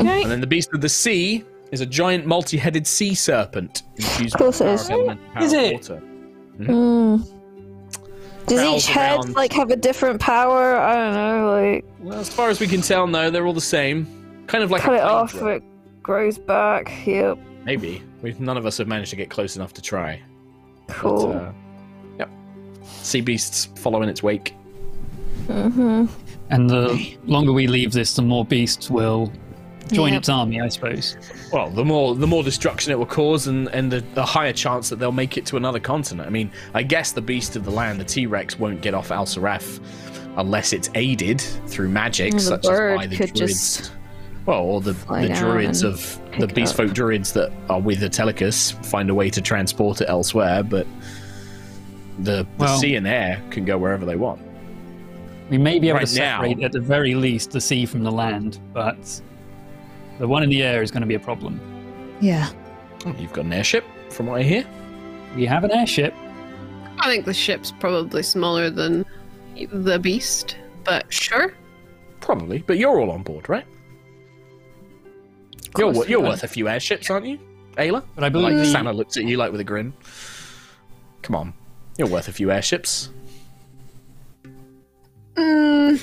Okay. 0.00 0.22
And 0.22 0.30
then 0.30 0.40
the 0.40 0.46
beast 0.46 0.70
of 0.74 0.80
the 0.80 0.88
sea 0.88 1.44
is 1.72 1.80
a 1.80 1.86
giant 1.86 2.26
multi-headed 2.26 2.86
sea 2.86 3.14
serpent 3.14 3.82
infused 3.96 4.34
Of 4.34 4.38
course 4.38 4.60
with 4.60 4.86
the 4.86 4.94
it 4.94 4.98
power 4.98 5.02
is. 5.02 5.12
of 5.12 5.18
elemental 5.18 5.34
power 5.34 5.42
Is 5.44 5.52
it? 5.52 5.72
water. 5.74 6.02
Mm. 6.58 7.34
Does 8.46 8.62
each 8.62 8.86
head 8.86 9.18
around. 9.18 9.34
like 9.34 9.52
have 9.52 9.70
a 9.70 9.76
different 9.76 10.20
power? 10.20 10.76
I 10.76 10.94
don't 10.94 11.14
know. 11.14 11.50
Like 11.50 11.84
Well, 12.00 12.18
as 12.18 12.28
far 12.30 12.48
as 12.48 12.58
we 12.60 12.66
can 12.66 12.80
tell, 12.80 13.06
no, 13.06 13.30
they're 13.30 13.46
all 13.46 13.52
the 13.52 13.60
same. 13.60 14.06
Kind 14.46 14.64
of 14.64 14.70
like 14.70 14.80
cut 14.82 14.94
a 14.94 14.96
it 14.96 15.02
off, 15.02 15.32
hydra. 15.32 15.56
it 15.56 15.62
grows 16.02 16.38
back. 16.38 16.90
Yep. 17.06 17.38
Maybe. 17.64 18.02
We've, 18.22 18.40
none 18.40 18.56
of 18.56 18.64
us 18.64 18.78
have 18.78 18.88
managed 18.88 19.10
to 19.10 19.16
get 19.16 19.28
close 19.28 19.56
enough 19.56 19.74
to 19.74 19.82
try. 19.82 20.22
Cool. 20.88 21.26
But, 21.28 21.36
uh, 21.36 21.40
yep. 21.44 21.54
Sea 23.08 23.20
beasts 23.20 23.66
follow 23.76 24.02
in 24.02 24.08
its 24.08 24.22
wake. 24.22 24.54
mm-hmm. 25.46 26.06
And 26.50 26.70
the 26.70 27.16
longer 27.26 27.52
we 27.52 27.66
leave 27.66 27.92
this, 27.92 28.14
the 28.14 28.22
more 28.22 28.44
beasts 28.44 28.90
will 28.90 29.30
join 29.92 30.12
Yeah. 30.12 30.18
its 30.18 30.28
army, 30.28 30.60
I 30.60 30.68
suppose. 30.68 31.16
Well, 31.52 31.70
the 31.70 31.84
more 31.84 32.14
the 32.14 32.26
more 32.26 32.42
destruction 32.42 32.92
it 32.92 32.98
will 32.98 33.06
cause, 33.06 33.46
and, 33.48 33.68
and 33.68 33.90
the, 33.92 34.00
the 34.14 34.24
higher 34.24 34.52
chance 34.52 34.88
that 34.88 34.98
they'll 34.98 35.12
make 35.12 35.36
it 35.36 35.44
to 35.46 35.56
another 35.56 35.80
continent. 35.80 36.26
I 36.26 36.30
mean, 36.30 36.50
I 36.74 36.82
guess 36.82 37.12
the 37.12 37.20
beast 37.20 37.56
of 37.56 37.64
the 37.64 37.70
land, 37.70 38.00
the 38.00 38.04
T 38.04 38.26
Rex, 38.26 38.58
won't 38.58 38.80
get 38.80 38.94
off 38.94 39.10
Al 39.10 39.26
Saraf 39.26 39.80
unless 40.36 40.72
it's 40.72 40.88
aided 40.94 41.40
through 41.40 41.88
magic, 41.88 42.32
Well, 42.32 42.38
the 42.42 42.46
such 42.48 42.66
as 42.66 42.96
by 42.96 43.06
the 43.06 43.16
could 43.16 43.34
druids. 43.34 43.76
just 43.78 43.92
well, 44.46 44.60
or 44.60 44.80
the, 44.80 44.92
the 44.92 45.34
druids 45.38 45.82
of 45.82 46.18
the 46.38 46.46
beast 46.46 46.74
folk 46.74 46.94
druids 46.94 47.32
that 47.34 47.52
are 47.68 47.80
with 47.80 48.00
the 48.00 48.08
Telecus 48.08 48.72
find 48.86 49.10
a 49.10 49.14
way 49.14 49.28
to 49.28 49.42
transport 49.42 50.00
it 50.00 50.08
elsewhere, 50.08 50.62
but 50.62 50.86
the, 52.18 52.42
the 52.42 52.46
Well- 52.58 52.78
sea 52.78 52.96
and 52.96 53.06
air 53.06 53.42
can 53.50 53.64
go 53.64 53.78
wherever 53.78 54.04
they 54.04 54.16
want. 54.16 54.40
We 55.50 55.56
may 55.58 55.78
be 55.78 55.88
able 55.88 55.98
Right 56.00 56.06
to 56.08 56.18
now- 56.18 56.42
separate, 56.42 56.62
at 56.62 56.72
the 56.72 56.80
very 56.80 57.14
least, 57.14 57.52
the 57.52 57.60
sea 57.60 57.86
from 57.86 58.02
the 58.04 58.12
land, 58.12 58.58
but 58.74 59.20
the 60.18 60.28
one 60.28 60.42
in 60.42 60.50
the 60.50 60.62
air 60.62 60.82
is 60.82 60.90
going 60.90 61.00
to 61.00 61.06
be 61.06 61.14
a 61.14 61.20
problem. 61.20 61.58
Yeah. 62.20 62.50
Oh, 63.06 63.14
you've 63.18 63.32
got 63.32 63.44
an 63.46 63.52
airship, 63.52 63.84
from 64.10 64.26
what 64.26 64.40
I 64.40 64.42
hear. 64.42 64.64
We 65.36 65.46
have 65.46 65.64
an 65.64 65.70
airship. 65.70 66.12
I 66.98 67.06
think 67.08 67.24
the 67.24 67.32
ship's 67.34 67.70
probably 67.72 68.22
smaller 68.22 68.68
than 68.70 69.06
the 69.72 69.98
beast, 69.98 70.56
but 70.84 71.10
sure. 71.12 71.54
Probably, 72.20 72.58
but 72.66 72.76
you're 72.76 73.00
all 73.00 73.10
on 73.10 73.22
board, 73.22 73.48
right? 73.48 73.64
You're, 75.78 75.86
course 75.92 75.96
wor- 75.96 76.06
you're 76.06 76.20
are. 76.24 76.30
worth 76.30 76.42
a 76.44 76.48
few 76.48 76.68
airships, 76.68 77.08
aren't 77.10 77.26
you, 77.26 77.38
Ayla? 77.76 78.02
But 78.14 78.24
I 78.24 78.28
believe 78.28 78.56
Like 78.56 78.66
the- 78.66 78.70
Sana 78.72 78.92
looks 78.92 79.16
at 79.16 79.24
you 79.24 79.36
like 79.36 79.52
with 79.52 79.60
a 79.60 79.64
grin. 79.64 79.92
Come 81.22 81.36
on, 81.36 81.54
you're 81.98 82.08
worth 82.08 82.28
a 82.28 82.32
few 82.32 82.50
airships. 82.50 83.10
Mm, 85.34 86.00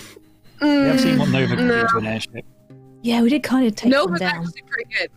We 0.62 0.68
have 0.70 1.00
seen 1.02 1.18
what 1.18 1.30
Nova 1.30 1.56
can 1.56 1.68
no. 1.68 1.82
do 1.82 1.88
to 1.88 1.98
an 1.98 2.06
airship. 2.06 2.46
Yeah, 3.02 3.22
we 3.22 3.30
did 3.30 3.44
kind 3.44 3.66
of 3.68 3.76
take 3.76 3.92
no, 3.92 4.04
them 4.04 4.12
was 4.12 4.20
down. 4.20 4.36
actually 4.46 4.62
pretty 4.68 4.90
good. 5.00 5.12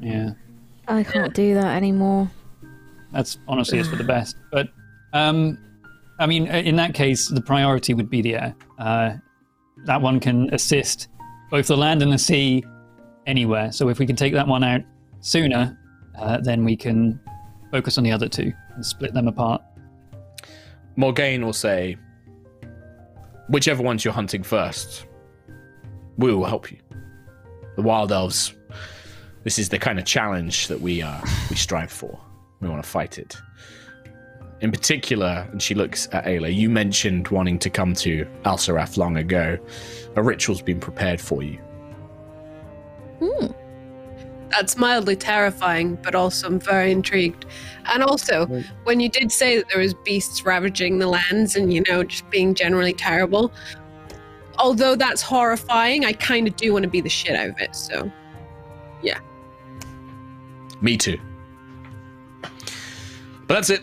Yeah, 0.00 0.30
I 0.88 1.02
can't 1.02 1.34
do 1.34 1.54
that 1.54 1.76
anymore. 1.76 2.30
that's 3.12 3.38
honestly 3.48 3.78
it's 3.78 3.88
for 3.88 3.96
the 3.96 4.04
best. 4.16 4.36
But 4.50 4.68
um, 5.12 5.58
I 6.18 6.26
mean, 6.26 6.48
uh, 6.48 6.54
in 6.56 6.76
that 6.76 6.94
case, 6.94 7.28
the 7.28 7.40
priority 7.40 7.94
would 7.94 8.10
be 8.10 8.22
the 8.22 8.34
air. 8.36 8.54
Uh, 8.78 9.14
that 9.84 10.00
one 10.00 10.20
can 10.20 10.52
assist 10.54 11.08
both 11.50 11.66
the 11.66 11.76
land 11.76 12.02
and 12.02 12.12
the 12.12 12.18
sea 12.18 12.64
anywhere. 13.26 13.72
So 13.72 13.88
if 13.88 13.98
we 13.98 14.06
can 14.06 14.16
take 14.16 14.32
that 14.34 14.46
one 14.46 14.64
out 14.64 14.80
sooner, 15.20 15.78
uh, 16.18 16.38
then 16.40 16.64
we 16.64 16.76
can 16.76 17.20
focus 17.70 17.98
on 17.98 18.04
the 18.04 18.12
other 18.12 18.28
two 18.28 18.52
and 18.74 18.84
split 18.84 19.12
them 19.14 19.28
apart. 19.28 19.62
Morgaine 20.96 21.44
will 21.44 21.52
say, 21.52 21.96
whichever 23.48 23.82
ones 23.82 24.04
you're 24.04 24.14
hunting 24.14 24.42
first, 24.42 25.06
we 26.16 26.34
will 26.34 26.44
help 26.44 26.70
you. 26.70 26.78
The 27.76 27.82
wild 27.82 28.10
elves. 28.10 28.54
This 29.44 29.58
is 29.58 29.68
the 29.68 29.78
kind 29.78 29.98
of 29.98 30.04
challenge 30.04 30.68
that 30.68 30.80
we 30.80 31.02
uh, 31.02 31.20
we 31.50 31.56
strive 31.56 31.92
for. 31.92 32.18
We 32.60 32.68
want 32.68 32.82
to 32.82 32.88
fight 32.88 33.18
it. 33.18 33.36
In 34.62 34.72
particular, 34.72 35.46
and 35.52 35.62
she 35.62 35.74
looks 35.74 36.08
at 36.12 36.24
Ayla, 36.24 36.52
you 36.54 36.70
mentioned 36.70 37.28
wanting 37.28 37.58
to 37.58 37.68
come 37.68 37.92
to 37.96 38.26
Al 38.46 38.56
Saraf 38.56 38.96
long 38.96 39.18
ago. 39.18 39.58
A 40.16 40.22
ritual's 40.22 40.62
been 40.62 40.80
prepared 40.80 41.20
for 41.20 41.42
you. 41.42 41.58
That's 44.50 44.76
mildly 44.76 45.16
terrifying, 45.16 45.98
but 46.02 46.14
also 46.14 46.46
I'm 46.46 46.60
very 46.60 46.92
intrigued. 46.92 47.46
And 47.86 48.02
also, 48.02 48.46
when 48.84 49.00
you 49.00 49.08
did 49.08 49.30
say 49.32 49.56
that 49.56 49.68
there 49.68 49.80
was 49.80 49.94
beasts 49.94 50.44
ravaging 50.44 50.98
the 50.98 51.06
lands 51.06 51.56
and 51.56 51.72
you 51.72 51.82
know 51.88 52.04
just 52.04 52.28
being 52.30 52.54
generally 52.54 52.92
terrible, 52.92 53.52
although 54.58 54.96
that's 54.96 55.22
horrifying, 55.22 56.04
I 56.04 56.12
kind 56.12 56.46
of 56.46 56.56
do 56.56 56.72
want 56.72 56.84
to 56.84 56.88
be 56.88 57.00
the 57.00 57.08
shit 57.08 57.36
out 57.36 57.48
of 57.48 57.58
it. 57.58 57.74
So 57.74 58.10
yeah. 59.02 59.18
Me 60.80 60.96
too. 60.96 61.18
But 62.42 63.54
that's 63.54 63.70
it. 63.70 63.82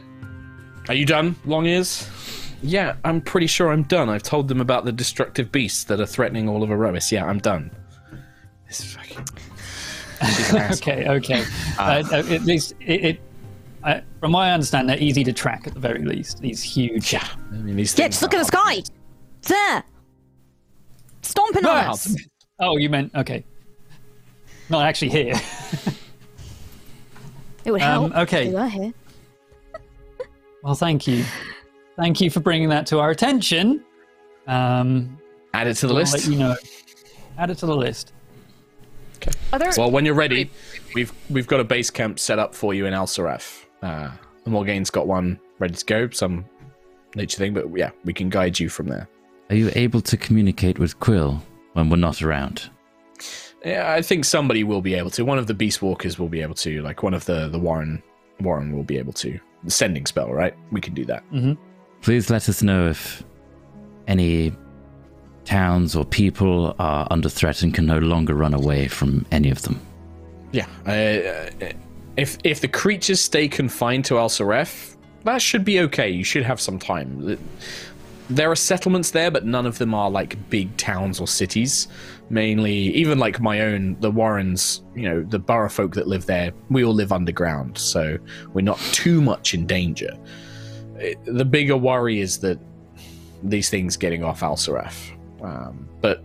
Are 0.89 0.93
you 0.93 1.05
done, 1.05 1.36
Long 1.45 1.66
Ears? 1.66 2.09
Yeah, 2.61 2.95
I'm 3.03 3.22
pretty 3.22 3.47
sure 3.47 3.72
I'm 3.72 3.84
done. 3.84 4.09
I've 4.09 4.24
told 4.24 4.47
them 4.47 4.61
about 4.61 4.86
the 4.86 4.91
destructive 4.91 5.51
beasts 5.51 5.84
that 5.86 5.99
are 5.99 6.05
threatening 6.05 6.47
all 6.47 6.64
of 6.64 6.70
Erois. 6.70 7.11
Yeah, 7.11 7.26
I'm 7.26 7.39
done. 7.39 7.72
This 8.68 8.93
fucking. 8.93 9.26
She's 10.26 10.49
an 10.51 10.57
asshole. 10.57 10.93
Okay, 10.93 11.07
okay. 11.09 11.43
uh, 11.80 12.03
uh, 12.11 12.15
at 12.30 12.41
least 12.43 12.74
it, 12.80 13.05
it 13.05 13.21
uh, 13.84 13.99
from 14.19 14.32
what 14.34 14.41
I 14.41 14.51
understand, 14.51 14.88
they're 14.89 14.97
easy 14.99 15.24
to 15.26 15.34
track 15.34 15.67
at 15.67 15.74
the 15.74 15.80
very 15.80 16.03
least. 16.05 16.39
These 16.39 16.61
huge. 16.63 17.11
Yeah, 17.13 17.28
I 17.51 17.55
mean 17.55 17.76
these 17.76 17.97
Yeah, 17.97 18.07
just 18.07 18.21
look 18.21 18.34
at 18.34 18.39
the 18.39 18.45
sky. 18.45 18.76
It's 18.76 18.91
there. 19.49 19.84
Stomping 21.21 21.65
on 21.65 21.78
us. 21.88 22.15
Oh, 22.59 22.78
you 22.78 22.89
meant 22.89 23.13
okay. 23.15 23.43
Not 24.69 24.86
actually 24.86 25.09
here. 25.09 25.36
It 27.65 27.71
would 27.71 27.82
Um, 27.82 28.11
help. 28.11 28.24
okay. 28.28 28.47
if 28.47 28.51
they 28.53 28.59
were 28.59 28.67
here. 28.67 28.93
well, 30.63 30.76
thank 30.76 31.07
you, 31.07 31.24
thank 31.95 32.19
you 32.19 32.30
for 32.30 32.41
bringing 32.41 32.67
that 32.69 32.86
to 32.88 32.99
our 32.99 33.09
attention. 33.09 33.82
Um, 34.47 35.17
Add 35.53 35.67
it 35.67 35.76
to 35.76 35.88
the 35.88 35.93
I'll 35.93 35.99
list. 36.01 36.13
let 36.13 36.28
you 36.28 36.38
know. 36.38 36.57
Add 37.38 37.51
it 37.51 37.57
to 37.59 37.65
the 37.65 37.76
list. 37.76 38.11
Are 39.51 39.59
there, 39.59 39.71
Well, 39.78 39.91
when 39.91 40.05
you're 40.05 40.15
ready, 40.15 40.49
we've 40.95 41.11
we've 41.30 41.47
got 41.47 41.59
a 41.59 41.63
base 41.63 41.89
camp 41.89 42.19
set 42.19 42.39
up 42.39 42.53
for 42.55 42.74
you 42.74 42.86
in 42.86 42.93
Al 42.93 43.05
Saraf. 43.05 43.65
Uh, 43.82 44.11
Morgaine's 44.45 44.89
got 44.89 45.07
one 45.07 45.39
ready 45.59 45.76
to 45.76 45.86
go, 45.86 46.09
some 46.09 46.45
nature 47.15 47.38
thing, 47.38 47.53
but 47.53 47.65
yeah, 47.76 47.91
we 48.05 48.13
can 48.13 48.30
guide 48.30 48.59
you 48.59 48.69
from 48.69 48.88
there. 48.88 49.07
Are 49.49 49.55
you 49.55 49.71
able 49.76 50.01
to 50.01 50.17
communicate 50.17 50.80
with 50.80 50.99
Quill 50.99 51.41
when 51.74 51.89
we're 51.89 51.97
not 51.97 52.21
around? 52.21 52.69
Yeah, 53.63 53.93
I 53.93 54.01
think 54.01 54.26
somebody 54.26 54.63
will 54.63 54.82
be 54.82 54.93
able 54.95 55.09
to. 55.11 55.24
One 55.24 55.38
of 55.38 55.47
the 55.47 55.53
Beast 55.53 55.82
Walkers 55.82 56.19
will 56.19 56.28
be 56.28 56.41
able 56.41 56.55
to. 56.55 56.82
Like 56.82 57.03
one 57.03 57.13
of 57.13 57.26
the 57.26 57.49
the 57.49 57.59
Warren 57.59 58.01
Warren 58.41 58.76
will 58.76 58.84
be 58.84 58.97
able 58.97 59.13
to. 59.13 59.39
The 59.63 59.71
sending 59.71 60.05
spell, 60.05 60.32
right? 60.34 60.55
We 60.71 60.82
can 60.82 60.93
do 60.93 61.05
that. 61.05 61.24
Please 62.01 62.30
let 62.30 62.49
us 62.49 62.61
know 62.61 62.89
if 62.89 63.24
any 64.07 64.51
towns 65.45 65.95
or 65.95 66.05
people 66.05 66.75
are 66.79 67.07
under 67.11 67.29
threat 67.29 67.61
and 67.63 67.73
can 67.73 67.85
no 67.85 67.99
longer 67.99 68.33
run 68.33 68.53
away 68.53 68.87
from 68.87 69.25
any 69.31 69.49
of 69.49 69.61
them. 69.63 69.79
Yeah. 70.51 70.67
Uh, 70.85 71.71
if 72.17 72.37
if 72.43 72.61
the 72.61 72.67
creatures 72.67 73.19
stay 73.19 73.47
confined 73.47 74.05
to 74.05 74.17
Al 74.19 74.29
Saref, 74.29 74.95
that 75.23 75.41
should 75.41 75.65
be 75.65 75.79
okay. 75.81 76.09
You 76.09 76.23
should 76.23 76.43
have 76.43 76.61
some 76.61 76.77
time. 76.79 77.37
there 78.29 78.49
are 78.49 78.55
settlements 78.55 79.11
there, 79.11 79.29
but 79.31 79.45
none 79.45 79.65
of 79.65 79.77
them 79.79 79.93
are 79.93 80.09
like 80.09 80.37
big 80.49 80.75
towns 80.77 81.19
or 81.19 81.27
cities. 81.27 81.87
Mainly, 82.29 82.73
even 82.73 83.19
like 83.19 83.41
my 83.41 83.61
own, 83.61 83.97
the 83.99 84.09
Warrens, 84.09 84.81
you 84.95 85.03
know, 85.09 85.23
the 85.23 85.37
borough 85.39 85.69
folk 85.69 85.93
that 85.95 86.07
live 86.07 86.25
there, 86.25 86.51
we 86.69 86.83
all 86.85 86.93
live 86.93 87.11
underground, 87.11 87.77
so 87.77 88.17
we're 88.53 88.61
not 88.61 88.79
too 88.91 89.21
much 89.21 89.53
in 89.53 89.67
danger. 89.67 90.11
It- 90.97 91.17
the 91.25 91.45
bigger 91.45 91.75
worry 91.77 92.21
is 92.21 92.37
that 92.39 92.59
these 93.43 93.69
things 93.69 93.97
getting 93.97 94.23
off 94.23 94.39
Alsaraf. 94.39 95.11
Um, 95.43 95.87
but 96.01 96.23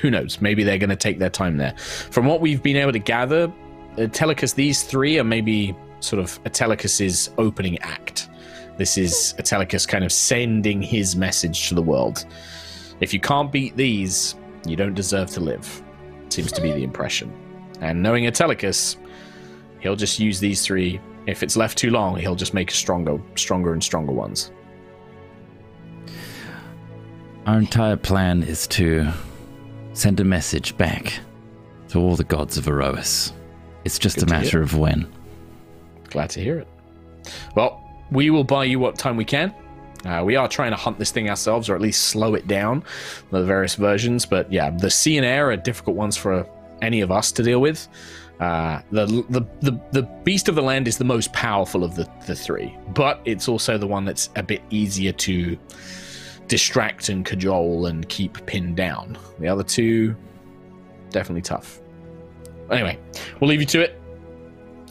who 0.00 0.10
knows? 0.10 0.40
Maybe 0.40 0.64
they're 0.64 0.78
going 0.78 0.90
to 0.90 0.96
take 0.96 1.18
their 1.18 1.30
time 1.30 1.56
there. 1.56 1.76
From 1.76 2.26
what 2.26 2.40
we've 2.40 2.62
been 2.62 2.76
able 2.76 2.92
to 2.92 2.98
gather, 2.98 3.52
Telecus, 3.96 4.54
these 4.54 4.82
three 4.82 5.18
are 5.18 5.24
maybe 5.24 5.76
sort 6.00 6.20
of 6.22 6.42
Atelicus's 6.44 7.30
opening 7.38 7.78
act. 7.78 8.28
This 8.76 8.98
is 8.98 9.34
Atelicus 9.38 9.86
kind 9.86 10.04
of 10.04 10.12
sending 10.12 10.82
his 10.82 11.14
message 11.14 11.68
to 11.68 11.74
the 11.74 11.82
world. 11.82 12.26
If 13.00 13.12
you 13.14 13.20
can't 13.20 13.52
beat 13.52 13.76
these, 13.76 14.34
you 14.66 14.76
don't 14.76 14.94
deserve 14.94 15.30
to 15.30 15.40
live. 15.40 15.82
Seems 16.28 16.50
to 16.52 16.60
be 16.60 16.72
the 16.72 16.82
impression. 16.82 17.32
And 17.80 18.02
knowing 18.02 18.24
Atelicus, 18.24 18.96
he'll 19.80 19.96
just 19.96 20.18
use 20.18 20.40
these 20.40 20.64
three. 20.64 21.00
If 21.26 21.42
it's 21.42 21.56
left 21.56 21.78
too 21.78 21.90
long, 21.90 22.16
he'll 22.16 22.34
just 22.34 22.54
make 22.54 22.70
stronger, 22.70 23.20
stronger 23.36 23.72
and 23.72 23.82
stronger 23.82 24.12
ones. 24.12 24.50
Our 27.46 27.58
entire 27.58 27.96
plan 27.96 28.42
is 28.42 28.66
to 28.68 29.10
send 29.92 30.18
a 30.18 30.24
message 30.24 30.76
back 30.78 31.12
to 31.88 32.00
all 32.00 32.16
the 32.16 32.24
gods 32.24 32.56
of 32.56 32.64
Erois. 32.64 33.32
It's 33.84 33.98
just 33.98 34.16
Good 34.16 34.28
a 34.28 34.30
matter 34.30 34.62
of 34.62 34.78
when. 34.78 35.12
Glad 36.08 36.30
to 36.30 36.40
hear 36.40 36.60
it. 36.60 36.68
Well, 37.54 37.82
we 38.10 38.30
will 38.30 38.44
buy 38.44 38.64
you 38.64 38.78
what 38.78 38.96
time 38.96 39.18
we 39.18 39.26
can. 39.26 39.54
Uh, 40.06 40.22
we 40.24 40.36
are 40.36 40.48
trying 40.48 40.70
to 40.70 40.76
hunt 40.76 40.98
this 40.98 41.10
thing 41.10 41.28
ourselves, 41.28 41.68
or 41.68 41.74
at 41.74 41.82
least 41.82 42.04
slow 42.04 42.34
it 42.34 42.46
down, 42.46 42.82
the 43.30 43.44
various 43.44 43.74
versions. 43.74 44.24
But 44.24 44.50
yeah, 44.50 44.70
the 44.70 44.90
sea 44.90 45.18
and 45.18 45.26
air 45.26 45.50
are 45.50 45.56
difficult 45.56 45.96
ones 45.96 46.16
for 46.16 46.46
any 46.80 47.02
of 47.02 47.10
us 47.10 47.30
to 47.32 47.42
deal 47.42 47.60
with. 47.60 47.88
Uh, 48.40 48.80
the, 48.90 49.06
the 49.28 49.46
the 49.60 49.80
the 49.92 50.02
beast 50.24 50.48
of 50.48 50.54
the 50.54 50.62
land 50.62 50.88
is 50.88 50.98
the 50.98 51.04
most 51.04 51.32
powerful 51.32 51.84
of 51.84 51.94
the 51.94 52.08
the 52.26 52.34
three, 52.34 52.76
but 52.88 53.20
it's 53.24 53.48
also 53.48 53.78
the 53.78 53.86
one 53.86 54.04
that's 54.04 54.30
a 54.36 54.42
bit 54.42 54.62
easier 54.70 55.12
to 55.12 55.56
distract 56.48 57.08
and 57.08 57.24
cajole 57.24 57.86
and 57.86 58.08
keep 58.08 58.44
pinned 58.46 58.76
down. 58.76 59.16
The 59.38 59.48
other 59.48 59.62
two, 59.62 60.14
definitely 61.10 61.42
tough. 61.42 61.80
Anyway, 62.70 62.98
we'll 63.40 63.48
leave 63.48 63.60
you 63.60 63.66
to 63.66 63.80
it. 63.80 64.00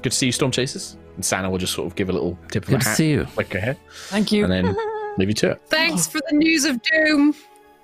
Good 0.02 0.12
to 0.12 0.18
see 0.18 0.28
you, 0.28 0.32
Storm 0.32 0.52
Chasers. 0.52 0.98
And 1.16 1.24
Sana 1.24 1.50
will 1.50 1.58
just 1.60 1.74
sort 1.74 1.88
of 1.88 1.96
give 1.96 2.10
a 2.10 2.12
little 2.12 2.38
tip 2.52 2.64
of 2.64 2.70
Good 2.70 2.82
a 2.82 2.84
to 2.84 2.90
see 2.90 3.12
you. 3.12 3.28
Like, 3.38 3.50
go 3.50 3.60
ahead. 3.60 3.78
Thank 4.08 4.32
you. 4.32 4.44
And 4.44 4.52
then 4.52 4.76
leave 5.18 5.28
you 5.30 5.34
to 5.36 5.52
it. 5.52 5.62
Thanks 5.68 6.08
for 6.08 6.20
the 6.30 6.36
news 6.36 6.66
of 6.66 6.82
doom. 6.82 7.36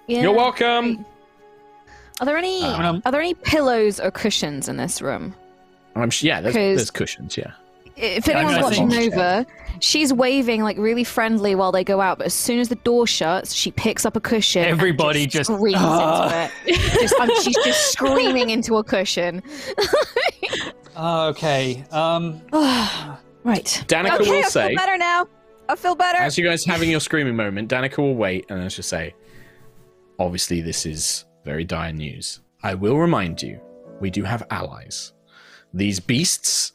Yeah. 0.07 0.23
You're 0.23 0.33
welcome. 0.33 1.05
Are 2.19 2.25
there 2.25 2.37
any 2.37 2.63
Um, 2.63 3.01
are 3.05 3.11
there 3.11 3.21
any 3.21 3.35
pillows 3.35 3.99
or 3.99 4.11
cushions 4.11 4.67
in 4.67 4.77
this 4.77 5.01
room? 5.01 5.33
I'm 5.95 6.09
sh- 6.09 6.23
yeah, 6.23 6.41
there's, 6.41 6.55
'Cause- 6.55 6.75
there's 6.77 6.91
cushions, 6.91 7.37
yeah. 7.37 7.51
If 7.95 8.27
anyone's 8.27 8.57
I 8.57 8.61
watching 8.61 8.89
think- 8.89 9.13
over, 9.13 9.45
she's 9.81 10.11
waving 10.13 10.61
like 10.63 10.77
really 10.77 11.03
friendly 11.03 11.55
while 11.55 11.71
they 11.71 11.83
go 11.83 12.01
out, 12.01 12.17
but 12.19 12.27
as 12.27 12.33
soon 12.33 12.59
as 12.59 12.69
the 12.69 12.75
door 12.75 13.05
shuts, 13.07 13.53
she 13.53 13.71
picks 13.71 14.05
up 14.05 14.15
a 14.15 14.19
cushion. 14.19 14.63
and 14.63 14.71
Everybody 14.71 15.25
just- 15.27 15.51
screams 15.51 15.77
Ah. 15.79 16.49
into 16.65 16.73
it. 16.73 17.01
Just, 17.01 17.15
um, 17.19 17.29
she's 17.41 17.55
just 17.63 17.91
screaming 17.91 18.49
into 18.49 18.77
a 18.77 18.83
cushion. 18.83 19.41
Okay. 20.97 21.83
Um. 21.91 22.41
Right. 23.45 23.83
Danica 23.87 24.19
okay, 24.19 24.29
will 24.29 24.39
I 24.39 24.41
say, 24.41 24.67
feel 24.67 24.75
better 24.75 24.97
now. 24.97 25.25
I 25.69 25.75
feel 25.77 25.95
better. 25.95 26.17
as 26.19 26.37
you 26.37 26.43
guys 26.43 26.65
having 26.65 26.91
your 26.91 26.99
screaming 26.99 27.37
moment, 27.37 27.69
Danica 27.71 27.97
will 27.99 28.15
wait 28.15 28.45
and 28.49 28.59
then 28.61 28.69
she'll 28.69 28.83
say, 28.83 29.15
obviously, 30.19 30.59
this 30.59 30.85
is 30.85 31.23
very 31.45 31.63
dire 31.63 31.93
news. 31.93 32.41
I 32.63 32.75
will 32.75 32.97
remind 32.97 33.41
you, 33.41 33.61
we 34.01 34.09
do 34.09 34.23
have 34.23 34.45
allies. 34.51 35.13
These 35.73 36.01
beasts, 36.01 36.73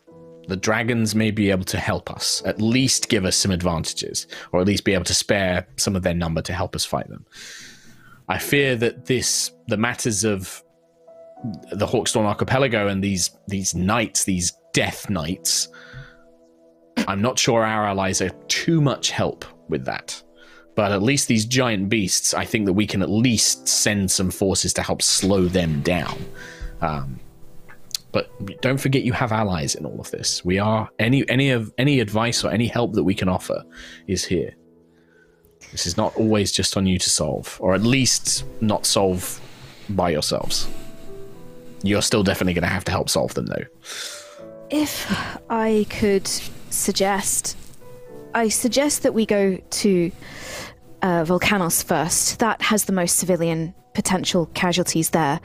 the 0.49 0.57
dragons 0.57 1.15
may 1.15 1.31
be 1.31 1.51
able 1.51 1.65
to 1.65 1.79
help 1.79 2.11
us, 2.11 2.43
at 2.45 2.61
least 2.61 3.09
give 3.09 3.25
us 3.25 3.37
some 3.37 3.51
advantages, 3.51 4.27
or 4.53 4.61
at 4.61 4.67
least 4.67 4.85
be 4.85 4.95
able 4.95 5.05
to 5.05 5.15
spare 5.15 5.67
some 5.77 5.97
of 5.97 6.03
their 6.03 6.15
number 6.15 6.43
to 6.43 6.53
help 6.53 6.75
us 6.75 6.85
fight 6.85 7.09
them. 7.09 7.25
I 8.29 8.39
fear 8.39 8.77
that 8.77 9.07
this, 9.07 9.51
the 9.69 9.77
matters 9.77 10.25
of 10.25 10.63
the 11.73 11.87
Hawkstorm 11.87 12.25
Archipelago 12.25 12.89
and 12.89 13.05
these 13.05 13.31
these 13.49 13.75
knights, 13.75 14.25
these 14.25 14.53
death 14.73 15.11
knights, 15.11 15.69
I'm 17.07 17.21
not 17.21 17.39
sure 17.39 17.65
our 17.65 17.87
allies 17.87 18.23
are 18.23 18.31
too 18.49 18.81
much 18.81 19.11
help 19.11 19.45
with 19.69 19.85
that. 19.85 20.23
But 20.75 20.91
at 20.91 21.03
least 21.03 21.29
these 21.29 21.45
giant 21.45 21.89
beasts, 21.89 22.35
I 22.35 22.45
think 22.45 22.67
that 22.67 22.73
we 22.73 22.87
can 22.87 23.03
at 23.03 23.11
least 23.11 23.69
send 23.69 24.11
some 24.11 24.31
forces 24.31 24.73
to 24.75 24.83
help 24.83 25.03
slow 25.03 25.45
them 25.47 25.83
down. 25.83 26.19
Um, 26.81 27.21
but 28.15 28.31
don't 28.63 28.79
forget, 28.79 29.03
you 29.03 29.13
have 29.13 29.33
allies 29.33 29.75
in 29.75 29.85
all 29.85 30.01
of 30.01 30.09
this. 30.13 30.45
We 30.45 30.61
are 30.61 30.89
any 31.01 31.29
any 31.29 31.51
of 31.51 31.75
any 31.79 31.99
advice 31.99 32.45
or 32.45 32.51
any 32.53 32.69
help 32.69 32.93
that 32.93 33.03
we 33.03 33.13
can 33.13 33.29
offer 33.29 33.65
is 34.07 34.25
here. 34.25 34.55
This 35.73 35.85
is 35.85 35.97
not 35.97 36.15
always 36.15 36.53
just 36.53 36.77
on 36.77 36.87
you 36.87 36.97
to 37.01 37.11
solve, 37.11 37.59
or 37.61 37.75
at 37.75 37.83
least 37.83 38.45
not 38.61 38.87
solve 38.87 39.41
by 39.91 40.11
yourselves. 40.11 40.69
You're 41.83 42.03
still 42.03 42.23
definitely 42.23 42.55
going 42.55 42.63
to 42.63 42.69
have 42.69 42.85
to 42.85 42.93
help 42.93 43.11
solve 43.11 43.35
them, 43.35 43.47
though. 43.47 43.65
If 44.71 45.11
I 45.51 45.85
could 45.91 46.29
suggest, 46.71 47.57
I 48.33 48.49
suggest 48.49 49.03
that 49.03 49.13
we 49.13 49.27
go 49.27 49.57
to 49.57 50.13
uh, 51.03 51.25
Volcanos 51.25 51.85
first. 51.85 52.39
That 52.39 52.63
has 52.63 52.85
the 52.85 52.93
most 52.93 53.17
civilian 53.17 53.75
potential 53.95 54.47
casualties 54.55 55.11
there. 55.11 55.41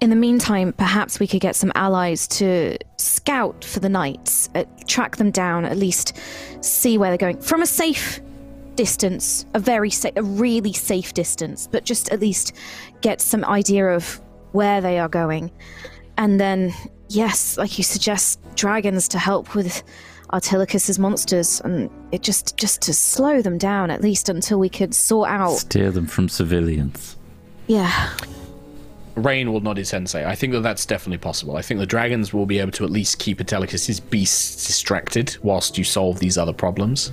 In 0.00 0.10
the 0.10 0.16
meantime, 0.16 0.72
perhaps 0.74 1.18
we 1.18 1.26
could 1.26 1.40
get 1.40 1.56
some 1.56 1.72
allies 1.74 2.28
to 2.28 2.78
scout 2.98 3.64
for 3.64 3.80
the 3.80 3.88
knights, 3.88 4.48
uh, 4.54 4.64
track 4.86 5.16
them 5.16 5.30
down, 5.30 5.64
at 5.64 5.76
least 5.76 6.16
see 6.60 6.96
where 6.98 7.10
they're 7.10 7.18
going 7.18 7.40
from 7.40 7.62
a 7.62 7.66
safe 7.66 8.20
distance, 8.76 9.46
a 9.54 9.58
very 9.58 9.90
safe, 9.90 10.12
a 10.16 10.22
really 10.22 10.72
safe 10.72 11.14
distance, 11.14 11.68
but 11.70 11.84
just 11.84 12.10
at 12.12 12.20
least 12.20 12.52
get 13.00 13.20
some 13.20 13.44
idea 13.44 13.88
of 13.88 14.20
where 14.52 14.80
they 14.80 14.98
are 14.98 15.08
going. 15.08 15.50
And 16.16 16.40
then, 16.40 16.72
yes, 17.08 17.56
like 17.56 17.78
you 17.78 17.84
suggest, 17.84 18.40
dragons 18.54 19.08
to 19.08 19.18
help 19.18 19.54
with 19.54 19.82
Atelicus's 20.32 20.98
monsters, 20.98 21.60
and 21.60 21.90
it 22.12 22.22
just 22.22 22.56
just 22.56 22.82
to 22.82 22.92
slow 22.92 23.42
them 23.42 23.58
down 23.58 23.90
at 23.90 24.00
least 24.00 24.28
until 24.28 24.58
we 24.58 24.68
could 24.68 24.94
sort 24.94 25.28
out. 25.28 25.56
Steer 25.56 25.90
them 25.90 26.06
from 26.06 26.28
civilians. 26.28 27.16
Yeah, 27.66 28.10
Rain 29.16 29.52
will 29.52 29.60
nod 29.60 29.76
his 29.76 29.90
say, 30.06 30.24
I 30.24 30.34
think 30.34 30.52
that 30.54 30.62
that's 30.62 30.84
definitely 30.84 31.18
possible. 31.18 31.56
I 31.56 31.62
think 31.62 31.78
the 31.78 31.86
dragons 31.86 32.32
will 32.34 32.46
be 32.46 32.58
able 32.58 32.72
to 32.72 32.84
at 32.84 32.90
least 32.90 33.18
keep 33.20 33.38
Atelicus's 33.38 34.00
beasts 34.00 34.66
distracted 34.66 35.36
whilst 35.42 35.78
you 35.78 35.84
solve 35.84 36.18
these 36.18 36.36
other 36.36 36.52
problems. 36.52 37.12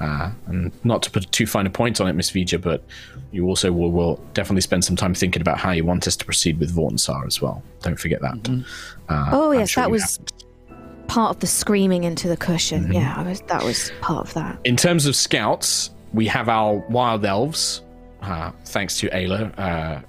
Uh, 0.00 0.30
and 0.46 0.70
not 0.84 1.02
to 1.04 1.10
put 1.10 1.30
too 1.32 1.46
fine 1.46 1.66
a 1.66 1.70
point 1.70 2.00
on 2.00 2.08
it, 2.08 2.12
Miss 2.12 2.30
Vija, 2.30 2.60
but 2.60 2.84
you 3.32 3.46
also 3.46 3.72
will, 3.72 3.90
will 3.90 4.16
definitely 4.34 4.60
spend 4.60 4.84
some 4.84 4.96
time 4.96 5.14
thinking 5.14 5.40
about 5.40 5.58
how 5.58 5.70
you 5.70 5.84
want 5.84 6.06
us 6.06 6.16
to 6.16 6.24
proceed 6.26 6.58
with 6.58 6.74
Vornsar 6.74 7.26
as 7.26 7.40
well. 7.40 7.62
Don't 7.82 7.98
forget 7.98 8.20
that. 8.20 8.64
Uh, 9.08 9.30
Oh, 9.32 9.52
yes, 9.52 9.70
sure 9.70 9.82
that 9.84 9.90
was- 9.90 10.18
have. 10.18 11.06
part 11.08 11.30
of 11.30 11.40
the 11.40 11.46
screaming 11.46 12.04
into 12.04 12.28
the 12.28 12.36
cushion. 12.36 12.84
Mm-hmm. 12.84 12.92
Yeah, 12.92 13.14
I 13.16 13.22
was, 13.22 13.40
that 13.42 13.64
was 13.64 13.90
part 14.02 14.26
of 14.28 14.34
that. 14.34 14.58
In 14.64 14.76
terms 14.76 15.06
of 15.06 15.16
scouts, 15.16 15.90
we 16.12 16.26
have 16.26 16.48
our 16.50 16.74
wild 16.90 17.24
elves, 17.24 17.80
uh, 18.22 18.52
thanks 18.64 18.98
to 19.00 19.08
Ayla. 19.10 19.58
Uh, 19.58 20.00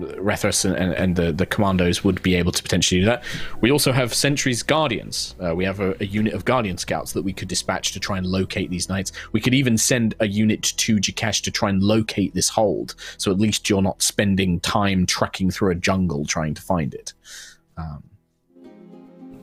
Rethus 0.00 0.64
and, 0.64 0.74
and, 0.74 0.92
and 0.94 1.14
the, 1.14 1.30
the 1.30 1.46
commandos 1.46 2.02
would 2.02 2.20
be 2.20 2.34
able 2.34 2.50
to 2.50 2.60
potentially 2.64 3.00
do 3.00 3.06
that. 3.06 3.22
We 3.60 3.70
also 3.70 3.92
have 3.92 4.12
Sentry's 4.12 4.60
Guardians. 4.60 5.36
Uh, 5.38 5.54
we 5.54 5.64
have 5.64 5.78
a, 5.78 5.94
a 6.00 6.04
unit 6.04 6.34
of 6.34 6.44
Guardian 6.44 6.76
scouts 6.78 7.12
that 7.12 7.22
we 7.22 7.32
could 7.32 7.46
dispatch 7.46 7.92
to 7.92 8.00
try 8.00 8.18
and 8.18 8.26
locate 8.26 8.70
these 8.70 8.88
knights. 8.88 9.12
We 9.30 9.40
could 9.40 9.54
even 9.54 9.78
send 9.78 10.16
a 10.18 10.26
unit 10.26 10.64
to 10.64 10.96
Jakesh 10.96 11.42
to 11.44 11.52
try 11.52 11.68
and 11.70 11.80
locate 11.80 12.34
this 12.34 12.48
hold, 12.48 12.96
so 13.18 13.30
at 13.30 13.38
least 13.38 13.70
you're 13.70 13.82
not 13.82 14.02
spending 14.02 14.58
time 14.58 15.06
trekking 15.06 15.52
through 15.52 15.70
a 15.70 15.76
jungle 15.76 16.24
trying 16.24 16.54
to 16.54 16.62
find 16.62 16.92
it. 16.92 17.12
Um, 17.76 18.02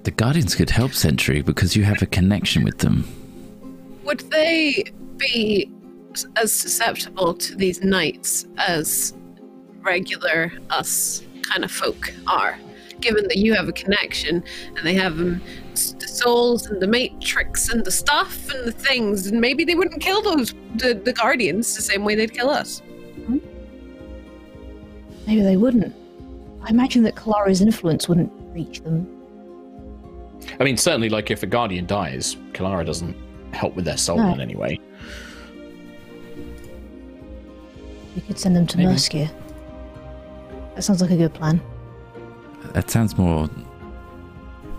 The 0.03 0.11
Guardians 0.11 0.53
could 0.53 0.69
help 0.69 0.91
Sentry 0.93 1.41
because 1.41 1.77
you 1.77 1.85
have 1.85 2.01
a 2.01 2.07
connection 2.07 2.65
with 2.65 2.79
them. 2.79 3.07
Would 4.03 4.19
they 4.31 4.83
be 5.15 5.71
s- 5.71 5.80
as 6.37 6.51
susceptible 6.51 7.33
to 7.33 7.55
these 7.55 7.81
knights 7.83 8.45
as 8.57 9.13
regular 9.81 10.51
us 10.69 11.23
kind 11.41 11.63
of 11.63 11.71
folk 11.71 12.13
are? 12.27 12.57
Given 12.99 13.27
that 13.29 13.37
you 13.37 13.53
have 13.55 13.67
a 13.67 13.71
connection 13.71 14.43
and 14.75 14.85
they 14.85 14.93
have 14.93 15.13
um, 15.19 15.41
the 15.73 16.07
souls 16.07 16.67
and 16.67 16.79
the 16.81 16.87
matrix 16.87 17.69
and 17.69 17.83
the 17.83 17.91
stuff 17.91 18.49
and 18.51 18.67
the 18.67 18.71
things, 18.71 19.25
and 19.27 19.41
maybe 19.41 19.63
they 19.65 19.73
wouldn't 19.75 20.01
kill 20.01 20.21
those 20.21 20.53
the, 20.75 20.93
the 20.93 21.13
guardians 21.13 21.75
the 21.75 21.81
same 21.81 22.03
way 22.05 22.13
they'd 22.15 22.33
kill 22.33 22.49
us. 22.49 22.81
Maybe 25.27 25.41
they 25.41 25.57
wouldn't. 25.57 25.95
I 26.63 26.69
imagine 26.69 27.03
that 27.03 27.15
Kalara's 27.15 27.61
influence 27.61 28.07
wouldn't 28.07 28.31
reach 28.53 28.81
them. 28.81 29.07
I 30.59 30.63
mean, 30.63 30.77
certainly, 30.77 31.09
like 31.09 31.31
if 31.31 31.43
a 31.43 31.47
Guardian 31.47 31.85
dies, 31.85 32.35
Kalara 32.53 32.85
doesn't 32.85 33.15
help 33.53 33.75
with 33.75 33.85
their 33.85 33.97
soul 33.97 34.17
No. 34.17 34.33
in 34.33 34.41
any 34.41 34.55
way. 34.55 34.79
We 38.15 38.21
could 38.21 38.37
send 38.39 38.55
them 38.55 38.67
to 38.67 38.77
Maybe. 38.77 38.91
Merskir. 38.91 39.29
That 40.75 40.83
sounds 40.83 41.01
like 41.01 41.11
a 41.11 41.17
good 41.17 41.33
plan. 41.33 41.61
That 42.73 42.89
sounds 42.89 43.17
more 43.17 43.49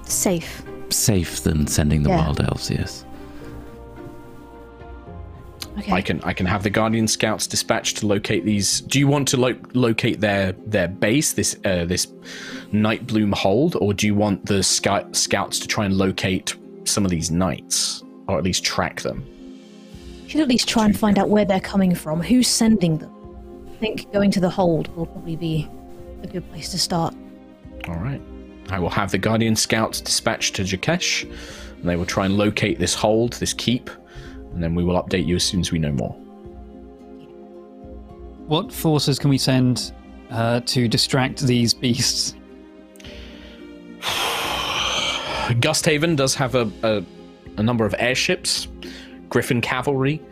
Safe. 0.05 0.63
safe 0.91 1.43
than 1.43 1.67
sending 1.67 2.03
the 2.03 2.11
Yeah. 2.11 2.19
wild 2.25 2.41
elves, 2.41 2.71
yes. 2.71 3.05
Okay. 5.79 5.93
I 5.93 6.03
can 6.03 6.21
I 6.23 6.35
can 6.35 6.45
have 6.45 6.63
the 6.63 6.71
Guardian 6.71 7.09
Scouts 7.09 7.47
dispatched 7.47 7.99
to 7.99 8.07
locate 8.07 8.45
these. 8.45 8.83
Do 8.83 8.99
you 8.99 9.09
want 9.09 9.27
to 9.29 9.39
lo- 9.39 9.57
locate 9.73 10.21
their 10.21 10.53
their 10.67 10.87
base, 10.89 11.33
this 11.33 11.57
uh, 11.65 11.87
this 11.87 12.09
Night 12.73 13.07
Bloom 13.07 13.33
hold, 13.33 13.77
or 13.81 13.95
do 13.95 14.07
you 14.07 14.15
want 14.15 14.45
the 14.47 14.63
scout, 14.63 15.17
scouts 15.17 15.59
to 15.61 15.67
try 15.67 15.87
and 15.87 15.95
locate 15.97 16.55
some 16.85 17.07
of 17.07 17.11
these 17.11 17.31
knights, 17.31 18.03
or 18.29 18.37
at 18.39 18.45
least 18.45 18.65
track 18.65 19.01
them? 19.01 19.25
should 20.29 20.41
at 20.41 20.49
least 20.49 20.67
try 20.67 20.85
and 20.87 20.99
find 20.99 21.19
out 21.19 21.29
where 21.29 21.45
they're 21.45 21.61
coming 21.61 21.95
from. 21.95 22.23
Who's 22.23 22.49
sending 22.49 22.97
them? 22.99 23.12
I 23.83 23.85
think 23.85 24.13
going 24.13 24.31
to 24.31 24.39
the 24.39 24.49
hold 24.49 24.95
will 24.95 25.07
probably 25.07 25.35
be 25.35 25.69
a 26.23 26.29
good 26.29 26.49
place 26.53 26.69
to 26.69 26.79
start. 26.79 27.17
All 27.89 27.97
right. 27.97 28.23
I 28.71 28.79
will 28.79 28.91
have 28.91 29.11
the 29.11 29.19
Guardian 29.19 29.57
Scouts 29.57 30.01
dispatched 30.01 30.55
to 30.55 30.63
Jakesh, 30.63 31.25
and 31.25 31.83
they 31.83 31.97
will 31.97 32.07
try 32.07 32.27
and 32.27 32.39
locate 32.39 32.79
this 32.79 32.95
hold, 32.95 33.33
this 33.35 33.53
keep, 33.53 33.91
and 34.53 34.63
then 34.63 34.77
we 34.77 34.85
will 34.85 35.03
update 35.03 35.27
you 35.27 35.35
as 35.35 35.43
soon 35.43 35.59
as 35.59 35.73
we 35.73 35.81
know 35.81 35.91
more. 35.91 36.13
What 38.47 38.73
forces 38.73 39.19
can 39.19 39.31
we 39.31 39.39
send 39.39 39.93
uh, 40.31 40.61
to 40.61 40.87
distract 40.87 41.41
these 41.41 41.75
beasts? 41.75 42.37
Gusthaven 45.59 46.15
does 46.15 46.37
have 46.37 46.55
a, 46.55 46.71
a, 46.85 47.05
a 47.57 47.63
number 47.65 47.85
of 47.85 47.97
airships, 47.99 48.69
Griffin 49.29 49.61
cavalry. 49.61 50.23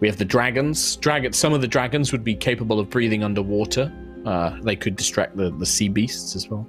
We 0.00 0.08
have 0.08 0.16
the 0.16 0.24
dragons. 0.24 0.96
Dragon. 0.96 1.32
Some 1.32 1.52
of 1.52 1.60
the 1.60 1.68
dragons 1.68 2.12
would 2.12 2.24
be 2.24 2.34
capable 2.34 2.78
of 2.78 2.88
breathing 2.90 3.24
underwater. 3.24 3.92
Uh, 4.24 4.58
they 4.62 4.76
could 4.76 4.96
distract 4.96 5.36
the, 5.36 5.50
the 5.50 5.66
sea 5.66 5.88
beasts 5.88 6.36
as 6.36 6.48
well. 6.48 6.68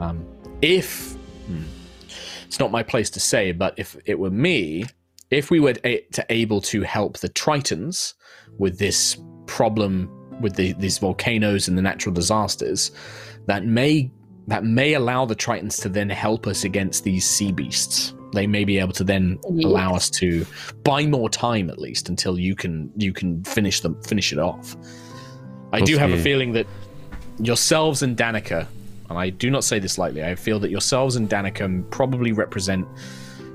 Um, 0.00 0.26
if 0.62 1.12
hmm, 1.46 1.62
it's 2.46 2.58
not 2.60 2.70
my 2.70 2.82
place 2.82 3.10
to 3.10 3.20
say, 3.20 3.52
but 3.52 3.74
if 3.76 3.96
it 4.06 4.18
were 4.18 4.30
me, 4.30 4.84
if 5.30 5.50
we 5.50 5.60
were 5.60 5.74
a- 5.84 6.00
to 6.12 6.24
able 6.28 6.60
to 6.62 6.82
help 6.82 7.18
the 7.18 7.28
Tritons 7.28 8.14
with 8.58 8.78
this 8.78 9.16
problem 9.46 10.10
with 10.40 10.54
the, 10.56 10.72
these 10.74 10.98
volcanoes 10.98 11.68
and 11.68 11.76
the 11.76 11.82
natural 11.82 12.14
disasters, 12.14 12.92
that 13.46 13.64
may 13.64 14.10
that 14.46 14.64
may 14.64 14.94
allow 14.94 15.24
the 15.24 15.36
Tritons 15.36 15.80
to 15.82 15.88
then 15.88 16.10
help 16.10 16.46
us 16.46 16.64
against 16.64 17.04
these 17.04 17.28
sea 17.28 17.52
beasts. 17.52 18.14
They 18.32 18.46
may 18.46 18.64
be 18.64 18.78
able 18.78 18.92
to 18.94 19.04
then 19.04 19.38
allow 19.44 19.94
us 19.94 20.08
to 20.10 20.46
buy 20.84 21.06
more 21.06 21.28
time 21.28 21.68
at 21.68 21.78
least 21.78 22.08
until 22.08 22.38
you 22.38 22.54
can 22.54 22.90
you 22.96 23.12
can 23.12 23.42
finish 23.44 23.80
them 23.80 24.00
finish 24.02 24.32
it 24.32 24.38
off. 24.38 24.76
I 25.72 25.80
do 25.80 25.98
have 25.98 26.10
a 26.12 26.18
feeling 26.18 26.52
that 26.52 26.66
yourselves 27.38 28.02
and 28.02 28.16
Danica, 28.16 28.66
and 29.08 29.18
I 29.18 29.30
do 29.30 29.50
not 29.50 29.64
say 29.64 29.78
this 29.78 29.98
lightly, 29.98 30.22
I 30.24 30.34
feel 30.34 30.58
that 30.60 30.70
yourselves 30.70 31.16
and 31.16 31.28
Danica 31.28 31.88
probably 31.90 32.32
represent 32.32 32.86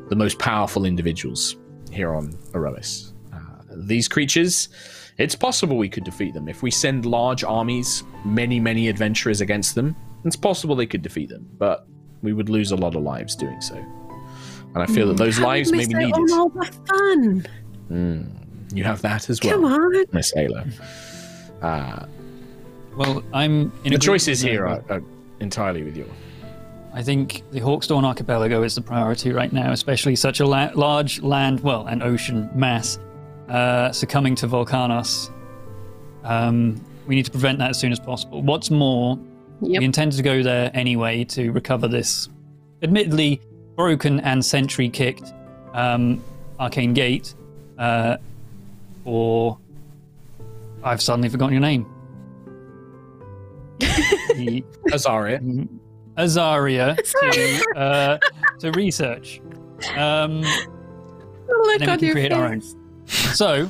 the 0.09 0.15
most 0.15 0.39
powerful 0.39 0.85
individuals 0.85 1.55
here 1.91 2.13
on 2.13 2.31
Erois. 2.53 3.11
Uh, 3.33 3.37
these 3.69 4.07
creatures, 4.07 4.69
it's 5.17 5.35
possible 5.35 5.77
we 5.77 5.89
could 5.89 6.03
defeat 6.03 6.33
them. 6.33 6.47
If 6.47 6.61
we 6.61 6.71
send 6.71 7.05
large 7.05 7.43
armies, 7.43 8.03
many, 8.23 8.59
many 8.59 8.87
adventurers 8.89 9.41
against 9.41 9.75
them, 9.75 9.95
it's 10.25 10.35
possible 10.35 10.75
they 10.75 10.85
could 10.85 11.01
defeat 11.01 11.29
them, 11.29 11.47
but 11.57 11.87
we 12.21 12.33
would 12.33 12.49
lose 12.49 12.71
a 12.71 12.75
lot 12.75 12.95
of 12.95 13.03
lives 13.03 13.35
doing 13.35 13.61
so. 13.61 13.83
And 14.75 14.83
I 14.83 14.87
feel 14.87 15.07
that 15.07 15.17
those 15.17 15.37
How 15.37 15.47
lives 15.47 15.71
did 15.71 15.77
may 15.77 15.83
we 15.85 15.87
be 15.87 15.93
say, 15.93 16.05
needed. 16.05 16.31
Oh, 16.31 16.39
all 16.41 16.49
that 16.49 16.75
fun. 16.87 17.47
Mm, 17.89 18.27
you 18.77 18.83
have 18.83 19.01
that 19.03 19.29
as 19.29 19.39
well, 19.41 19.53
Come 19.53 19.65
on. 19.65 20.03
Miss 20.11 20.33
Ayla. 20.35 20.71
Uh, 21.61 22.05
Well, 22.97 23.23
I'm 23.33 23.51
in 23.51 23.67
the 23.67 23.71
agreement 23.79 24.03
choices 24.03 24.41
here 24.41 24.65
are, 24.67 24.83
are 24.89 25.01
entirely 25.39 25.83
with 25.83 25.95
you. 25.97 26.09
I 26.93 27.01
think 27.03 27.43
the 27.51 27.59
Hawkstorn 27.59 28.03
Archipelago 28.05 28.63
is 28.63 28.75
the 28.75 28.81
priority 28.81 29.31
right 29.33 29.51
now, 29.51 29.71
especially 29.71 30.15
such 30.15 30.39
a 30.39 30.45
la- 30.45 30.71
large 30.75 31.21
land, 31.21 31.59
well, 31.61 31.87
an 31.87 32.01
ocean 32.01 32.49
mass 32.55 32.99
uh, 33.49 33.91
succumbing 33.91 34.35
to 34.35 34.47
Volcanos. 34.47 35.29
Um, 36.23 36.81
we 37.05 37.15
need 37.15 37.25
to 37.25 37.31
prevent 37.31 37.59
that 37.59 37.69
as 37.69 37.79
soon 37.79 37.91
as 37.91 37.99
possible. 37.99 38.41
What's 38.41 38.69
more, 38.71 39.17
Yep. 39.61 39.79
we 39.79 39.85
intend 39.85 40.11
to 40.13 40.21
go 40.23 40.41
there 40.43 40.69
anyway 40.73 41.23
to 41.25 41.51
recover 41.51 41.87
this, 41.87 42.27
admittedly 42.81 43.41
broken 43.75 44.19
and 44.21 44.43
sentry 44.43 44.89
kicked 44.89 45.33
um, 45.73 46.23
arcane 46.59 46.93
gate. 46.93 47.33
Uh, 47.77 48.17
or 49.03 49.57
I've 50.83 51.01
suddenly 51.01 51.29
forgotten 51.29 51.53
your 51.53 51.61
name. 51.61 51.85
The- 54.35 54.63
Azaria. 54.91 55.67
Azaria 56.17 56.95
to 56.95 57.79
uh, 57.79 58.17
to 58.59 58.71
research. 58.71 59.41
Um, 59.95 60.41
Look 60.41 61.81
and 61.81 61.81
then 61.81 61.89
we 61.91 61.97
can 61.97 61.99
your 61.99 62.13
create 62.13 62.31
our 62.33 62.45
own. 62.45 62.61
So, 63.05 63.69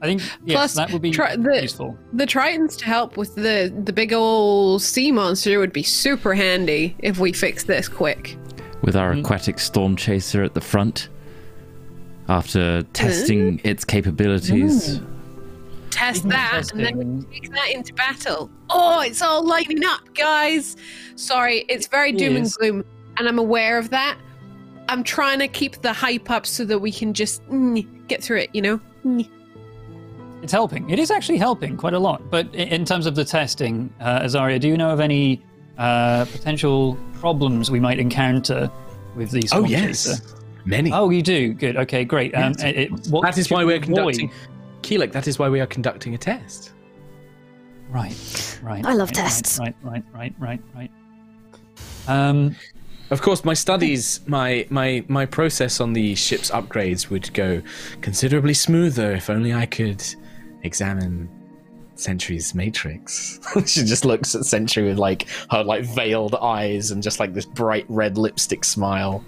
I 0.00 0.06
think 0.06 0.22
yes, 0.44 0.56
Plus, 0.56 0.74
that 0.74 0.90
would 0.92 1.02
be 1.02 1.10
try- 1.10 1.36
the- 1.36 1.62
useful. 1.62 1.96
The 2.12 2.26
Tritons 2.26 2.76
to 2.78 2.84
help 2.86 3.16
with 3.16 3.34
the 3.34 3.72
the 3.84 3.92
big 3.92 4.12
old 4.12 4.82
sea 4.82 5.12
monster 5.12 5.58
would 5.58 5.72
be 5.72 5.82
super 5.82 6.34
handy 6.34 6.96
if 7.00 7.18
we 7.18 7.32
fix 7.32 7.64
this 7.64 7.88
quick. 7.88 8.36
With 8.82 8.94
our 8.96 9.14
Mm. 9.14 9.20
aquatic 9.20 9.58
storm 9.58 9.96
chaser 9.96 10.42
at 10.42 10.54
the 10.54 10.60
front, 10.60 11.08
after 12.28 12.82
testing 12.92 13.60
its 13.64 13.84
capabilities. 13.84 15.00
Test 15.90 16.28
that, 16.28 16.50
testing 16.52 16.78
and 16.80 16.86
then 16.86 17.00
and- 17.00 17.32
take 17.32 17.50
that 17.52 17.70
into 17.72 17.94
battle. 17.94 18.50
Oh, 18.68 19.00
it's 19.00 19.22
all 19.22 19.44
lighting 19.46 19.82
up, 19.84 20.00
guys. 20.14 20.76
Sorry, 21.14 21.64
it's 21.68 21.86
very 21.86 22.10
It 22.10 22.18
doom 22.18 22.36
and 22.36 22.44
is. 22.46 22.56
gloom, 22.56 22.84
and 23.18 23.28
I'm 23.28 23.38
aware 23.38 23.78
of 23.78 23.90
that. 23.90 24.16
I'm 24.88 25.02
trying 25.02 25.38
to 25.38 25.48
keep 25.48 25.80
the 25.82 25.92
hype 25.92 26.30
up 26.30 26.44
so 26.46 26.64
that 26.66 26.78
we 26.80 26.92
can 26.92 27.14
just 27.14 27.42
mm, 27.48 27.84
get 28.08 28.22
through 28.22 28.38
it. 28.38 28.50
You 28.52 28.62
know. 28.62 28.80
Mm. 29.06 29.26
It's 30.42 30.52
helping. 30.52 30.88
It 30.90 30.98
is 30.98 31.10
actually 31.10 31.38
helping 31.38 31.76
quite 31.76 31.94
a 31.94 31.98
lot. 31.98 32.30
But 32.30 32.54
in 32.54 32.84
terms 32.84 33.06
of 33.06 33.14
the 33.14 33.24
testing, 33.24 33.90
uh, 34.00 34.20
Azaria, 34.20 34.60
do 34.60 34.68
you 34.68 34.76
know 34.76 34.90
of 34.90 35.00
any 35.00 35.42
uh, 35.78 36.24
potential 36.26 36.96
problems 37.20 37.70
we 37.70 37.80
might 37.80 37.98
encounter 37.98 38.70
with 39.14 39.30
these? 39.30 39.52
Oh 39.52 39.64
yes, 39.64 40.04
Chaser? 40.04 40.22
many. 40.64 40.92
Oh, 40.92 41.10
you 41.10 41.22
do. 41.22 41.52
Good. 41.54 41.76
Okay, 41.76 42.04
great. 42.04 42.34
Um, 42.34 42.52
Yes. 42.58 42.62
it- 42.64 42.76
it- 42.76 43.06
what 43.08 43.22
that 43.22 43.38
is 43.38 43.50
why 43.50 43.58
we 43.58 43.66
we're 43.66 43.76
avoid? 43.76 43.84
conducting. 44.14 44.30
Keelik, 44.82 45.12
that 45.12 45.26
is 45.26 45.38
why 45.38 45.48
we 45.48 45.60
are 45.60 45.66
conducting 45.66 46.14
a 46.14 46.18
test. 46.18 46.72
Right. 47.90 48.58
Right. 48.62 48.84
I 48.84 48.92
love 48.94 49.08
right, 49.08 49.14
tests. 49.16 49.58
Right. 49.58 49.74
Right. 49.82 50.02
Right. 50.12 50.34
Right. 50.38 50.60
Right. 50.74 50.90
Um. 52.08 52.56
Of 53.10 53.22
course, 53.22 53.44
my 53.44 53.54
studies, 53.54 54.20
my 54.26 54.66
my 54.68 55.04
my 55.06 55.26
process 55.26 55.80
on 55.80 55.92
the 55.92 56.16
ship's 56.16 56.50
upgrades 56.50 57.08
would 57.08 57.32
go 57.34 57.62
considerably 58.00 58.54
smoother 58.54 59.12
if 59.12 59.30
only 59.30 59.54
I 59.54 59.66
could 59.66 60.02
examine 60.64 61.28
Sentry's 61.98 62.54
matrix. 62.54 63.40
she 63.66 63.84
just 63.84 64.04
looks 64.04 64.34
at 64.34 64.44
Sentry 64.44 64.84
with 64.84 64.98
like 64.98 65.26
her 65.50 65.62
like 65.62 65.84
veiled 65.84 66.34
eyes 66.36 66.90
and 66.90 67.02
just 67.02 67.20
like 67.20 67.34
this 67.34 67.46
bright 67.46 67.86
red 67.88 68.18
lipstick 68.18 68.64
smile. 68.64 69.24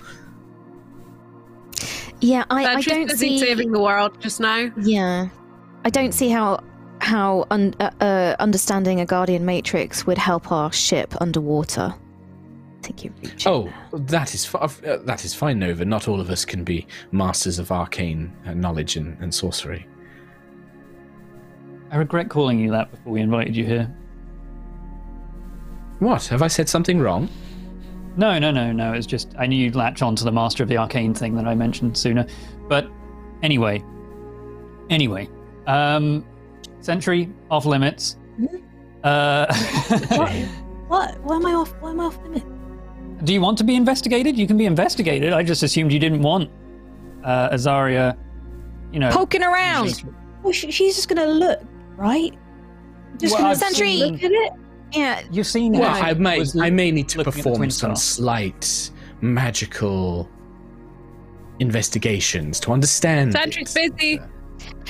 Yeah, 2.20 2.44
I, 2.50 2.64
I 2.64 2.80
don't 2.80 3.08
busy 3.08 3.28
see. 3.28 3.38
saving 3.38 3.72
the 3.72 3.80
world 3.80 4.20
just 4.20 4.40
now. 4.40 4.70
Yeah, 4.80 5.28
I 5.84 5.90
don't 5.90 6.12
see 6.12 6.28
how 6.28 6.62
how 7.00 7.46
un, 7.50 7.74
uh, 7.80 7.90
uh, 8.00 8.36
understanding 8.40 9.00
a 9.00 9.06
guardian 9.06 9.44
matrix 9.44 10.06
would 10.06 10.18
help 10.18 10.50
our 10.50 10.72
ship 10.72 11.14
underwater. 11.20 11.94
I 11.94 12.82
think 12.82 13.04
you 13.04 13.12
reach. 13.22 13.46
Oh, 13.46 13.72
that 13.92 14.34
is 14.34 14.44
fi- 14.44 14.58
uh, 14.58 14.98
that 15.04 15.24
is 15.24 15.34
fine, 15.34 15.58
Nova. 15.58 15.84
Not 15.84 16.08
all 16.08 16.20
of 16.20 16.30
us 16.30 16.44
can 16.44 16.64
be 16.64 16.86
masters 17.12 17.58
of 17.58 17.70
arcane 17.72 18.32
uh, 18.46 18.54
knowledge 18.54 18.96
and, 18.96 19.16
and 19.20 19.34
sorcery. 19.34 19.86
I 21.90 21.96
regret 21.96 22.28
calling 22.28 22.58
you 22.58 22.70
that 22.72 22.90
before 22.90 23.12
we 23.12 23.20
invited 23.20 23.56
you 23.56 23.64
here. 23.64 23.94
What 26.00 26.26
have 26.26 26.42
I 26.42 26.48
said 26.48 26.68
something 26.68 27.00
wrong? 27.00 27.28
No, 28.16 28.38
no, 28.38 28.50
no, 28.50 28.72
no. 28.72 28.92
It's 28.92 29.06
just 29.06 29.34
I 29.38 29.46
knew 29.46 29.56
you'd 29.56 29.74
latch 29.76 30.02
on 30.02 30.14
to 30.16 30.24
the 30.24 30.32
Master 30.32 30.62
of 30.62 30.68
the 30.68 30.76
Arcane 30.76 31.14
thing 31.14 31.34
that 31.36 31.46
I 31.46 31.54
mentioned 31.54 31.96
sooner. 31.96 32.26
But 32.68 32.88
anyway, 33.42 33.82
anyway, 34.90 35.28
um, 35.66 36.24
Sentry 36.80 37.32
off 37.50 37.64
limits. 37.64 38.16
Uh, 39.02 39.46
What? 40.08 40.32
what? 40.88 41.20
Why 41.20 41.36
am 41.36 41.46
I 41.46 41.52
off? 41.54 41.70
Why 41.80 41.90
am 41.90 42.00
I 42.00 42.04
off 42.04 42.18
limit? 42.22 42.42
do 43.24 43.32
you 43.32 43.40
want 43.40 43.58
to 43.58 43.64
be 43.64 43.74
investigated? 43.74 44.36
You 44.38 44.46
can 44.46 44.56
be 44.56 44.64
investigated. 44.66 45.32
I 45.32 45.42
just 45.42 45.64
assumed 45.64 45.92
you 45.92 45.98
didn't 45.98 46.22
want 46.22 46.50
uh, 47.24 47.50
Azaria. 47.50 48.16
You 48.92 49.00
know, 49.00 49.10
Poking 49.10 49.42
around. 49.42 50.04
Well, 50.42 50.52
she, 50.52 50.70
she's 50.70 50.94
just 50.94 51.08
gonna 51.08 51.26
look, 51.26 51.60
right? 51.98 52.32
Just 53.18 53.34
Well, 53.34 53.42
gonna 53.42 53.50
I've 53.50 53.58
Sentry. 53.58 53.98
seen- 53.98 54.12
look 54.14 54.22
at 54.24 54.30
it. 54.32 54.52
Yeah, 54.94 55.20
You've 55.30 55.46
seen 55.46 55.72
Well, 55.72 55.82
how 55.90 56.06
I 56.06 56.14
may 56.14 56.42
I 56.60 56.70
may 56.70 56.90
need 56.90 57.08
to 57.10 57.18
looking 57.18 57.28
at 57.28 57.34
the 57.34 57.42
perform 57.50 57.70
some 57.70 57.94
Star. 57.94 57.96
slight 57.96 58.90
magical 59.20 60.28
investigations 61.60 62.60
to 62.60 62.72
understand. 62.72 63.32
Sentry's 63.32 63.74
it. 63.76 63.96
busy. 63.96 64.20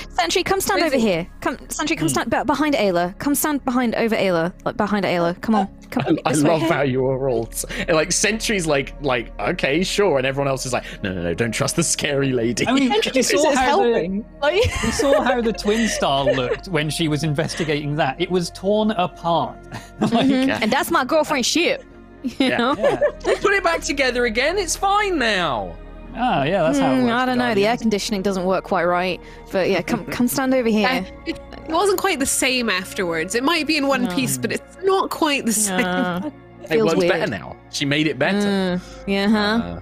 Sentry, 0.09 0.43
come 0.43 0.59
stand 0.59 0.83
over 0.83 0.97
here. 0.97 1.27
Come, 1.39 1.57
Sentry, 1.69 1.95
come 1.95 2.09
stand 2.09 2.29
be- 2.29 2.43
behind 2.43 2.75
Ayla. 2.75 3.17
Come 3.19 3.35
stand 3.35 3.63
behind 3.63 3.95
over 3.95 4.15
Ayla, 4.15 4.53
like 4.65 4.75
behind 4.75 5.05
Ayla. 5.05 5.39
Come 5.41 5.55
on, 5.55 5.67
come. 5.91 6.17
I, 6.25 6.31
I 6.31 6.33
love 6.33 6.61
how 6.63 6.81
you 6.81 7.05
are 7.05 7.29
all 7.29 7.49
and, 7.87 7.95
like 7.95 8.11
sentries 8.11 8.67
like 8.67 9.01
like 9.01 9.37
okay 9.39 9.81
sure 9.83 10.17
and 10.17 10.27
everyone 10.27 10.47
else 10.49 10.65
is 10.65 10.73
like 10.73 10.83
no 11.03 11.13
no 11.13 11.21
no 11.23 11.33
don't 11.33 11.51
trust 11.53 11.75
the 11.77 11.83
scary 11.83 12.33
lady 12.33 12.67
I 12.67 12.73
mean, 12.73 12.91
we 13.15 13.21
saw 13.21 13.49
is 13.51 13.57
how 13.57 13.77
the. 13.81 14.23
Like, 14.41 14.53
we 14.83 14.91
saw 14.91 15.21
how 15.21 15.41
the 15.41 15.53
twin 15.53 15.87
star 15.97 16.25
looked 16.25 16.67
when 16.67 16.89
she 16.89 17.07
was 17.07 17.23
investigating 17.23 17.95
that. 17.95 18.19
It 18.19 18.29
was 18.29 18.49
torn 18.51 18.91
apart. 18.91 19.57
like, 20.01 20.11
Mhm. 20.11 20.59
And 20.61 20.71
that's 20.71 20.91
my 20.91 21.05
girlfriend's 21.05 21.47
ship. 21.47 21.83
You 22.23 22.31
Yeah. 22.39 22.57
know? 22.57 22.75
yeah. 22.77 22.97
put 23.21 23.53
it 23.53 23.63
back 23.63 23.81
together 23.81 24.25
again 24.25 24.57
it's 24.57 24.75
fine 24.75 25.17
now 25.17 25.77
Ah, 26.21 26.43
yeah, 26.43 26.63
that's 26.63 26.77
how 26.79 26.91
it 26.91 26.97
Hmm, 26.97 27.03
works. 27.05 27.13
I 27.13 27.25
don't 27.25 27.37
know. 27.37 27.55
The 27.55 27.65
air 27.65 27.77
conditioning 27.77 28.21
doesn't 28.21 28.43
work 28.43 28.65
quite 28.65 28.83
right. 28.83 29.21
But 29.51 29.69
yeah, 29.69 29.81
come 29.81 30.05
come 30.17 30.27
stand 30.27 30.53
over 30.53 30.67
here. 30.67 30.87
Uh, 30.87 31.03
it, 31.25 31.39
it 31.53 31.69
wasn't 31.69 31.97
quite 31.99 32.19
the 32.19 32.25
same 32.25 32.69
afterwards. 32.69 33.35
It 33.35 33.43
might 33.43 33.65
be 33.67 33.77
in 33.77 33.87
one 33.87 34.03
No. 34.03 34.15
piece, 34.15 34.37
but 34.37 34.51
it's 34.51 34.77
not 34.83 35.09
quite 35.09 35.45
the 35.45 35.53
same. 35.53 35.85
Uh, 35.85 36.29
it 36.63 36.67
feels 36.67 36.87
works 36.87 36.97
weird. 36.99 37.13
better 37.13 37.27
now 37.31 37.55
she 37.71 37.85
made 37.85 38.05
it 38.05 38.19
better 38.19 38.37
Mm, 38.37 38.81
yeah, 39.07 39.27
huh? 39.29 39.63
Uh, 39.63 39.79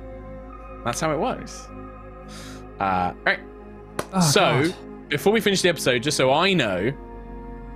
that's 0.85 0.99
how 1.01 1.11
it 1.11 1.17
works 1.19 1.67
uh 2.79 3.11
right 3.25 3.39
Oh, 4.13 4.21
so 4.21 4.41
God. 4.69 5.09
before 5.09 5.33
we 5.33 5.41
finish 5.41 5.61
the 5.63 5.69
episode 5.69 6.03
just 6.03 6.15
so 6.17 6.31
i 6.31 6.53
know 6.53 6.93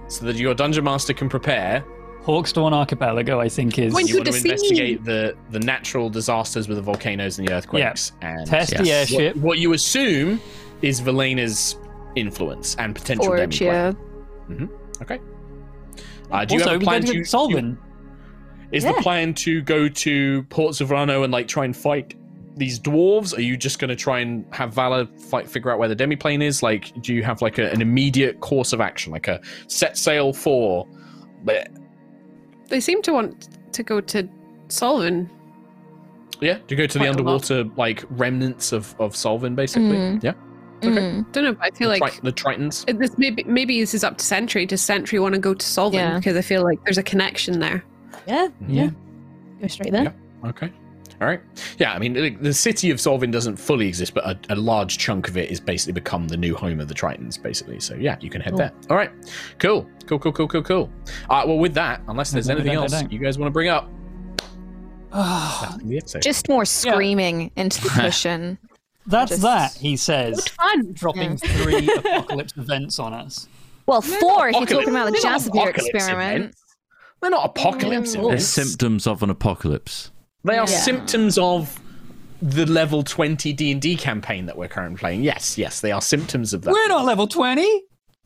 so 0.08 0.26
that 0.26 0.36
your 0.36 0.54
dungeon 0.54 0.84
master 0.84 1.14
can 1.14 1.28
prepare 1.30 1.84
Hawkstorn 2.24 2.72
Archipelago, 2.74 3.40
I 3.40 3.50
think, 3.50 3.80
is 3.80 3.94
When 3.94 4.08
you 4.08 4.16
want 4.16 4.28
to 4.28 4.32
the 4.32 4.38
investigate 4.38 5.04
the 5.04 5.36
the 5.50 5.60
natural 5.60 6.10
disasters 6.10 6.68
with 6.68 6.78
the 6.78 6.84
volcanoes 6.84 7.40
and 7.40 7.48
the 7.48 7.54
earthquakes 7.54 8.12
and 8.22 8.46
test 8.46 8.78
the 8.78 8.92
airship. 8.92 9.36
what, 9.36 9.44
what 9.44 9.60
you 9.60 9.74
assume 9.74 10.40
is 10.82 11.00
Valena's 11.00 11.78
influence 12.16 12.76
and 12.76 12.96
potential 12.96 13.26
Forge, 13.26 13.60
demi 13.60 13.72
yeah. 13.72 13.94
Okay. 15.02 15.20
Uh, 16.32 16.46
do 16.46 16.56
you 16.56 16.62
also, 16.62 16.74
have 16.74 16.82
a 16.82 16.84
plan 16.84 17.04
to 17.04 17.14
to 17.14 17.20
Solvin. 17.22 17.78
Is 18.72 18.84
Yeah. 18.84 18.94
the 18.94 19.02
plan 19.02 19.34
to 19.36 19.62
go 19.62 19.90
to 19.90 20.44
Porto 20.44 20.86
Sovrano 20.86 21.24
and 21.24 21.34
like 21.34 21.48
try 21.48 21.66
and 21.66 21.76
fight 21.76 22.14
these 22.56 22.80
dwarves? 22.80 23.36
Are 23.38 23.42
you 23.42 23.58
just 23.58 23.80
going 23.80 23.90
to 23.90 23.96
try 23.96 24.20
and 24.20 24.46
have 24.52 24.74
Valor 24.74 25.08
fight, 25.08 25.50
figure 25.50 25.72
out 25.72 25.80
where 25.80 25.90
the 25.90 25.96
demiplane 25.96 26.42
is? 26.44 26.62
Like, 26.64 26.94
do 27.02 27.14
you 27.14 27.24
have 27.24 27.42
like 27.42 27.58
a, 27.58 27.70
an 27.72 27.82
immediate 27.82 28.40
course 28.40 28.72
of 28.74 28.80
action, 28.80 29.12
like 29.12 29.28
a 29.28 29.42
set 29.68 29.98
sail 29.98 30.32
for? 30.34 30.88
Bleh. 32.72 32.76
They 32.76 32.80
seem 32.80 33.02
to 33.04 33.14
want 33.14 33.50
to 33.74 33.84
go 33.84 34.02
to 34.02 34.28
Solvin. 34.68 35.30
Yeah, 36.40 36.58
to 36.68 36.76
go 36.76 36.88
to 36.88 36.94
the 36.94 37.00
Quite 37.00 37.08
a 37.08 37.12
underwater 37.12 37.64
like 37.78 38.04
remnants 38.10 38.72
of 38.72 38.96
of 39.00 39.14
Solvin, 39.14 39.56
basically? 39.56 39.98
Mm. 39.98 40.24
Yeah, 40.24 40.34
Okay. 40.84 40.90
Mm. 41.00 41.32
Don't 41.32 41.44
know, 41.44 41.54
but 41.54 41.66
I 41.66 41.78
feel 41.78 41.90
the, 41.92 42.00
like 42.00 42.22
the 42.22 42.32
Tritons. 42.34 42.98
this 42.98 43.16
maybe 43.18 43.44
maybe 43.44 43.80
this 43.80 43.94
is 43.94 44.04
up 44.04 44.18
to 44.18 44.26
Sentry. 44.26 44.66
Does 44.66 44.82
Sentry 44.82 45.20
want 45.20 45.36
to 45.36 45.40
go 45.40 45.54
to 45.54 45.64
Solvin? 45.66 45.94
Yeah. 45.94 46.18
Because 46.18 46.36
I 46.38 46.42
feel 46.42 46.64
like 46.64 46.84
there's 46.84 46.98
a 46.98 47.04
connection 47.04 47.60
there. 47.60 47.84
yeah, 48.26 48.48
Yeah. 48.68 48.90
go 49.62 49.68
straight 49.68 49.92
there. 49.92 50.04
Yeah. 50.44 50.50
Okay. 50.50 50.72
All 51.22 51.28
right. 51.28 51.40
Yeah, 51.78 51.94
I 51.94 52.00
mean, 52.00 52.14
the- 52.14 52.32
the 52.32 52.54
city 52.54 52.90
of 52.90 52.98
Solvin 52.98 53.32
doesn't 53.32 53.56
fully 53.58 53.88
exist, 53.88 54.14
but 54.16 54.26
a, 54.26 54.38
a 54.50 54.56
large 54.56 54.98
chunk 54.98 55.28
of 55.28 55.38
it 55.38 55.52
is 55.52 55.60
basically 55.60 55.94
become 55.94 56.28
the 56.28 56.36
new 56.36 56.56
home 56.56 56.80
of 56.80 56.88
the 56.88 56.96
Tritons, 56.96 57.40
basically. 57.42 57.80
So, 57.80 57.94
yeah, 57.94 58.18
you 58.20 58.30
can 58.32 58.42
head 58.42 58.52
Cool. 58.54 58.58
there. 58.58 58.72
All 58.90 58.98
right. 58.98 59.12
Cool. 59.60 59.88
Cool, 60.08 60.18
cool, 60.18 60.32
cool, 60.32 60.48
cool, 60.48 60.64
cool. 60.64 60.90
Uh, 61.30 61.44
well, 61.46 61.60
with 61.60 61.76
that, 61.76 62.02
unless 62.08 62.32
there's 62.32 62.48
No, 62.48 62.56
no, 62.56 62.60
anything 62.62 62.76
no, 62.76 62.82
else 62.82 62.92
don't. 62.92 63.12
you 63.12 63.20
guys 63.20 63.38
want 63.38 63.48
to 63.48 63.52
bring 63.54 63.70
up, 63.70 63.88
Ah, 65.14 65.68
that's 65.74 65.84
the 65.84 65.98
episode. 65.98 66.22
Just 66.22 66.50
more 66.50 66.66
screaming 66.66 67.52
into 67.56 67.82
the 67.82 67.90
cushion. 67.94 68.58
That's 69.06 69.30
Just- 69.32 69.42
that, 69.42 69.74
he 69.74 69.98
says, 69.98 70.48
fun. 70.50 70.94
dropping 70.94 71.38
three 71.38 71.88
apocalypse 71.98 72.54
events 72.58 72.98
on 73.00 73.14
us. 73.14 73.48
Well, 73.88 74.02
four 74.02 74.48
if 74.50 74.56
you're 74.56 74.66
talking 74.66 74.90
about 74.90 75.06
the 75.08 75.12
they're 75.12 75.22
Jasper 75.22 75.70
experiment. 75.70 76.38
events. 76.46 76.64
They're 77.22 77.30
not 77.32 77.46
apocalypse 77.46 78.16
Mm. 78.16 78.30
They're 78.30 78.40
symptoms 78.40 79.06
of 79.06 79.22
an 79.22 79.30
apocalypse. 79.30 80.12
They 80.44 80.58
are 80.58 80.68
Yeah. 80.68 80.78
symptoms 80.80 81.38
of 81.38 81.80
the 82.42 82.66
level 82.66 83.04
20 83.04 83.54
D&D 83.54 83.96
campaign 83.98 84.48
that 84.48 84.58
we're 84.58 84.68
currently 84.68 84.98
playing. 84.98 85.24
Yes, 85.24 85.58
yes, 85.58 85.80
they 85.82 85.92
are 85.92 86.02
symptoms 86.02 86.54
of 86.54 86.64
that. 86.64 86.74
We're 86.74 86.88
not 86.88 87.06
level 87.06 87.28
20. 87.28 87.62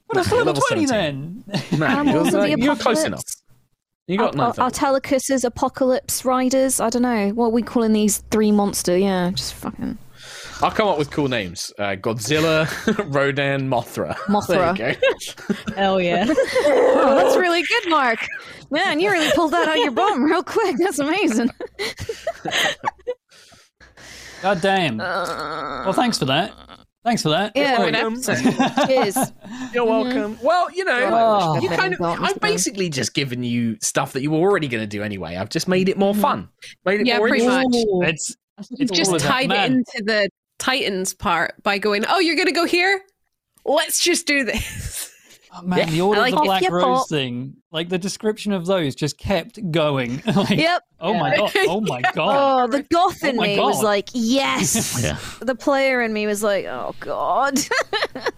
What 0.07 0.19
is 0.19 0.31
We're 0.31 0.37
level 0.43 0.53
level 0.53 0.61
20 0.69 0.87
17. 0.87 1.43
then? 1.71 1.79
No, 1.79 1.85
Animals 1.85 2.31
you're, 2.31 2.45
of 2.45 2.49
the 2.51 2.59
you're 2.61 2.75
close 2.75 3.03
enough. 3.03 3.23
You 4.07 4.17
got 4.19 4.35
Ar- 4.39 4.47
nothing. 4.47 4.63
Ar- 4.63 4.69
Atelicus's 4.69 5.43
apocalypse 5.43 6.23
riders. 6.23 6.79
I 6.79 6.89
don't 6.91 7.01
know 7.01 7.29
what 7.29 7.47
are 7.47 7.51
we 7.51 7.63
calling 7.63 7.91
these 7.91 8.19
three 8.31 8.51
monster. 8.51 8.95
Yeah, 8.97 9.31
just 9.31 9.53
fucking 9.55 9.97
I'll 10.61 10.71
come 10.71 10.87
up 10.87 10.97
with 10.97 11.11
cool 11.11 11.27
names. 11.27 11.71
Uh, 11.77 11.95
Godzilla, 11.95 12.65
Rodan, 13.13 13.69
Mothra. 13.69 14.15
Mothra. 14.27 14.77
There. 14.77 15.75
Hell 15.77 15.99
yeah. 16.01 16.25
Oh, 17.07 17.13
that's 17.15 17.35
really 17.37 17.61
good, 17.61 17.89
Mark. 17.89 18.19
Man, 18.71 18.99
you 18.99 19.11
really 19.11 19.29
pulled 19.35 19.51
that 19.51 19.67
out 19.67 19.77
of 19.77 19.83
your 19.83 19.91
bum 19.91 20.23
real 20.23 20.41
quick. 20.41 20.75
That's 20.79 20.97
amazing. 20.97 21.51
God 24.41 24.61
damn. 24.61 24.99
Uh, 24.99 25.83
Well, 25.85 25.93
thanks 25.93 26.17
for 26.17 26.25
that. 26.25 26.53
Thanks 27.03 27.21
for 27.21 27.29
that. 27.29 27.51
Yeah, 27.55 27.77
Good 27.77 27.93
welcome. 27.93 28.87
cheers. 28.87 29.15
You're 29.73 29.85
welcome. 29.85 30.39
Well, 30.41 30.71
you 30.71 30.83
know, 30.85 31.09
Oh. 31.11 31.59
you 31.61 31.69
kind 31.69 31.93
of. 31.93 32.01
I've 32.01 32.39
basically 32.39 32.89
just 32.89 33.13
given 33.13 33.43
you 33.43 33.77
stuff 33.81 34.13
that 34.13 34.23
you 34.23 34.31
were 34.31 34.39
already 34.39 34.67
going 34.67 34.81
to 34.81 34.87
do 34.87 35.03
anyway. 35.03 35.35
I've 35.35 35.49
just 35.49 35.67
made 35.67 35.87
it 35.89 35.97
more 35.99 36.15
fun. 36.15 36.49
Made 36.83 37.01
it 37.01 37.07
Yeah, 37.07 37.19
more 37.19 37.27
pretty 37.27 37.45
much. 37.45 37.65
It's 37.71 38.29
You've 38.29 38.37
It's 38.71 38.91
just 38.91 39.09
all 39.09 39.15
of 39.17 39.21
that 39.21 39.27
tied 39.27 39.51
it 39.51 39.71
into 39.71 40.03
the 40.05 40.29
Titans 40.59 41.13
part 41.13 41.61
by 41.63 41.77
going, 41.77 42.05
"Oh, 42.07 42.19
you're 42.19 42.35
gonna 42.37 42.51
go 42.51 42.65
here? 42.65 43.01
Let's 43.65 43.99
just 44.03 44.25
do 44.27 44.43
this." 44.45 45.11
oh, 45.53 45.61
man, 45.63 45.79
Yeah. 45.79 45.85
the 45.89 46.01
Order 46.01 46.21
like 46.21 46.33
of 46.33 46.39
the. 46.39 46.45
Black 46.45 46.69
Rose 46.69 46.83
Paul. 46.83 47.05
thing. 47.05 47.55
Like 47.71 47.89
the 47.89 47.97
description 47.97 48.53
of 48.53 48.65
those 48.65 48.95
just 48.95 49.17
kept 49.17 49.59
going. 49.71 50.21
like, 50.35 50.49
Yep. 50.51 50.81
Oh 51.01 51.13
my 51.13 51.35
god. 51.35 51.51
Oh 51.55 51.81
my 51.81 52.01
god. 52.13 52.63
Oh, 52.63 52.67
the 52.67 52.83
goth 52.83 53.21
in 53.23 53.35
Oh 53.35 53.41
my 53.41 53.47
me 53.47 53.59
was 53.59 53.83
like, 53.83 54.09
yes. 54.13 54.99
Yeah. 55.03 55.17
The 55.41 55.55
player 55.55 56.01
in 56.01 56.13
me 56.13 56.25
was 56.25 56.41
like, 56.41 56.65
oh 56.65 56.95
god. 57.01 57.59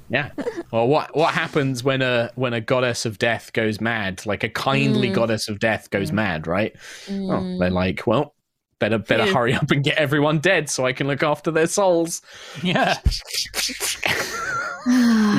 Yeah. 0.09 0.31
Well, 0.71 0.87
what 0.87 1.15
what 1.15 1.33
happens 1.35 1.83
when 1.83 2.01
a 2.01 2.31
when 2.35 2.53
a 2.53 2.61
goddess 2.61 3.05
of 3.05 3.19
death 3.19 3.53
goes 3.53 3.79
mad? 3.79 4.25
Like 4.25 4.43
a 4.43 4.49
kindly 4.49 5.09
Mm. 5.09 5.13
goddess 5.15 5.47
of 5.49 5.59
death 5.59 5.89
goes 5.91 6.11
mad, 6.11 6.47
right? 6.47 6.73
Oh, 7.07 7.11
Mm. 7.11 7.59
they're 7.59 7.69
like, 7.69 8.07
well, 8.07 8.33
better 8.79 8.97
better 8.97 9.25
Yeah. 9.25 9.33
hurry 9.33 9.53
up 9.53 9.71
and 9.71 9.83
get 9.83 9.97
everyone 9.97 10.39
dead 10.39 10.69
so 10.69 10.85
I 10.85 10.93
can 10.93 11.07
look 11.07 11.23
after 11.23 11.51
their 11.51 11.67
souls. 11.67 12.21
Yeah. 12.63 12.97
You 14.89 14.93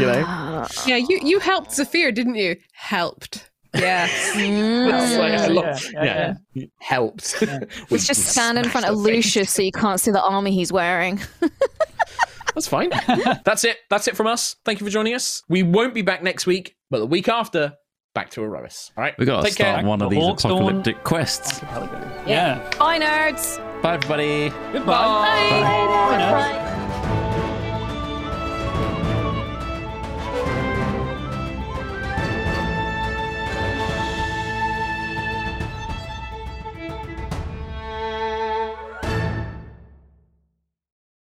know? 0.04 0.66
Yeah, 0.86 0.96
you 0.96 1.20
you 1.22 1.38
helped 1.38 1.72
Zafir, 1.72 2.12
didn't 2.12 2.34
you? 2.34 2.56
Helped. 2.74 3.50
Yes. 3.74 4.10
It's 4.36 4.46
mm. 4.46 5.18
like, 5.18 5.32
yeah, 5.32 5.46
love- 5.46 5.84
yeah, 5.94 6.04
yeah, 6.04 6.34
yeah, 6.52 6.66
helped. 6.80 7.40
Let's 7.40 7.72
We- 7.90 7.98
just 7.98 8.08
we 8.10 8.14
stand 8.14 8.58
in 8.58 8.64
front 8.68 8.86
of. 8.86 8.96
Lucius 8.96 9.50
so 9.50 9.62
you 9.62 9.72
can't 9.72 10.00
see 10.00 10.10
the 10.10 10.22
army 10.22 10.52
he's 10.52 10.70
wearing. 10.70 11.20
That's 12.54 12.68
fine. 12.68 12.90
That's 13.44 13.64
it. 13.64 13.78
That's 13.88 14.06
it 14.08 14.16
from 14.16 14.26
us. 14.26 14.56
Thank 14.66 14.80
you 14.80 14.86
for 14.86 14.90
joining 14.90 15.14
us. 15.14 15.42
We 15.48 15.62
won't 15.62 15.94
be 15.94 16.02
back 16.02 16.22
next 16.22 16.44
week, 16.46 16.76
but 16.90 16.98
the 16.98 17.06
week 17.06 17.28
after, 17.28 17.72
back 18.18 18.30
to 18.30 18.40
Erois. 18.40 18.90
All 18.96 19.02
right. 19.04 19.14
we've 19.18 19.26
got 19.26 19.42
to 19.42 19.48
Take 19.48 19.56
care. 19.56 19.72
start 19.74 19.84
one 19.84 20.02
of 20.02 20.10
these 20.10 20.18
Hawkstorn- 20.22 20.50
apocalyptic 20.58 21.04
quests. 21.04 21.60
Yeah. 22.26 22.58
Bye, 22.78 22.98
nerds. 22.98 23.58
Bye, 23.82 23.94
everybody. 23.94 24.48
Goodbye. 24.72 24.84
Bye. 24.86 25.60
Bye 25.60 26.18
now. 26.18 26.67